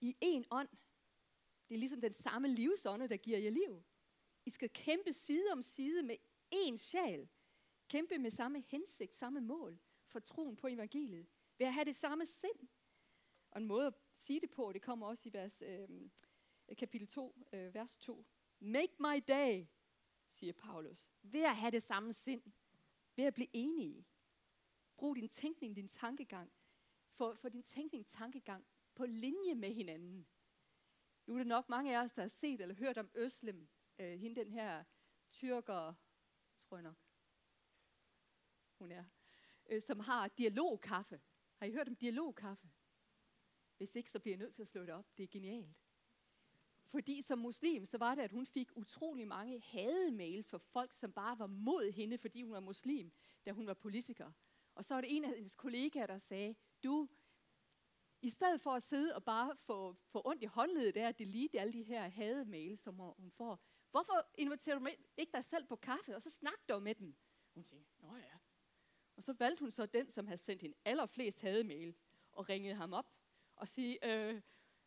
i 0.00 0.16
en 0.20 0.44
ånd. 0.50 0.68
Det 1.68 1.74
er 1.74 1.78
ligesom 1.78 2.00
den 2.00 2.12
samme 2.12 2.48
livsånde, 2.48 3.08
der 3.08 3.16
giver 3.16 3.38
jer 3.38 3.50
liv. 3.50 3.82
I 4.46 4.50
skal 4.50 4.70
kæmpe 4.70 5.12
side 5.12 5.52
om 5.52 5.62
side 5.62 6.02
med 6.02 6.16
én 6.54 6.76
sjæl. 6.76 7.28
Kæmpe 7.88 8.18
med 8.18 8.30
samme 8.30 8.60
hensigt, 8.60 9.14
samme 9.14 9.40
mål 9.40 9.78
for 10.06 10.18
troen 10.18 10.56
på 10.56 10.66
evangeliet. 10.66 11.26
Ved 11.58 11.66
at 11.66 11.74
have 11.74 11.84
det 11.84 11.96
samme 11.96 12.26
sind. 12.26 12.68
Og 13.50 13.60
en 13.60 13.66
måde 13.66 13.86
at 13.86 13.94
sige 14.12 14.40
det 14.40 14.50
på, 14.50 14.72
det 14.72 14.82
kommer 14.82 15.06
også 15.06 15.22
i 15.28 15.32
vers, 15.32 15.62
øh, 15.62 15.88
kapitel 16.78 17.08
2, 17.08 17.46
øh, 17.52 17.74
vers 17.74 17.96
2. 17.96 18.26
Make 18.60 18.94
my 18.98 19.22
day, 19.28 19.66
siger 20.30 20.52
Paulus. 20.52 21.06
Ved 21.22 21.42
at 21.42 21.56
have 21.56 21.70
det 21.70 21.82
samme 21.82 22.12
sind. 22.12 22.42
Ved 23.16 23.24
at 23.24 23.34
blive 23.34 23.48
enige. 23.52 24.06
Brug 24.96 25.16
din 25.16 25.28
tænkning, 25.28 25.76
din 25.76 25.88
tankegang. 25.88 26.52
For, 27.10 27.34
for 27.34 27.48
din 27.48 27.62
tænkning, 27.62 28.06
tankegang 28.06 28.66
på 29.00 29.06
linje 29.06 29.54
med 29.54 29.74
hinanden. 29.74 30.26
Nu 31.26 31.34
er 31.34 31.38
det 31.38 31.46
nok 31.46 31.68
mange 31.68 31.96
af 31.96 32.02
os, 32.02 32.12
der 32.12 32.22
har 32.22 32.28
set 32.28 32.60
eller 32.60 32.74
hørt 32.74 32.98
om 32.98 33.10
Øslem, 33.14 33.68
øh, 33.98 34.18
hende 34.18 34.40
den 34.40 34.52
her 34.52 34.84
tyrker, 35.30 35.94
tror 36.62 36.76
jeg 36.76 36.82
nok, 36.82 36.96
hun 38.78 38.92
er, 38.92 39.04
øh, 39.68 39.82
som 39.82 40.00
har 40.00 40.28
dialogkaffe. 40.28 41.20
Har 41.56 41.66
I 41.66 41.72
hørt 41.72 41.88
om 41.88 41.96
dialogkaffe? 41.96 42.70
Hvis 43.76 43.94
ikke, 43.94 44.10
så 44.10 44.18
bliver 44.18 44.36
jeg 44.36 44.44
nødt 44.44 44.54
til 44.54 44.62
at 44.62 44.68
slå 44.68 44.82
det 44.82 44.90
op. 44.90 45.16
Det 45.16 45.22
er 45.22 45.28
genialt. 45.28 45.76
Fordi 46.86 47.22
som 47.22 47.38
muslim, 47.38 47.86
så 47.86 47.98
var 47.98 48.14
det, 48.14 48.22
at 48.22 48.32
hun 48.32 48.46
fik 48.46 48.76
utrolig 48.76 49.28
mange 49.28 49.60
hademails 49.60 50.48
fra 50.48 50.58
folk, 50.58 50.94
som 50.94 51.12
bare 51.12 51.38
var 51.38 51.46
mod 51.46 51.92
hende, 51.92 52.18
fordi 52.18 52.42
hun 52.42 52.52
var 52.52 52.60
muslim, 52.60 53.12
da 53.46 53.52
hun 53.52 53.66
var 53.66 53.74
politiker. 53.74 54.32
Og 54.74 54.84
så 54.84 54.94
var 54.94 55.00
det 55.00 55.16
en 55.16 55.24
af 55.24 55.30
hendes 55.30 55.52
kollegaer, 55.56 56.06
der 56.06 56.18
sagde, 56.18 56.54
du, 56.84 57.08
i 58.22 58.30
stedet 58.30 58.60
for 58.60 58.70
at 58.70 58.82
sidde 58.82 59.14
og 59.14 59.24
bare 59.24 59.56
få, 59.56 59.92
få 59.92 60.22
ondt 60.24 60.42
i 60.42 60.46
håndledet 60.46 60.94
der, 60.94 61.08
at 61.08 61.18
delete 61.18 61.60
alle 61.60 61.72
de 61.72 61.82
her 61.82 62.08
hademails, 62.08 62.80
som 62.80 62.94
hun 62.94 63.30
får, 63.30 63.60
hvorfor 63.90 64.30
inviterer 64.34 64.78
du 64.78 64.86
ikke 65.16 65.32
dig 65.32 65.44
selv 65.44 65.66
på 65.66 65.76
kaffe, 65.76 66.16
og 66.16 66.22
så 66.22 66.30
snak 66.30 66.68
dog 66.68 66.82
med 66.82 66.94
dem? 66.94 67.16
Hun 67.54 67.64
siger, 67.64 67.82
nå 67.98 68.16
ja. 68.16 68.38
Og 69.16 69.22
så 69.22 69.32
valgte 69.32 69.60
hun 69.60 69.70
så 69.70 69.86
den, 69.86 70.10
som 70.10 70.26
havde 70.26 70.38
sendt 70.38 70.62
hende 70.62 70.76
allerflest 70.84 71.38
hademail, 71.40 71.94
og 72.32 72.48
ringede 72.48 72.74
ham 72.74 72.92
op 72.92 73.14
og 73.56 73.68
sige, 73.68 73.98
øh, 74.10 74.42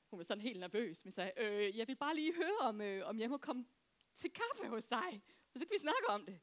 hun 0.10 0.18
var 0.18 0.24
sådan 0.24 0.42
helt 0.42 0.60
nervøs, 0.60 1.06
men 1.06 1.12
sagde, 1.12 1.32
øh, 1.38 1.78
jeg 1.78 1.88
vil 1.88 1.96
bare 1.96 2.16
lige 2.16 2.34
høre, 2.34 2.58
om, 2.62 2.82
øh, 2.82 3.08
om 3.08 3.20
jeg 3.20 3.30
må 3.30 3.38
komme 3.38 3.66
til 4.18 4.32
kaffe 4.34 4.70
hos 4.70 4.88
dig, 4.88 5.24
og 5.54 5.60
så 5.60 5.66
kan 5.66 5.74
vi 5.74 5.80
snakke 5.80 6.10
om 6.10 6.26
det. 6.26 6.40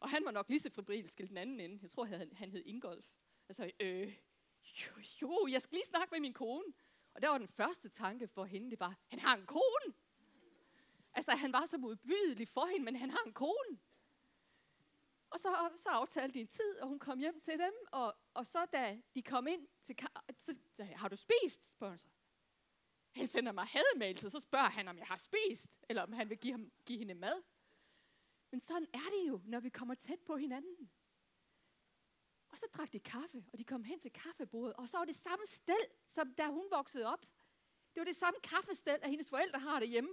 Og 0.00 0.10
han 0.10 0.24
var 0.24 0.30
nok 0.30 0.48
lige 0.48 0.60
så 0.60 0.70
febrilsk 0.70 1.18
den 1.18 1.36
anden 1.36 1.60
ende. 1.60 1.78
Jeg 1.82 1.90
tror, 1.90 2.04
han, 2.04 2.32
han 2.32 2.50
hed 2.50 2.62
Ingolf. 2.64 3.10
Altså, 3.48 3.70
øh, 3.80 4.16
jo, 4.66 5.02
jo, 5.22 5.46
jeg 5.50 5.62
skal 5.62 5.76
lige 5.76 5.86
snakke 5.86 6.08
med 6.12 6.20
min 6.20 6.32
kone. 6.32 6.72
Og 7.14 7.22
der 7.22 7.28
var 7.28 7.38
den 7.38 7.48
første 7.48 7.88
tanke 7.88 8.28
for 8.28 8.44
hende, 8.44 8.70
det 8.70 8.80
var, 8.80 8.96
han 9.08 9.18
har 9.18 9.36
en 9.36 9.46
kone. 9.46 9.94
Altså, 11.14 11.32
han 11.32 11.52
var 11.52 11.66
så 11.66 11.78
modbydelig 11.78 12.48
for 12.48 12.66
hende, 12.66 12.84
men 12.84 12.96
han 12.96 13.10
har 13.10 13.22
en 13.26 13.32
kone. 13.32 13.78
Og 15.30 15.40
så, 15.40 15.70
så 15.76 15.88
aftalte 15.88 16.34
de 16.34 16.40
en 16.40 16.46
tid, 16.46 16.78
og 16.80 16.88
hun 16.88 16.98
kom 16.98 17.18
hjem 17.18 17.40
til 17.40 17.58
dem, 17.58 17.72
og, 17.92 18.16
og 18.34 18.46
så 18.46 18.66
da 18.72 19.00
de 19.14 19.22
kom 19.22 19.46
ind 19.46 19.68
til, 19.84 19.96
så, 20.76 20.84
har 20.84 21.08
du 21.08 21.16
spist, 21.16 21.68
spørger 21.68 21.92
hun 21.92 21.98
så. 21.98 22.08
Han 23.12 23.26
sender 23.26 23.52
mig 23.52 23.66
hademail, 23.66 24.18
så 24.18 24.40
spørger 24.40 24.70
han, 24.70 24.88
om 24.88 24.98
jeg 24.98 25.06
har 25.06 25.16
spist, 25.16 25.84
eller 25.88 26.02
om 26.02 26.12
han 26.12 26.30
vil 26.30 26.38
give, 26.38 26.52
ham, 26.52 26.72
give 26.86 26.98
hende 26.98 27.14
mad. 27.14 27.42
Men 28.50 28.60
sådan 28.60 28.86
er 28.94 29.10
det 29.10 29.28
jo, 29.28 29.40
når 29.44 29.60
vi 29.60 29.68
kommer 29.68 29.94
tæt 29.94 30.20
på 30.20 30.36
hinanden. 30.36 30.90
Og 32.56 32.60
så 32.60 32.66
drak 32.76 32.92
de 32.92 33.00
kaffe, 33.00 33.44
og 33.52 33.58
de 33.58 33.64
kom 33.64 33.84
hen 33.84 34.00
til 34.00 34.12
kaffebordet, 34.12 34.74
og 34.76 34.88
så 34.88 34.98
var 34.98 35.04
det 35.04 35.14
samme 35.16 35.46
sted, 35.46 35.84
som 36.08 36.34
da 36.34 36.46
hun 36.46 36.66
voksede 36.70 37.06
op. 37.06 37.20
Det 37.94 38.00
var 38.00 38.04
det 38.04 38.16
samme 38.16 38.40
kaffestel, 38.40 38.98
at 39.02 39.10
hendes 39.10 39.28
forældre 39.28 39.58
har 39.58 39.80
derhjemme. 39.80 40.10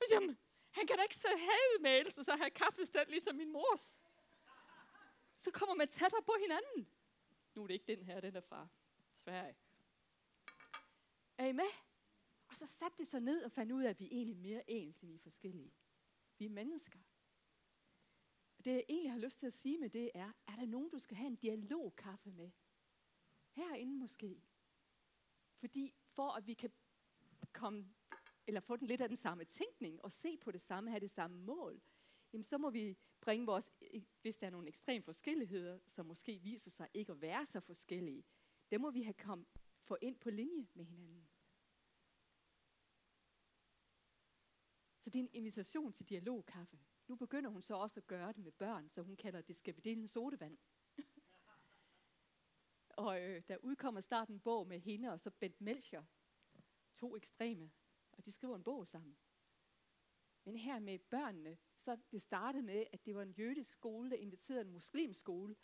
Og 0.00 0.06
jamen, 0.10 0.38
han 0.70 0.86
kan 0.86 0.96
da 0.96 1.02
ikke 1.02 1.16
så 1.16 1.28
have 1.28 1.82
mails, 1.82 2.18
og 2.18 2.24
så 2.24 2.36
have 2.36 2.50
kaffestel 2.50 3.06
ligesom 3.08 3.36
min 3.36 3.52
mors. 3.52 3.92
Så 5.40 5.50
kommer 5.50 5.74
man 5.74 5.88
tættere 5.88 6.22
på 6.22 6.34
hinanden. 6.40 6.88
Nu 7.54 7.62
er 7.62 7.66
det 7.66 7.74
ikke 7.74 7.96
den 7.96 8.02
her, 8.02 8.20
den 8.20 8.36
er 8.36 8.40
fra 8.40 8.68
Sverige. 9.24 9.56
Er 11.38 11.46
I 11.46 11.52
med? 11.52 11.70
Og 12.48 12.56
så 12.56 12.66
satte 12.66 12.98
de 12.98 13.04
sig 13.04 13.20
ned 13.20 13.44
og 13.44 13.52
fandt 13.52 13.72
ud 13.72 13.82
af, 13.82 13.90
at 13.90 14.00
vi 14.00 14.04
er 14.04 14.10
egentlig 14.10 14.36
mere 14.36 14.70
ens, 14.70 15.00
end 15.00 15.10
vi 15.10 15.14
er 15.14 15.20
forskellige. 15.20 15.72
Vi 16.38 16.44
er 16.44 16.50
mennesker. 16.50 16.98
Det 18.64 18.72
jeg 18.72 18.84
egentlig 18.88 19.12
har 19.12 19.18
lyst 19.18 19.38
til 19.38 19.46
at 19.46 19.52
sige 19.52 19.78
med 19.78 19.90
det 19.90 20.10
er, 20.14 20.32
er 20.46 20.56
der 20.56 20.66
nogen, 20.66 20.90
du 20.90 20.98
skal 20.98 21.16
have 21.16 21.26
en 21.26 21.36
dialogkaffe 21.36 22.30
med? 22.30 22.50
Herinde 23.50 23.94
måske. 23.94 24.42
Fordi 25.56 25.94
for 26.04 26.36
at 26.36 26.46
vi 26.46 26.54
kan 26.54 26.70
komme, 27.52 27.94
eller 28.46 28.60
få 28.60 28.76
den 28.76 28.86
lidt 28.86 29.00
af 29.00 29.08
den 29.08 29.16
samme 29.16 29.44
tænkning, 29.44 30.04
og 30.04 30.12
se 30.12 30.36
på 30.36 30.50
det 30.50 30.60
samme, 30.60 30.90
have 30.90 31.00
det 31.00 31.10
samme 31.10 31.36
mål, 31.36 31.80
jamen 32.32 32.44
så 32.44 32.58
må 32.58 32.70
vi 32.70 32.96
bringe 33.20 33.46
vores, 33.46 33.72
hvis 34.22 34.38
der 34.38 34.46
er 34.46 34.50
nogle 34.50 34.68
ekstreme 34.68 35.04
forskelligheder, 35.04 35.78
som 35.86 36.06
måske 36.06 36.38
viser 36.38 36.70
sig 36.70 36.88
ikke 36.94 37.12
at 37.12 37.20
være 37.20 37.46
så 37.46 37.60
forskellige, 37.60 38.24
det 38.70 38.80
må 38.80 38.90
vi 38.90 39.02
have 39.02 39.14
kom, 39.14 39.46
få 39.82 39.96
ind 40.02 40.18
på 40.18 40.30
linje 40.30 40.68
med 40.74 40.84
hinanden. 40.84 41.28
Så 45.00 45.10
det 45.10 45.18
er 45.18 45.22
en 45.22 45.30
invitation 45.32 45.92
til 45.92 46.08
dialogkaffe. 46.08 46.78
Nu 47.08 47.16
begynder 47.16 47.50
hun 47.50 47.62
så 47.62 47.74
også 47.74 48.00
at 48.00 48.06
gøre 48.06 48.32
det 48.32 48.44
med 48.44 48.52
børn, 48.52 48.88
så 48.88 49.02
hun 49.02 49.16
kalder 49.16 49.40
det, 49.40 49.56
skabedelen 49.56 50.08
sodavand? 50.08 50.58
og 53.06 53.20
øh, 53.22 53.42
der 53.48 53.56
udkommer 53.56 54.00
snart 54.00 54.28
en 54.28 54.40
bog 54.40 54.66
med 54.66 54.80
hende 54.80 55.12
og 55.12 55.20
så 55.20 55.30
Bent 55.30 55.60
Melcher, 55.60 56.04
to 56.94 57.16
ekstreme, 57.16 57.70
og 58.12 58.24
de 58.24 58.32
skriver 58.32 58.56
en 58.56 58.62
bog 58.62 58.86
sammen. 58.86 59.16
Men 60.44 60.56
her 60.56 60.78
med 60.78 60.98
børnene, 60.98 61.58
så 61.78 61.96
det 62.12 62.22
startede 62.22 62.62
med, 62.62 62.86
at 62.92 63.06
det 63.06 63.14
var 63.14 63.22
en 63.22 63.32
jødisk 63.32 63.72
skole, 63.72 64.10
der 64.10 64.16
inviterede 64.16 64.62
en 64.62 64.72
muslimsk 64.72 65.20
skole, 65.20 65.56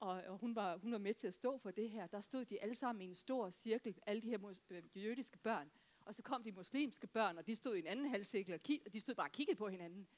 og, 0.00 0.10
og 0.10 0.38
hun, 0.38 0.54
var, 0.54 0.76
hun 0.76 0.92
var 0.92 0.98
med 0.98 1.14
til 1.14 1.26
at 1.26 1.34
stå 1.34 1.58
for 1.58 1.70
det 1.70 1.90
her. 1.90 2.06
Der 2.06 2.20
stod 2.20 2.44
de 2.44 2.62
alle 2.62 2.74
sammen 2.74 3.02
i 3.02 3.04
en 3.04 3.14
stor 3.14 3.50
cirkel, 3.50 3.98
alle 4.06 4.22
de 4.22 4.28
her 4.28 4.54
øh, 4.70 5.04
jødiske 5.04 5.38
børn. 5.38 5.70
Og 6.00 6.14
så 6.14 6.22
kom 6.22 6.44
de 6.44 6.52
muslimske 6.52 7.06
børn, 7.06 7.38
og 7.38 7.46
de 7.46 7.56
stod 7.56 7.76
i 7.76 7.78
en 7.78 7.86
anden 7.86 8.06
halvcirkel, 8.10 8.54
og, 8.54 8.60
og 8.86 8.92
de 8.92 9.00
stod 9.00 9.14
bare 9.14 9.26
og 9.26 9.32
kiggede 9.32 9.56
på 9.56 9.68
hinanden 9.68 10.08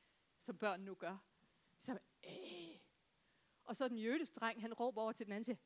som 0.51 0.59
børn 0.59 0.81
nu 0.81 0.95
gør. 0.95 1.17
Så, 1.81 1.99
øh. 2.27 2.79
Og 3.65 3.77
så 3.77 3.89
den 3.89 3.99
jødiske 3.99 4.35
dreng, 4.35 4.61
han 4.61 4.75
råber 4.75 5.03
over 5.03 5.13
til 5.13 5.27
den 5.27 5.33
anden 5.33 5.45
siger, 5.45 5.57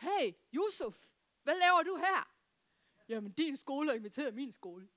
Hey, 0.00 0.32
Yusuf, 0.54 1.10
hvad 1.42 1.54
laver 1.58 1.82
du 1.82 1.96
her? 1.96 2.34
Jamen, 3.08 3.32
din 3.32 3.56
skole 3.56 3.88
har 3.88 3.96
inviteret 3.96 4.34
min 4.34 4.52
skole. 4.52 4.88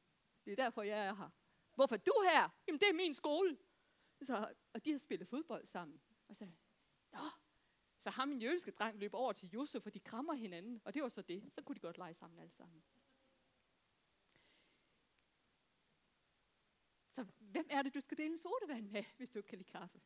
Det 0.45 0.51
er 0.51 0.55
derfor, 0.55 0.81
jeg 0.81 1.05
er 1.05 1.15
her. 1.15 1.29
Hvorfor 1.75 1.95
er 1.95 1.99
du 1.99 2.13
her? 2.31 2.49
Jamen, 2.67 2.79
det 2.79 2.89
er 2.89 2.93
min 2.93 3.13
skole. 3.13 3.57
Så, 4.21 4.53
og 4.73 4.85
de 4.85 4.91
har 4.91 4.97
spillet 4.97 5.27
fodbold 5.27 5.65
sammen. 5.65 6.01
Og 6.27 6.35
så, 6.35 6.45
Nå. 7.11 7.19
Så 7.99 8.09
ham 8.09 8.31
en 8.31 8.41
jødiske 8.41 8.71
dreng 8.71 8.99
løb 8.99 9.13
over 9.13 9.33
til 9.33 9.53
Yusuf, 9.53 9.85
og 9.85 9.93
de 9.93 9.99
krammer 9.99 10.33
hinanden. 10.33 10.81
Og 10.85 10.93
det 10.93 11.03
var 11.03 11.09
så 11.09 11.21
det. 11.21 11.53
Så 11.53 11.61
kunne 11.61 11.75
de 11.75 11.79
godt 11.79 11.97
lege 11.97 12.13
sammen 12.13 12.39
alle 12.39 12.53
sammen. 12.53 12.83
Så 17.15 17.25
hvem 17.51 17.67
er 17.69 17.81
det, 17.81 17.93
du 17.93 17.99
skal 17.99 18.17
dele 18.17 18.31
en 18.31 18.37
sodavand 18.37 18.89
med, 18.89 19.03
hvis 19.17 19.29
du 19.29 19.39
ikke 19.39 19.49
kan 19.49 19.57
lide 19.57 19.69
kaffe? 19.69 19.99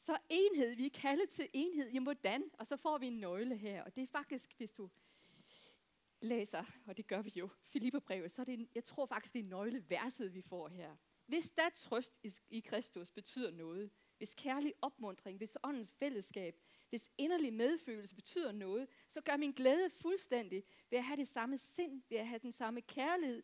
Så 0.00 0.18
enhed, 0.28 0.74
vi 0.74 0.86
er 0.86 0.90
kaldet 0.90 1.28
til 1.28 1.48
enhed. 1.52 1.90
Jamen 1.90 2.02
hvordan? 2.02 2.50
Og 2.58 2.66
så 2.66 2.76
får 2.76 2.98
vi 2.98 3.06
en 3.06 3.20
nøgle 3.20 3.56
her. 3.56 3.84
Og 3.84 3.96
det 3.96 4.02
er 4.02 4.06
faktisk, 4.06 4.54
hvis 4.56 4.72
du 4.72 4.90
læser, 6.20 6.64
og 6.86 6.96
det 6.96 7.06
gør 7.06 7.22
vi 7.22 7.32
jo, 7.36 7.48
Filipperbrevet, 7.62 8.30
så 8.30 8.40
er 8.42 8.44
det, 8.44 8.54
en, 8.54 8.68
jeg 8.74 8.84
tror 8.84 9.06
faktisk, 9.06 9.32
det 9.32 9.40
er 9.40 9.44
nøgleverset, 9.44 10.34
vi 10.34 10.42
får 10.42 10.68
her. 10.68 10.96
Hvis 11.26 11.50
der 11.50 11.68
trøst 11.68 12.18
i, 12.22 12.32
i 12.50 12.60
Kristus 12.60 13.10
betyder 13.10 13.50
noget, 13.50 13.90
hvis 14.18 14.34
kærlig 14.34 14.74
opmundring, 14.82 15.36
hvis 15.36 15.56
åndens 15.62 15.92
fællesskab, 15.92 16.60
hvis 16.88 17.10
inderlig 17.18 17.52
medfølelse 17.52 18.14
betyder 18.14 18.52
noget, 18.52 18.88
så 19.10 19.20
gør 19.20 19.36
min 19.36 19.52
glæde 19.52 19.90
fuldstændig 19.90 20.64
ved 20.90 20.98
at 20.98 21.04
have 21.04 21.16
det 21.16 21.28
samme 21.28 21.58
sind, 21.58 22.02
ved 22.08 22.18
at 22.18 22.26
have 22.26 22.38
den 22.38 22.52
samme 22.52 22.80
kærlighed, 22.80 23.42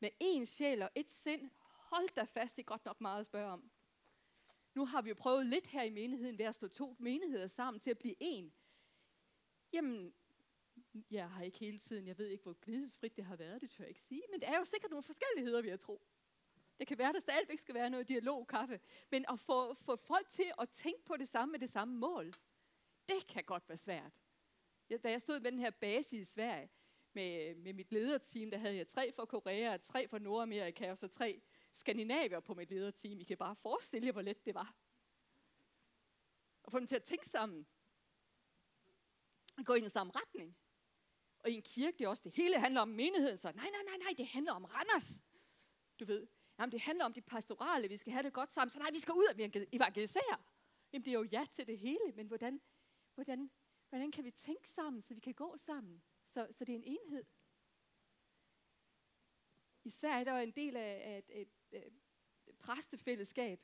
med 0.00 0.10
én 0.22 0.44
sjæl 0.44 0.82
og 0.82 0.90
et 0.94 1.10
sind. 1.10 1.50
Hold 1.60 2.08
da 2.14 2.22
fast, 2.22 2.56
det 2.56 2.62
er 2.62 2.66
godt 2.66 2.84
nok 2.84 3.00
meget 3.00 3.20
at 3.20 3.26
spørge 3.26 3.52
om. 3.52 3.70
Nu 4.74 4.86
har 4.86 5.02
vi 5.02 5.08
jo 5.08 5.14
prøvet 5.14 5.46
lidt 5.46 5.66
her 5.66 5.82
i 5.82 5.90
menigheden 5.90 6.38
ved 6.38 6.44
at 6.44 6.54
slå 6.54 6.68
to 6.68 6.96
menigheder 6.98 7.46
sammen 7.46 7.80
til 7.80 7.90
at 7.90 7.98
blive 7.98 8.14
én. 8.22 8.50
Jamen, 9.72 10.14
jeg 11.10 11.30
har 11.30 11.42
ikke 11.42 11.58
hele 11.58 11.78
tiden, 11.78 12.06
jeg 12.06 12.18
ved 12.18 12.26
ikke, 12.26 12.42
hvor 12.42 12.52
glidesfrit 12.52 13.16
det 13.16 13.24
har 13.24 13.36
været, 13.36 13.60
det 13.60 13.70
tør 13.70 13.84
jeg 13.84 13.88
ikke 13.88 14.00
sige, 14.00 14.22
men 14.30 14.40
der 14.40 14.46
er 14.46 14.58
jo 14.58 14.64
sikkert 14.64 14.90
nogle 14.90 15.02
forskelligheder, 15.02 15.62
vi 15.62 15.68
jeg 15.68 15.80
tro. 15.80 16.06
Det 16.78 16.86
kan 16.86 16.98
være, 16.98 17.08
at 17.08 17.14
der 17.14 17.20
stadigvæk 17.20 17.58
skal 17.58 17.74
være 17.74 17.90
noget 17.90 18.08
dialog, 18.08 18.46
kaffe. 18.46 18.80
Men 19.10 19.24
at 19.28 19.40
få, 19.40 19.74
få 19.74 19.96
folk 19.96 20.28
til 20.28 20.52
at 20.58 20.68
tænke 20.68 21.04
på 21.04 21.16
det 21.16 21.28
samme 21.28 21.52
med 21.52 21.58
det 21.58 21.70
samme 21.70 21.94
mål, 21.94 22.34
det 23.08 23.26
kan 23.26 23.44
godt 23.44 23.68
være 23.68 23.78
svært. 23.78 24.12
Ja, 24.90 24.96
da 24.96 25.10
jeg 25.10 25.20
stod 25.20 25.40
med 25.40 25.52
den 25.52 25.60
her 25.60 25.70
base 25.70 26.16
i 26.16 26.24
Sverige, 26.24 26.70
med, 27.12 27.54
med 27.54 27.72
mit 27.72 27.92
lederteam, 27.92 28.50
der 28.50 28.58
havde 28.58 28.76
jeg 28.76 28.86
tre 28.86 29.12
fra 29.12 29.24
Korea, 29.24 29.76
tre 29.76 30.08
fra 30.08 30.18
Nordamerika, 30.18 30.90
og 30.90 30.98
så 30.98 31.08
tre 31.08 31.42
skandinavier 31.72 32.40
på 32.40 32.54
mit 32.54 32.70
lederteam. 32.70 33.20
I 33.20 33.24
kan 33.24 33.36
bare 33.36 33.56
forestille 33.56 34.06
jer, 34.06 34.12
hvor 34.12 34.22
let 34.22 34.44
det 34.44 34.54
var. 34.54 34.74
Og 36.62 36.72
få 36.72 36.78
dem 36.78 36.86
til 36.86 36.96
at 36.96 37.02
tænke 37.02 37.26
sammen. 37.26 37.66
Og 39.58 39.64
gå 39.64 39.74
i 39.74 39.80
den 39.80 39.90
samme 39.90 40.12
retning. 40.16 40.56
Og 41.38 41.50
i 41.50 41.54
en 41.54 41.62
kirke, 41.62 41.98
det 41.98 42.04
er 42.04 42.08
også 42.08 42.22
det 42.22 42.32
hele 42.36 42.60
handler 42.60 42.80
om 42.80 42.88
menigheden. 42.88 43.38
Så 43.38 43.52
nej, 43.52 43.70
nej, 43.70 43.82
nej, 43.84 43.96
nej, 43.96 44.14
det 44.16 44.26
handler 44.26 44.52
om 44.52 44.64
Randers. 44.64 45.20
Du 46.00 46.04
ved, 46.04 46.26
jamen 46.58 46.72
det 46.72 46.80
handler 46.80 47.04
om 47.04 47.12
de 47.12 47.22
pastorale, 47.22 47.88
vi 47.88 47.96
skal 47.96 48.12
have 48.12 48.22
det 48.22 48.32
godt 48.32 48.52
sammen. 48.52 48.70
Så 48.70 48.78
nej, 48.78 48.90
vi 48.90 48.98
skal 48.98 49.14
ud 49.14 49.24
og 49.24 49.34
evangelisere. 49.72 50.38
Jamen 50.92 51.04
det 51.04 51.10
er 51.10 51.18
jo 51.18 51.28
ja 51.32 51.46
til 51.50 51.66
det 51.66 51.78
hele, 51.78 52.12
men 52.14 52.26
hvordan 52.26 52.60
hvordan, 53.14 53.50
hvordan 53.88 54.10
kan 54.10 54.24
vi 54.24 54.30
tænke 54.30 54.68
sammen, 54.68 55.02
så 55.02 55.14
vi 55.14 55.20
kan 55.20 55.34
gå 55.34 55.56
sammen, 55.56 56.02
så, 56.26 56.48
så 56.50 56.64
det 56.64 56.72
er 56.72 56.76
en 56.76 56.84
enhed. 56.84 57.24
I 59.84 59.90
Sverige 59.90 60.24
der 60.24 60.32
var 60.32 60.40
en 60.40 60.50
del 60.50 60.76
af 60.76 61.18
et, 61.18 61.40
et, 61.40 61.48
et, 61.72 61.92
et 62.46 62.56
præstefællesskab, 62.58 63.60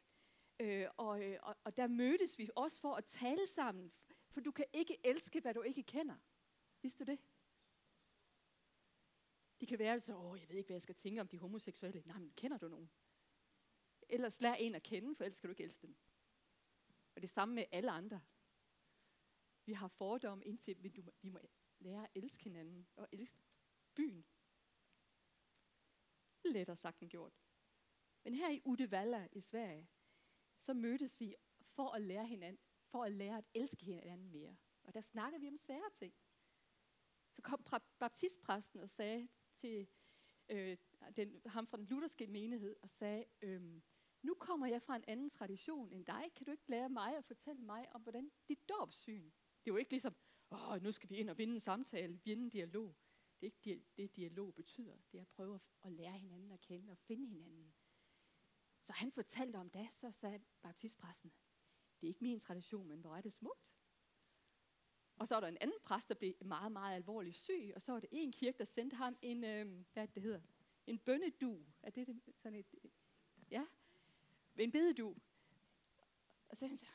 øh, 0.60 0.88
og, 0.96 1.24
øh, 1.24 1.38
og, 1.42 1.56
og 1.64 1.76
der 1.76 1.86
mødtes 1.86 2.38
vi 2.38 2.50
også 2.56 2.80
for 2.80 2.94
at 2.94 3.04
tale 3.04 3.46
sammen, 3.46 3.92
for 4.28 4.40
du 4.40 4.50
kan 4.50 4.66
ikke 4.72 5.06
elske, 5.06 5.40
hvad 5.40 5.54
du 5.54 5.62
ikke 5.62 5.82
kender. 5.82 6.16
Vidste 6.82 7.04
du 7.04 7.10
det? 7.10 7.20
Det 9.60 9.68
kan 9.68 9.78
være 9.78 10.00
så, 10.00 10.16
åh, 10.16 10.40
jeg 10.40 10.48
ved 10.48 10.56
ikke, 10.56 10.68
hvad 10.68 10.74
jeg 10.74 10.82
skal 10.82 10.94
tænke 10.94 11.20
om 11.20 11.28
de 11.28 11.38
homoseksuelle. 11.38 12.02
Nej, 12.06 12.18
men 12.18 12.32
kender 12.36 12.58
du 12.58 12.68
nogen? 12.68 12.90
Ellers 14.08 14.40
lær 14.40 14.54
en 14.54 14.74
at 14.74 14.82
kende, 14.82 15.14
for 15.16 15.24
ellers 15.24 15.36
kan 15.36 15.48
du 15.48 15.52
ikke 15.52 15.64
elske 15.64 15.86
dem. 15.86 15.96
Og 17.14 17.22
det 17.22 17.30
samme 17.30 17.54
med 17.54 17.64
alle 17.72 17.90
andre. 17.90 18.20
Vi 19.70 19.74
har 19.74 19.88
fordomme 19.88 20.44
indtil, 20.44 20.76
men 20.80 20.92
du, 20.92 21.02
vi 21.22 21.28
må 21.28 21.38
lære 21.78 22.04
at 22.04 22.10
elske 22.14 22.44
hinanden 22.44 22.88
og 22.96 23.08
elske 23.12 23.44
byen. 23.94 24.24
Lettere 26.44 26.76
sagt 26.76 27.00
end 27.00 27.10
gjort. 27.10 27.38
Men 28.24 28.34
her 28.34 28.50
i 28.50 28.60
Uddevalla 28.64 29.28
i 29.32 29.40
Sverige, 29.40 29.88
så 30.58 30.74
mødtes 30.74 31.20
vi 31.20 31.34
for 31.62 31.88
at 31.88 32.02
lære 32.02 32.26
hinanden, 32.26 32.62
for 32.80 33.04
at 33.04 33.12
lære 33.12 33.38
at 33.38 33.44
elske 33.54 33.84
hinanden 33.84 34.30
mere. 34.30 34.56
Og 34.82 34.94
der 34.94 35.00
snakker 35.00 35.38
vi 35.38 35.48
om 35.48 35.56
svære 35.56 35.90
ting. 35.98 36.14
Så 37.30 37.42
kom 37.42 37.64
baptistpræsten 37.98 38.80
og 38.80 38.88
sagde 38.88 39.28
til 39.54 39.88
øh, 40.48 40.76
den, 41.16 41.42
ham 41.46 41.66
fra 41.66 41.76
den 41.76 41.86
lutherske 41.86 42.26
menighed, 42.26 42.76
og 42.82 42.90
sagde, 42.90 43.24
øhm, 43.42 43.82
nu 44.22 44.34
kommer 44.34 44.66
jeg 44.66 44.82
fra 44.82 44.96
en 44.96 45.04
anden 45.08 45.30
tradition 45.30 45.92
end 45.92 46.06
dig. 46.06 46.32
Kan 46.36 46.46
du 46.46 46.52
ikke 46.52 46.70
lære 46.70 46.88
mig 46.88 47.16
at 47.16 47.24
fortælle 47.24 47.62
mig 47.62 47.94
om, 47.94 48.02
hvordan 48.02 48.30
dit 48.48 48.68
dåbssyn 48.68 49.30
det 49.64 49.70
er 49.70 49.74
jo 49.74 49.76
ikke 49.76 49.90
ligesom, 49.90 50.14
åh, 50.50 50.82
nu 50.82 50.92
skal 50.92 51.10
vi 51.10 51.16
ind 51.16 51.30
og 51.30 51.38
vinde 51.38 51.54
en 51.54 51.60
samtale, 51.60 52.20
vinde 52.24 52.42
en 52.42 52.50
dialog. 52.50 52.96
Det 53.40 53.46
er 53.46 53.52
ikke 53.52 53.84
det, 53.96 54.16
dialog 54.16 54.54
betyder. 54.54 54.96
Det 55.12 55.18
er 55.18 55.22
at 55.22 55.28
prøve 55.28 55.60
at 55.84 55.92
lære 55.92 56.18
hinanden 56.18 56.52
at 56.52 56.60
kende 56.60 56.90
og 56.90 56.98
finde 56.98 57.26
hinanden. 57.26 57.74
Så 58.82 58.92
han 58.92 59.12
fortalte 59.12 59.56
om 59.56 59.70
det, 59.70 59.88
så 59.92 60.10
sagde 60.10 60.40
baptistpræsten, 60.62 61.32
det 62.00 62.06
er 62.06 62.08
ikke 62.08 62.24
min 62.24 62.40
tradition, 62.40 62.88
men 62.88 63.00
hvor 63.00 63.16
er 63.16 63.20
det 63.20 63.32
smukt. 63.32 63.70
Og 65.16 65.28
så 65.28 65.34
var 65.34 65.40
der 65.40 65.48
en 65.48 65.58
anden 65.60 65.80
præst, 65.84 66.08
der 66.08 66.14
blev 66.14 66.34
meget, 66.44 66.72
meget 66.72 66.96
alvorligt 66.96 67.36
syg, 67.36 67.72
og 67.74 67.82
så 67.82 67.92
var 67.92 68.00
det 68.00 68.08
en 68.12 68.32
kirke, 68.32 68.58
der 68.58 68.64
sendte 68.64 68.96
ham 68.96 69.18
en, 69.22 69.44
øh, 69.44 69.84
hvad 69.92 70.08
det 70.08 70.22
hedder, 70.22 70.40
en 70.86 70.98
bønnedu. 70.98 71.66
Er 71.82 71.90
det, 71.90 72.06
det 72.06 72.22
sådan 72.36 72.58
et, 72.58 72.66
ja, 73.50 73.66
en 74.56 74.72
bededu. 74.72 75.16
Og 76.48 76.56
så 76.56 76.66
han 76.66 76.76
så, 76.76 76.86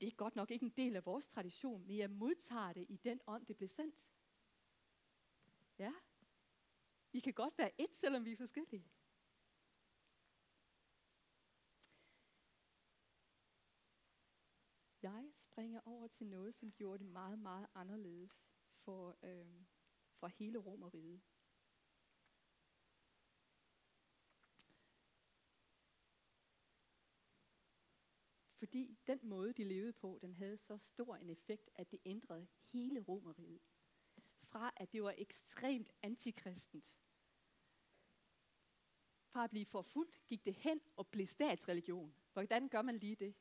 det 0.00 0.06
er 0.06 0.16
godt 0.16 0.36
nok 0.36 0.50
ikke 0.50 0.64
en 0.64 0.74
del 0.76 0.96
af 0.96 1.06
vores 1.06 1.26
tradition, 1.26 1.86
men 1.86 1.96
jeg 1.96 2.10
modtager 2.10 2.72
det 2.72 2.86
i 2.88 2.96
den 2.96 3.20
ånd, 3.26 3.46
det 3.46 3.56
blev 3.56 3.68
sendt. 3.68 4.08
Ja, 5.78 5.92
vi 7.12 7.20
kan 7.20 7.34
godt 7.34 7.58
være 7.58 7.80
et, 7.80 7.94
selvom 7.94 8.24
vi 8.24 8.32
er 8.32 8.36
forskellige. 8.36 8.90
Jeg 15.02 15.32
springer 15.34 15.80
over 15.84 16.06
til 16.06 16.26
noget, 16.26 16.54
som 16.54 16.72
gjorde 16.72 17.04
det 17.04 17.12
meget, 17.12 17.38
meget 17.38 17.66
anderledes 17.74 18.44
for, 18.84 19.16
øh, 19.22 19.64
for 20.14 20.26
hele 20.26 20.58
Romeriet. 20.58 21.22
Fordi 28.74 28.98
den 29.06 29.20
måde, 29.22 29.52
de 29.52 29.64
levede 29.64 29.92
på, 29.92 30.18
den 30.22 30.34
havde 30.34 30.56
så 30.56 30.78
stor 30.78 31.16
en 31.16 31.30
effekt, 31.30 31.70
at 31.74 31.90
det 31.90 32.00
ændrede 32.04 32.46
hele 32.60 33.00
Romeriet. 33.00 33.60
Fra 34.42 34.72
at 34.76 34.92
det 34.92 35.02
var 35.02 35.14
ekstremt 35.18 35.92
antikristent, 36.02 36.84
fra 39.26 39.44
at 39.44 39.50
blive 39.50 39.66
forfulgt, 39.66 40.22
gik 40.26 40.44
det 40.44 40.54
hen 40.54 40.80
og 40.96 41.06
blev 41.06 41.26
statsreligion. 41.26 42.14
Hvordan 42.32 42.68
gør 42.68 42.82
man 42.82 42.98
lige 42.98 43.16
det? 43.16 43.34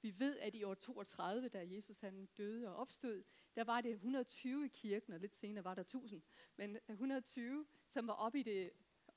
Vi 0.00 0.18
ved, 0.18 0.38
at 0.38 0.54
i 0.54 0.62
år 0.62 0.74
32, 0.74 1.48
da 1.48 1.66
Jesus 1.70 2.00
han 2.00 2.26
døde 2.26 2.68
og 2.68 2.76
opstod, 2.76 3.24
der 3.54 3.64
var 3.64 3.80
det 3.80 3.90
120 3.90 4.64
i 4.64 4.68
kirken, 4.68 5.12
og 5.12 5.20
lidt 5.20 5.36
senere 5.36 5.64
var 5.64 5.74
der 5.74 5.82
1000, 5.82 6.22
men 6.56 6.78
120, 6.88 7.66
som 7.88 8.06
var 8.06 8.14
oppe 8.14 8.40
i 8.40 8.42
det 8.42 8.70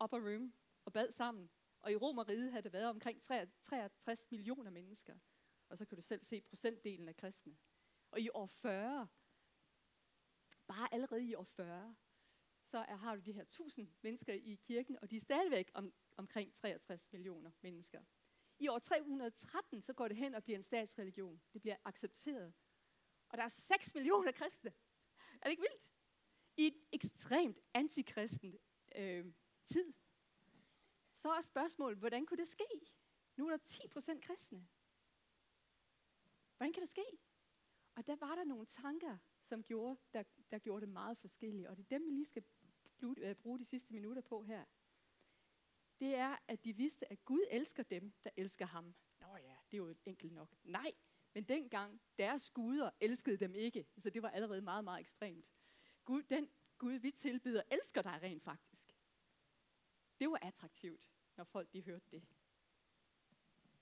upper 0.03 0.19
room 0.19 0.53
og 0.85 0.93
bad 0.93 1.11
sammen. 1.11 1.49
Og 1.87 1.93
i 1.93 1.95
Romeriet 1.95 2.51
havde 2.51 2.63
det 2.63 2.73
været 2.73 2.89
omkring 2.89 3.21
63 3.21 4.31
millioner 4.31 4.71
mennesker. 4.71 5.17
Og 5.69 5.77
så 5.77 5.85
kan 5.85 5.95
du 5.95 6.01
selv 6.01 6.23
se 6.23 6.41
procentdelen 6.41 7.07
af 7.07 7.15
kristne. 7.15 7.57
Og 8.11 8.19
i 8.19 8.29
år 8.33 8.45
40, 8.45 9.07
bare 10.67 10.93
allerede 10.93 11.23
i 11.23 11.35
år 11.35 11.43
40, 11.43 11.95
så 12.63 12.77
er, 12.77 12.95
har 12.95 13.15
du 13.15 13.21
de 13.21 13.31
her 13.31 13.41
1000 13.41 13.89
mennesker 14.01 14.33
i 14.33 14.55
kirken, 14.55 14.97
og 15.01 15.11
de 15.11 15.15
er 15.15 15.19
stadigvæk 15.19 15.71
om, 15.73 15.93
omkring 16.17 16.53
63 16.53 17.13
millioner 17.13 17.51
mennesker. 17.61 18.01
I 18.59 18.67
år 18.67 18.79
313, 18.79 19.81
så 19.81 19.93
går 19.93 20.07
det 20.07 20.17
hen 20.17 20.35
og 20.35 20.43
bliver 20.43 20.57
en 20.57 20.63
statsreligion. 20.63 21.41
Det 21.53 21.61
bliver 21.61 21.77
accepteret. 21.85 22.53
Og 23.29 23.37
der 23.37 23.43
er 23.43 23.47
6 23.47 23.93
millioner 23.93 24.31
kristne. 24.31 24.73
Er 25.31 25.43
det 25.43 25.49
ikke 25.49 25.65
vildt? 25.71 25.91
I 26.57 26.67
et 26.67 26.77
ekstremt 26.91 27.59
antikristent 27.73 28.55
øh, 28.95 29.25
tid. 29.65 29.93
Så 31.17 31.31
er 31.31 31.41
spørgsmålet, 31.41 31.99
hvordan 31.99 32.25
kunne 32.25 32.37
det 32.37 32.47
ske? 32.47 32.67
Nu 33.35 33.47
er 33.47 33.57
der 33.57 33.63
10% 34.17 34.19
kristne. 34.19 34.67
Hvordan 36.57 36.73
kan 36.73 36.81
det 36.81 36.89
ske? 36.89 37.05
Og 37.95 38.07
der 38.07 38.15
var 38.15 38.35
der 38.35 38.43
nogle 38.43 38.65
tanker, 38.65 39.17
som 39.43 39.63
gjorde, 39.63 39.99
der, 40.13 40.23
der 40.51 40.59
gjorde 40.59 40.81
det 40.81 40.89
meget 40.89 41.17
forskellige. 41.17 41.69
Og 41.69 41.77
det 41.77 41.83
er 41.83 41.97
dem, 41.97 42.05
vi 42.05 42.11
lige 42.11 42.25
skal 42.25 42.43
øh, 43.17 43.35
bruge 43.35 43.59
de 43.59 43.65
sidste 43.65 43.93
minutter 43.93 44.21
på 44.21 44.43
her 44.43 44.65
det 45.99 46.15
er, 46.15 46.35
at 46.47 46.63
de 46.63 46.73
vidste, 46.73 47.11
at 47.11 47.25
Gud 47.25 47.45
elsker 47.51 47.83
dem, 47.83 48.13
der 48.23 48.29
elsker 48.37 48.65
ham. 48.65 48.95
Nå 49.19 49.27
ja, 49.37 49.55
det 49.71 49.73
er 49.73 49.77
jo 49.77 49.95
enkelt 50.05 50.33
nok. 50.33 50.55
Nej, 50.63 50.91
men 51.33 51.43
dengang, 51.43 52.01
deres 52.17 52.49
guder 52.49 52.89
elskede 52.99 53.37
dem 53.37 53.55
ikke, 53.55 53.85
så 53.97 54.09
det 54.09 54.21
var 54.21 54.29
allerede 54.29 54.61
meget, 54.61 54.83
meget 54.83 54.99
ekstremt. 54.99 55.45
Gud, 56.05 56.23
den 56.23 56.49
Gud, 56.77 56.93
vi 56.93 57.11
tilbyder, 57.11 57.61
elsker 57.71 58.01
dig 58.01 58.19
rent 58.23 58.43
faktisk. 58.43 58.76
Det 60.19 60.29
var 60.29 60.39
attraktivt, 60.41 61.11
når 61.37 61.43
folk 61.43 61.73
de 61.73 61.81
hørte 61.81 62.05
det. 62.11 62.23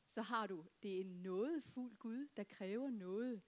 Så 0.09 0.21
har 0.21 0.47
du, 0.47 0.65
det 0.83 0.95
er 0.95 1.01
en 1.01 1.21
nådefuld 1.21 1.95
Gud, 1.95 2.27
der 2.38 2.43
kræver 2.43 2.89
noget. 2.89 3.41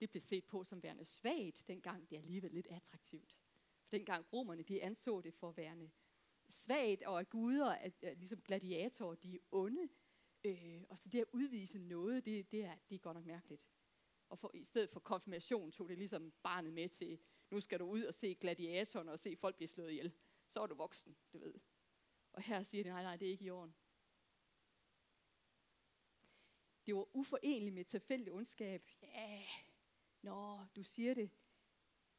Det 0.00 0.10
blev 0.10 0.20
set 0.20 0.44
på 0.44 0.64
som 0.64 0.82
værende 0.82 1.04
svagt, 1.04 1.64
dengang 1.68 2.10
det 2.10 2.16
er 2.16 2.20
alligevel 2.20 2.50
lidt 2.50 2.66
attraktivt. 2.66 3.36
For 3.82 3.90
dengang 3.90 4.26
romerne, 4.32 4.62
de 4.62 4.82
anså 4.82 5.20
det 5.20 5.34
for 5.34 5.52
værende 5.52 5.90
svagt, 6.48 7.02
og 7.02 7.20
at 7.20 7.30
guder 7.30 7.70
er, 7.70 7.90
er 8.02 8.14
ligesom 8.14 8.40
gladiatorer, 8.40 9.14
de 9.14 9.34
er 9.34 9.38
onde. 9.50 9.88
Øh, 10.44 10.82
og 10.88 10.98
så 10.98 11.08
det 11.08 11.18
at 11.18 11.24
udvise 11.32 11.78
noget, 11.78 12.24
det, 12.24 12.52
det, 12.52 12.64
er, 12.64 12.76
det 12.88 12.94
er 12.94 12.98
godt 12.98 13.14
nok 13.14 13.26
mærkeligt. 13.26 13.68
Og 14.28 14.38
for, 14.38 14.50
i 14.54 14.64
stedet 14.64 14.90
for 14.90 15.00
konfirmation 15.00 15.72
tog 15.72 15.88
det 15.88 15.98
ligesom 15.98 16.32
barnet 16.42 16.72
med 16.72 16.88
til, 16.88 17.18
nu 17.50 17.60
skal 17.60 17.78
du 17.80 17.84
ud 17.84 18.02
og 18.02 18.14
se 18.14 18.34
gladiatoren 18.34 19.08
og 19.08 19.18
se 19.18 19.36
folk 19.36 19.56
blive 19.56 19.68
slået 19.68 19.90
ihjel. 19.90 20.12
Så 20.48 20.60
er 20.60 20.66
du 20.66 20.74
voksen, 20.74 21.16
du 21.32 21.38
ved. 21.38 21.54
Og 22.32 22.42
her 22.42 22.62
siger 22.62 22.84
de, 22.84 22.90
nej, 22.90 23.02
nej, 23.02 23.16
det 23.16 23.26
er 23.26 23.32
ikke 23.32 23.44
i 23.44 23.50
orden. 23.50 23.74
Det 26.86 26.94
var 26.94 27.16
uforeneligt 27.16 27.74
med 27.74 27.84
tilfældig 27.84 28.32
ondskab. 28.32 28.90
Ja, 29.02 29.42
Nå, 30.22 30.66
du 30.76 30.82
siger 30.82 31.14
det, 31.14 31.30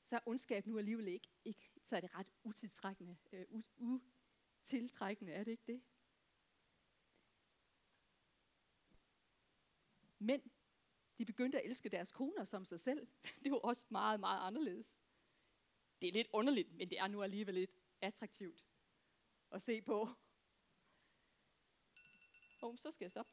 så 0.05 0.15
er 0.15 0.19
ondskab 0.25 0.65
nu 0.65 0.77
alligevel 0.77 1.07
ikke, 1.07 1.29
ikke 1.45 1.71
så 1.81 1.95
er 1.95 1.99
det 1.99 2.15
ret 2.15 2.31
utiltrækkende. 2.43 3.17
øh, 3.31 3.45
u, 3.77 4.01
tiltrækkende, 4.65 5.33
er 5.33 5.43
det 5.43 5.51
ikke 5.51 5.63
det? 5.67 5.81
Men 10.19 10.51
de 11.17 11.25
begyndte 11.25 11.61
at 11.61 11.65
elske 11.69 11.89
deres 11.89 12.11
koner 12.11 12.45
som 12.45 12.65
sig 12.65 12.79
selv. 12.79 13.07
Det 13.43 13.51
var 13.51 13.57
også 13.57 13.85
meget, 13.89 14.19
meget 14.19 14.47
anderledes. 14.47 14.97
Det 16.01 16.07
er 16.07 16.13
lidt 16.13 16.27
underligt, 16.33 16.73
men 16.73 16.89
det 16.89 16.99
er 16.99 17.07
nu 17.07 17.23
alligevel 17.23 17.53
lidt 17.53 17.71
attraktivt 18.01 18.70
at 19.51 19.61
se 19.61 19.81
på. 19.81 20.07
Oh, 22.61 22.77
så 22.77 22.91
skal 22.91 23.05
jeg 23.05 23.11
stoppe. 23.11 23.31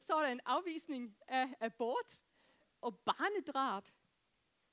Så 0.00 0.14
var 0.14 0.22
der 0.22 0.32
en 0.32 0.40
afvisning 0.44 1.16
af 1.28 1.54
abort 1.60 2.22
og 2.80 2.98
barnedrab 2.98 3.84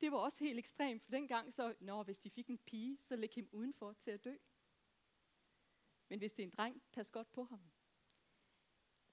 det 0.01 0.11
var 0.11 0.17
også 0.17 0.43
helt 0.43 0.59
ekstremt, 0.59 1.03
for 1.03 1.11
dengang 1.11 1.53
så, 1.53 1.75
når 1.79 2.03
hvis 2.03 2.17
de 2.17 2.29
fik 2.29 2.49
en 2.49 2.57
pige, 2.57 2.97
så 2.97 3.15
læg 3.15 3.31
hende 3.33 3.53
udenfor 3.53 3.93
til 3.93 4.11
at 4.11 4.23
dø. 4.23 4.35
Men 6.09 6.19
hvis 6.19 6.33
det 6.33 6.43
er 6.43 6.47
en 6.47 6.53
dreng, 6.57 6.83
pas 6.91 7.09
godt 7.09 7.31
på 7.31 7.43
ham. 7.43 7.71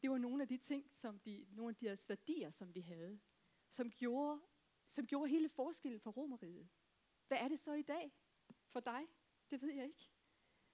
Det 0.02 0.10
var 0.10 0.18
nogle 0.18 0.42
af 0.42 0.48
de 0.48 0.56
ting, 0.56 0.90
som 0.94 1.18
de, 1.18 1.46
nogle 1.50 1.70
af 1.70 1.76
deres 1.76 2.08
værdier, 2.08 2.50
som 2.50 2.72
de 2.72 2.82
havde, 2.82 3.20
som 3.70 3.90
gjorde, 3.90 4.40
som 4.88 5.06
gjorde 5.06 5.30
hele 5.30 5.48
forskellen 5.48 6.00
for 6.00 6.10
romeriet. 6.10 6.68
Hvad 7.28 7.38
er 7.38 7.48
det 7.48 7.58
så 7.58 7.72
i 7.72 7.82
dag 7.82 8.12
for 8.72 8.80
dig? 8.80 9.02
Det 9.50 9.62
ved 9.62 9.72
jeg 9.72 9.84
ikke. 9.84 10.10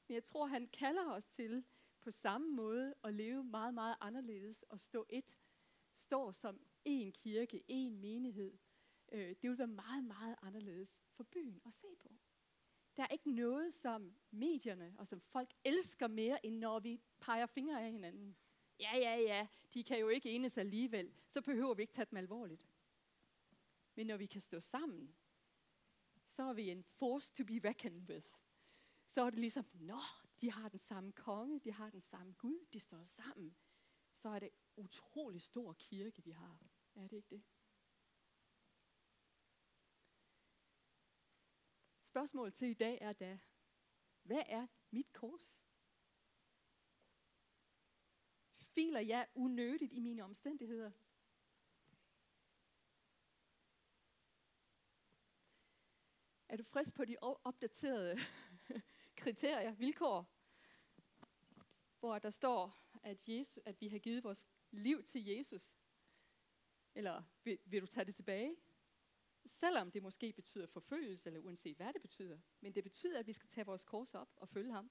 Men 0.09 0.15
jeg 0.15 0.25
tror, 0.25 0.47
han 0.47 0.67
kalder 0.67 1.11
os 1.11 1.29
til 1.29 1.65
på 2.01 2.11
samme 2.11 2.49
måde 2.49 2.95
at 3.05 3.15
leve 3.15 3.45
meget, 3.45 3.75
meget 3.75 3.97
anderledes 4.01 4.63
og 4.63 4.81
stå 4.81 5.07
et, 5.09 5.37
stå 5.95 6.33
som 6.33 6.61
en 6.85 7.13
kirke, 7.13 7.65
en 7.69 8.01
menighed, 8.01 8.59
øh, 9.13 9.29
det 9.29 9.51
vil 9.51 9.59
være 9.59 9.67
meget, 9.67 10.05
meget 10.05 10.37
anderledes 10.43 11.03
for 11.17 11.25
byen 11.25 11.61
at 11.67 11.75
se 11.75 11.97
på. 12.01 12.09
Der 12.97 13.03
er 13.03 13.09
ikke 13.09 13.31
noget, 13.31 13.75
som 13.75 14.15
medierne 14.31 14.95
og 14.99 15.07
som 15.07 15.21
folk 15.21 15.51
elsker 15.65 16.09
mere, 16.09 16.47
end 16.47 16.59
når 16.59 16.81
vi 16.81 17.01
peger 17.21 17.47
fingre 17.47 17.83
af 17.83 17.93
hinanden. 17.93 18.37
Ja, 18.81 18.97
ja, 18.97 19.17
ja, 19.17 19.47
de 19.75 19.85
kan 19.85 19.99
jo 19.99 20.09
ikke 20.09 20.31
enes 20.31 20.59
alligevel, 20.59 21.13
så 21.27 21.43
behøver 21.43 21.75
vi 21.75 21.83
ikke 21.83 21.93
tage 21.93 22.07
dem 22.11 22.17
alvorligt. 22.17 22.69
Men 23.95 24.07
når 24.07 24.17
vi 24.17 24.27
kan 24.27 24.41
stå 24.41 24.61
sammen, 24.61 25.15
så 26.39 26.45
er 26.45 26.53
vi 26.53 26.71
en 26.71 26.85
force 26.85 27.33
to 27.33 27.45
be 27.45 27.69
reckoned 27.69 28.09
with. 28.09 28.29
Så 29.09 29.21
er 29.21 29.31
det 29.31 29.39
ligesom, 29.39 29.67
nå, 29.75 30.01
de 30.41 30.53
har 30.53 30.69
den 30.69 30.79
samme 30.79 31.13
konge, 31.13 31.61
de 31.61 31.73
har 31.73 31.91
den 31.91 32.01
samme 32.01 32.33
Gud, 32.33 32.67
de 32.73 32.81
står 32.81 33.05
sammen. 33.05 33.57
Så 34.15 34.29
er 34.29 34.39
det 34.39 34.51
utrolig 34.77 35.43
stor 35.43 35.73
kirke, 35.73 36.25
vi 36.25 36.31
har. 36.31 36.71
Er 36.95 37.09
det 37.09 37.17
ikke 37.17 37.29
det? 37.31 37.45
Spørgsmålet 42.03 42.55
til 42.55 42.69
i 42.69 42.75
dag 42.75 42.99
er 43.01 43.13
da, 43.13 43.39
hvad 44.23 44.43
er 44.47 44.67
mit 44.91 45.13
kors? 45.13 45.59
Filer 48.61 49.01
jeg 49.01 49.29
unødigt 49.35 49.93
i 49.93 50.01
mine 50.01 50.25
omstændigheder? 50.25 50.93
Er 56.49 56.57
du 56.57 56.63
frisk 56.63 56.95
på 56.95 57.05
de 57.05 57.17
opdaterede 57.21 58.19
kriterier, 59.17 59.73
vilkår, 59.73 60.27
hvor 62.01 62.19
der 62.19 62.31
står, 62.31 62.89
at, 63.03 63.29
Jesus, 63.29 63.59
at 63.65 63.81
vi 63.81 63.89
har 63.89 63.99
givet 63.99 64.25
vores 64.25 64.45
liv 64.71 65.05
til 65.05 65.25
Jesus? 65.25 65.73
Eller 66.95 67.23
vil, 67.45 67.59
vil 67.65 67.81
du 67.81 67.87
tage 67.87 68.05
det 68.05 68.15
tilbage? 68.15 68.57
Selvom 69.45 69.91
det 69.91 70.03
måske 70.03 70.33
betyder 70.33 70.67
forfølgelse, 70.67 71.27
eller 71.27 71.41
uanset 71.41 71.77
hvad 71.77 71.93
det 71.93 72.03
betyder. 72.03 72.39
Men 72.61 72.75
det 72.75 72.85
betyder, 72.85 73.19
at 73.19 73.27
vi 73.27 73.33
skal 73.33 73.49
tage 73.49 73.67
vores 73.67 73.85
kors 73.85 74.15
op 74.15 74.29
og 74.37 74.49
følge 74.49 74.73
ham. 74.73 74.91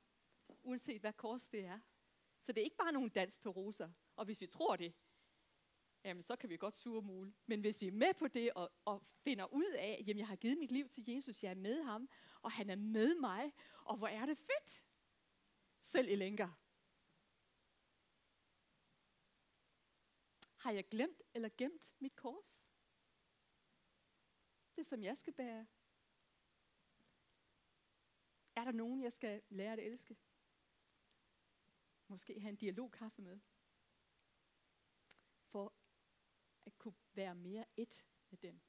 uanset 0.64 1.02
hvad 1.02 1.14
kors 1.14 1.48
det 1.48 1.66
er. 1.66 1.80
Så 2.42 2.52
det 2.52 2.62
er 2.62 2.66
ikke 2.66 2.78
bare 2.78 2.92
nogen 2.92 3.10
dans 3.10 3.36
på 3.36 3.50
roser. 3.50 3.92
Og 4.16 4.26
hvis 4.26 4.42
vi 4.42 4.48
tror 4.48 4.76
det, 4.76 4.94
jamen 6.08 6.24
så 6.24 6.36
kan 6.36 6.50
vi 6.50 6.58
godt 6.58 6.76
surmule. 6.76 7.34
Men 7.46 7.62
hvis 7.62 7.82
vi 7.82 7.88
er 7.88 7.92
med 7.92 8.14
på 8.14 8.28
det 8.28 8.54
og, 8.54 8.72
og 8.86 9.02
finder 9.02 9.46
ud 9.54 9.72
af, 9.78 10.04
jamen 10.08 10.20
jeg 10.20 10.28
har 10.28 10.36
givet 10.36 10.58
mit 10.58 10.72
liv 10.72 10.90
til 10.90 11.04
Jesus, 11.08 11.44
jeg 11.44 11.50
er 11.50 11.56
med 11.56 11.84
ham, 11.84 12.10
og 12.42 12.52
han 12.52 12.70
er 12.70 12.76
med 12.76 13.16
mig, 13.16 13.54
og 13.84 13.98
hvor 13.98 14.08
er 14.08 14.26
det 14.26 14.38
fedt. 14.38 14.84
Selv 15.84 16.10
i 16.10 16.16
lænker. 16.16 16.50
Har 20.58 20.72
jeg 20.72 20.88
glemt 20.90 21.22
eller 21.34 21.50
gemt 21.58 21.94
mit 22.00 22.16
kors? 22.16 22.62
Det 24.76 24.86
som 24.86 25.04
jeg 25.04 25.18
skal 25.18 25.34
bære. 25.34 25.68
Er 28.56 28.64
der 28.64 28.72
nogen, 28.72 29.02
jeg 29.02 29.12
skal 29.12 29.42
lære 29.50 29.74
at 29.74 29.80
elske? 29.80 30.18
Måske 32.08 32.40
have 32.40 32.50
en 32.50 32.56
dialogkaffe 32.56 33.22
med. 33.22 33.40
For 35.42 35.74
at 36.66 36.78
kunne 36.78 36.94
være 37.18 37.36
mere 37.36 37.66
et 37.78 38.06
med 38.30 38.38
dem. 38.38 38.62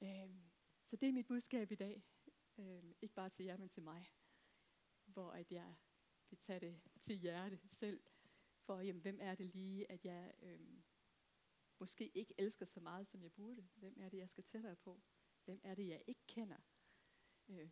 Øhm, 0.00 0.50
så 0.84 0.96
det 0.96 1.08
er 1.08 1.12
mit 1.12 1.26
budskab 1.26 1.72
i 1.72 1.74
dag. 1.74 2.02
Øhm, 2.58 2.94
ikke 3.02 3.14
bare 3.14 3.30
til 3.30 3.44
jer, 3.44 3.56
men 3.56 3.68
til 3.68 3.82
mig. 3.82 4.06
Hvor 5.04 5.30
at 5.30 5.52
jeg 5.52 5.74
vil 6.30 6.38
tage 6.38 6.60
det 6.60 6.80
til 7.00 7.16
hjerte 7.16 7.60
selv. 7.72 8.00
For 8.60 8.80
jamen, 8.80 9.02
hvem 9.02 9.18
er 9.20 9.34
det 9.34 9.54
lige, 9.54 9.92
at 9.92 10.04
jeg 10.04 10.34
øhm, 10.42 10.84
måske 11.78 12.10
ikke 12.14 12.34
elsker 12.38 12.66
så 12.66 12.80
meget, 12.80 13.06
som 13.06 13.22
jeg 13.22 13.32
burde? 13.32 13.68
Hvem 13.74 14.00
er 14.00 14.08
det, 14.08 14.18
jeg 14.18 14.28
skal 14.28 14.44
tættere 14.44 14.76
på? 14.76 15.02
Hvem 15.44 15.60
er 15.64 15.74
det, 15.74 15.88
jeg 15.88 16.02
ikke 16.06 16.26
kender? 16.26 16.58
Øh, 17.48 17.70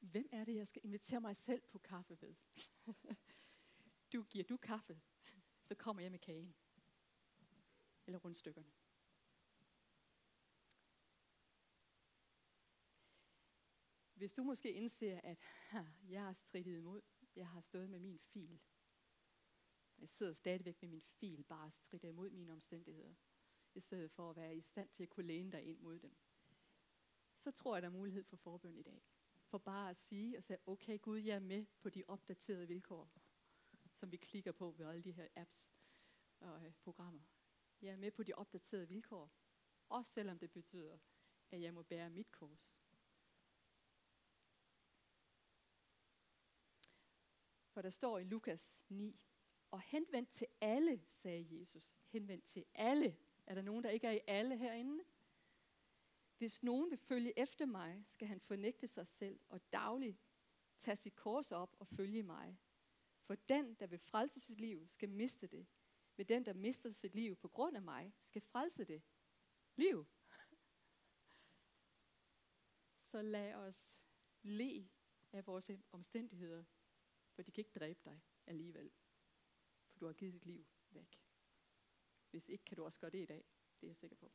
hvem 0.00 0.28
er 0.32 0.44
det, 0.44 0.54
jeg 0.54 0.66
skal 0.66 0.84
invitere 0.84 1.20
mig 1.20 1.36
selv 1.36 1.62
på 1.68 1.78
kaffe 1.78 2.18
ved? 2.20 2.34
du 4.12 4.22
giver 4.22 4.44
du 4.44 4.56
kaffe, 4.56 5.00
så 5.62 5.74
kommer 5.74 6.02
jeg 6.02 6.10
med 6.10 6.18
kagen. 6.18 6.54
Eller 8.10 8.18
rundstykkerne. 8.18 8.72
Hvis 14.14 14.32
du 14.32 14.42
måske 14.42 14.72
indser, 14.72 15.20
at 15.24 15.38
jeg 16.08 16.24
har 16.24 16.32
strittet 16.32 16.76
imod, 16.76 17.02
jeg 17.36 17.48
har 17.48 17.60
stået 17.60 17.90
med 17.90 17.98
min 17.98 18.18
fil, 18.18 18.60
jeg 19.98 20.08
sidder 20.08 20.32
stadigvæk 20.32 20.82
med 20.82 20.88
min 20.88 21.00
fil, 21.00 21.44
bare 21.44 21.70
strider 21.70 22.08
imod 22.08 22.30
mine 22.30 22.52
omstændigheder, 22.52 23.14
i 23.74 23.80
stedet 23.80 24.10
for 24.10 24.30
at 24.30 24.36
være 24.36 24.56
i 24.56 24.60
stand 24.60 24.88
til 24.88 25.02
at 25.02 25.10
kunne 25.10 25.26
læne 25.26 25.52
dig 25.52 25.64
ind 25.64 25.80
mod 25.80 25.98
dem, 25.98 26.16
så 27.38 27.50
tror 27.50 27.76
jeg, 27.76 27.82
der 27.82 27.88
er 27.88 27.92
mulighed 27.92 28.24
for 28.24 28.36
forbøn 28.36 28.76
i 28.76 28.82
dag. 28.82 29.02
For 29.44 29.58
bare 29.58 29.90
at 29.90 29.96
sige 29.96 30.38
og 30.38 30.42
sige, 30.42 30.68
okay 30.68 31.00
Gud, 31.00 31.18
jeg 31.18 31.36
er 31.36 31.40
med 31.40 31.66
på 31.80 31.90
de 31.90 32.04
opdaterede 32.08 32.68
vilkår, 32.68 33.10
som 33.94 34.12
vi 34.12 34.16
klikker 34.16 34.52
på 34.52 34.70
ved 34.70 34.86
alle 34.86 35.02
de 35.02 35.12
her 35.12 35.28
apps 35.36 35.68
og 36.40 36.66
øh, 36.66 36.72
programmer. 36.74 37.22
Jeg 37.82 37.92
er 37.92 37.96
med 37.96 38.10
på 38.10 38.22
de 38.22 38.34
opdaterede 38.34 38.88
vilkår, 38.88 39.30
også 39.88 40.12
selvom 40.12 40.38
det 40.38 40.50
betyder, 40.50 40.98
at 41.50 41.62
jeg 41.62 41.74
må 41.74 41.82
bære 41.82 42.10
mit 42.10 42.32
kors. 42.32 42.80
For 47.68 47.82
der 47.82 47.90
står 47.90 48.18
i 48.18 48.24
Lukas 48.24 48.74
9, 48.88 49.20
og 49.70 49.80
henvendt 49.80 50.30
til 50.30 50.46
alle, 50.60 51.02
sagde 51.10 51.60
Jesus. 51.60 51.96
Henvendt 52.08 52.44
til 52.44 52.64
alle. 52.74 53.16
Er 53.46 53.54
der 53.54 53.62
nogen, 53.62 53.84
der 53.84 53.90
ikke 53.90 54.06
er 54.06 54.12
i 54.12 54.20
alle 54.26 54.56
herinde? 54.56 55.04
Hvis 56.38 56.62
nogen 56.62 56.90
vil 56.90 56.98
følge 56.98 57.38
efter 57.38 57.66
mig, 57.66 58.04
skal 58.06 58.28
han 58.28 58.40
fornægte 58.40 58.88
sig 58.88 59.06
selv 59.06 59.40
og 59.48 59.72
dagligt 59.72 60.18
tage 60.78 60.96
sit 60.96 61.16
kors 61.16 61.52
op 61.52 61.76
og 61.78 61.86
følge 61.86 62.22
mig. 62.22 62.58
For 63.20 63.34
den, 63.34 63.74
der 63.74 63.86
vil 63.86 63.98
frelse 63.98 64.40
sit 64.40 64.60
liv, 64.60 64.88
skal 64.88 65.08
miste 65.08 65.46
det 65.46 65.66
vil 66.20 66.28
den, 66.28 66.46
der 66.46 66.52
mister 66.52 66.92
sit 66.92 67.14
liv 67.14 67.36
på 67.36 67.48
grund 67.48 67.76
af 67.76 67.82
mig, 67.82 68.14
skal 68.22 68.42
frelse 68.42 68.84
det. 68.84 69.02
Liv. 69.76 70.06
Så 73.02 73.22
lad 73.22 73.54
os 73.54 73.98
le 74.42 74.90
af 75.32 75.46
vores 75.46 75.70
omstændigheder, 75.92 76.64
for 77.32 77.42
de 77.42 77.52
kan 77.52 77.62
ikke 77.62 77.78
dræbe 77.78 78.00
dig 78.04 78.20
alligevel. 78.46 78.90
For 79.88 79.98
du 79.98 80.06
har 80.06 80.12
givet 80.12 80.34
dit 80.34 80.46
liv 80.46 80.66
væk. 80.90 81.20
Hvis 82.30 82.48
ikke, 82.48 82.64
kan 82.64 82.76
du 82.76 82.84
også 82.84 83.00
gøre 83.00 83.10
det 83.10 83.22
i 83.22 83.26
dag. 83.26 83.44
Det 83.80 83.86
er 83.86 83.90
jeg 83.90 83.96
sikker 83.96 84.16
på. 84.16 84.32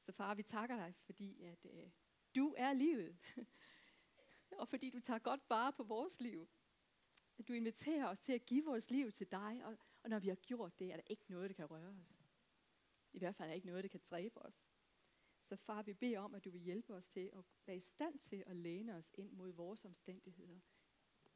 Så 0.00 0.12
far, 0.12 0.34
vi 0.34 0.42
takker 0.42 0.76
dig, 0.76 0.94
fordi 0.96 1.42
at 1.42 1.64
øh, 1.64 1.90
du 2.34 2.54
er 2.58 2.72
livet. 2.72 3.18
og 4.60 4.68
fordi 4.68 4.90
du 4.90 5.00
tager 5.00 5.18
godt 5.18 5.40
vare 5.48 5.72
på 5.72 5.84
vores 5.84 6.20
liv. 6.20 6.48
At 7.42 7.48
du 7.48 7.52
inviterer 7.52 8.06
os 8.06 8.20
til 8.20 8.32
at 8.32 8.46
give 8.46 8.64
vores 8.64 8.90
liv 8.90 9.12
til 9.12 9.30
dig. 9.30 9.60
Og, 9.64 9.76
og 10.02 10.10
når 10.10 10.18
vi 10.18 10.28
har 10.28 10.34
gjort 10.34 10.78
det, 10.78 10.92
er 10.92 10.96
der 10.96 11.02
ikke 11.06 11.24
noget, 11.28 11.50
der 11.50 11.54
kan 11.54 11.70
røre 11.70 11.88
os. 11.88 12.22
I 13.12 13.18
hvert 13.18 13.34
fald 13.34 13.46
er 13.46 13.50
der 13.50 13.54
ikke 13.54 13.66
noget, 13.66 13.84
der 13.84 13.88
kan 13.88 14.00
dræbe 14.10 14.42
os. 14.42 14.68
Så 15.42 15.56
far, 15.56 15.82
vi 15.82 15.92
beder 15.92 16.20
om, 16.20 16.34
at 16.34 16.44
du 16.44 16.50
vil 16.50 16.60
hjælpe 16.60 16.94
os 16.94 17.06
til 17.06 17.30
at 17.32 17.44
være 17.66 17.76
i 17.76 17.80
stand 17.80 18.18
til 18.18 18.44
at 18.46 18.56
læne 18.56 18.94
os 18.94 19.10
ind 19.14 19.32
mod 19.32 19.52
vores 19.52 19.84
omstændigheder. 19.84 20.60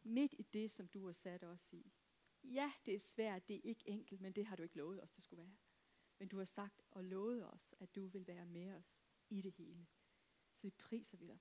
Midt 0.02 0.34
i 0.38 0.42
det, 0.42 0.70
som 0.70 0.88
du 0.88 1.07
har 1.07 1.12
sat 1.12 1.44
os 1.44 1.72
i. 1.72 1.92
Ja, 2.44 2.72
det 2.86 2.94
er 2.94 2.98
svært, 2.98 3.48
det 3.48 3.57
er 3.57 3.61
ikke 3.64 3.88
enkelt, 3.88 4.20
men 4.20 4.32
det 4.32 4.46
har 4.46 4.57
du 4.57 4.62
ikke 4.62 4.76
lovet 4.76 5.02
os, 5.02 5.12
det 5.12 5.24
skulle 5.24 5.42
være. 5.42 5.57
Men 6.18 6.28
du 6.28 6.38
har 6.38 6.44
sagt 6.44 6.82
og 6.90 7.04
lovet 7.04 7.46
os, 7.52 7.74
at 7.80 7.94
du 7.94 8.07
vil 8.07 8.26
være 8.26 8.46
med 8.46 8.72
os 8.72 8.98
i 9.28 9.40
det 9.40 9.52
hele. 9.52 9.86
Så 10.52 10.62
vi 10.62 10.70
priser 10.70 11.16
vi 11.16 11.26
dig 11.26 11.38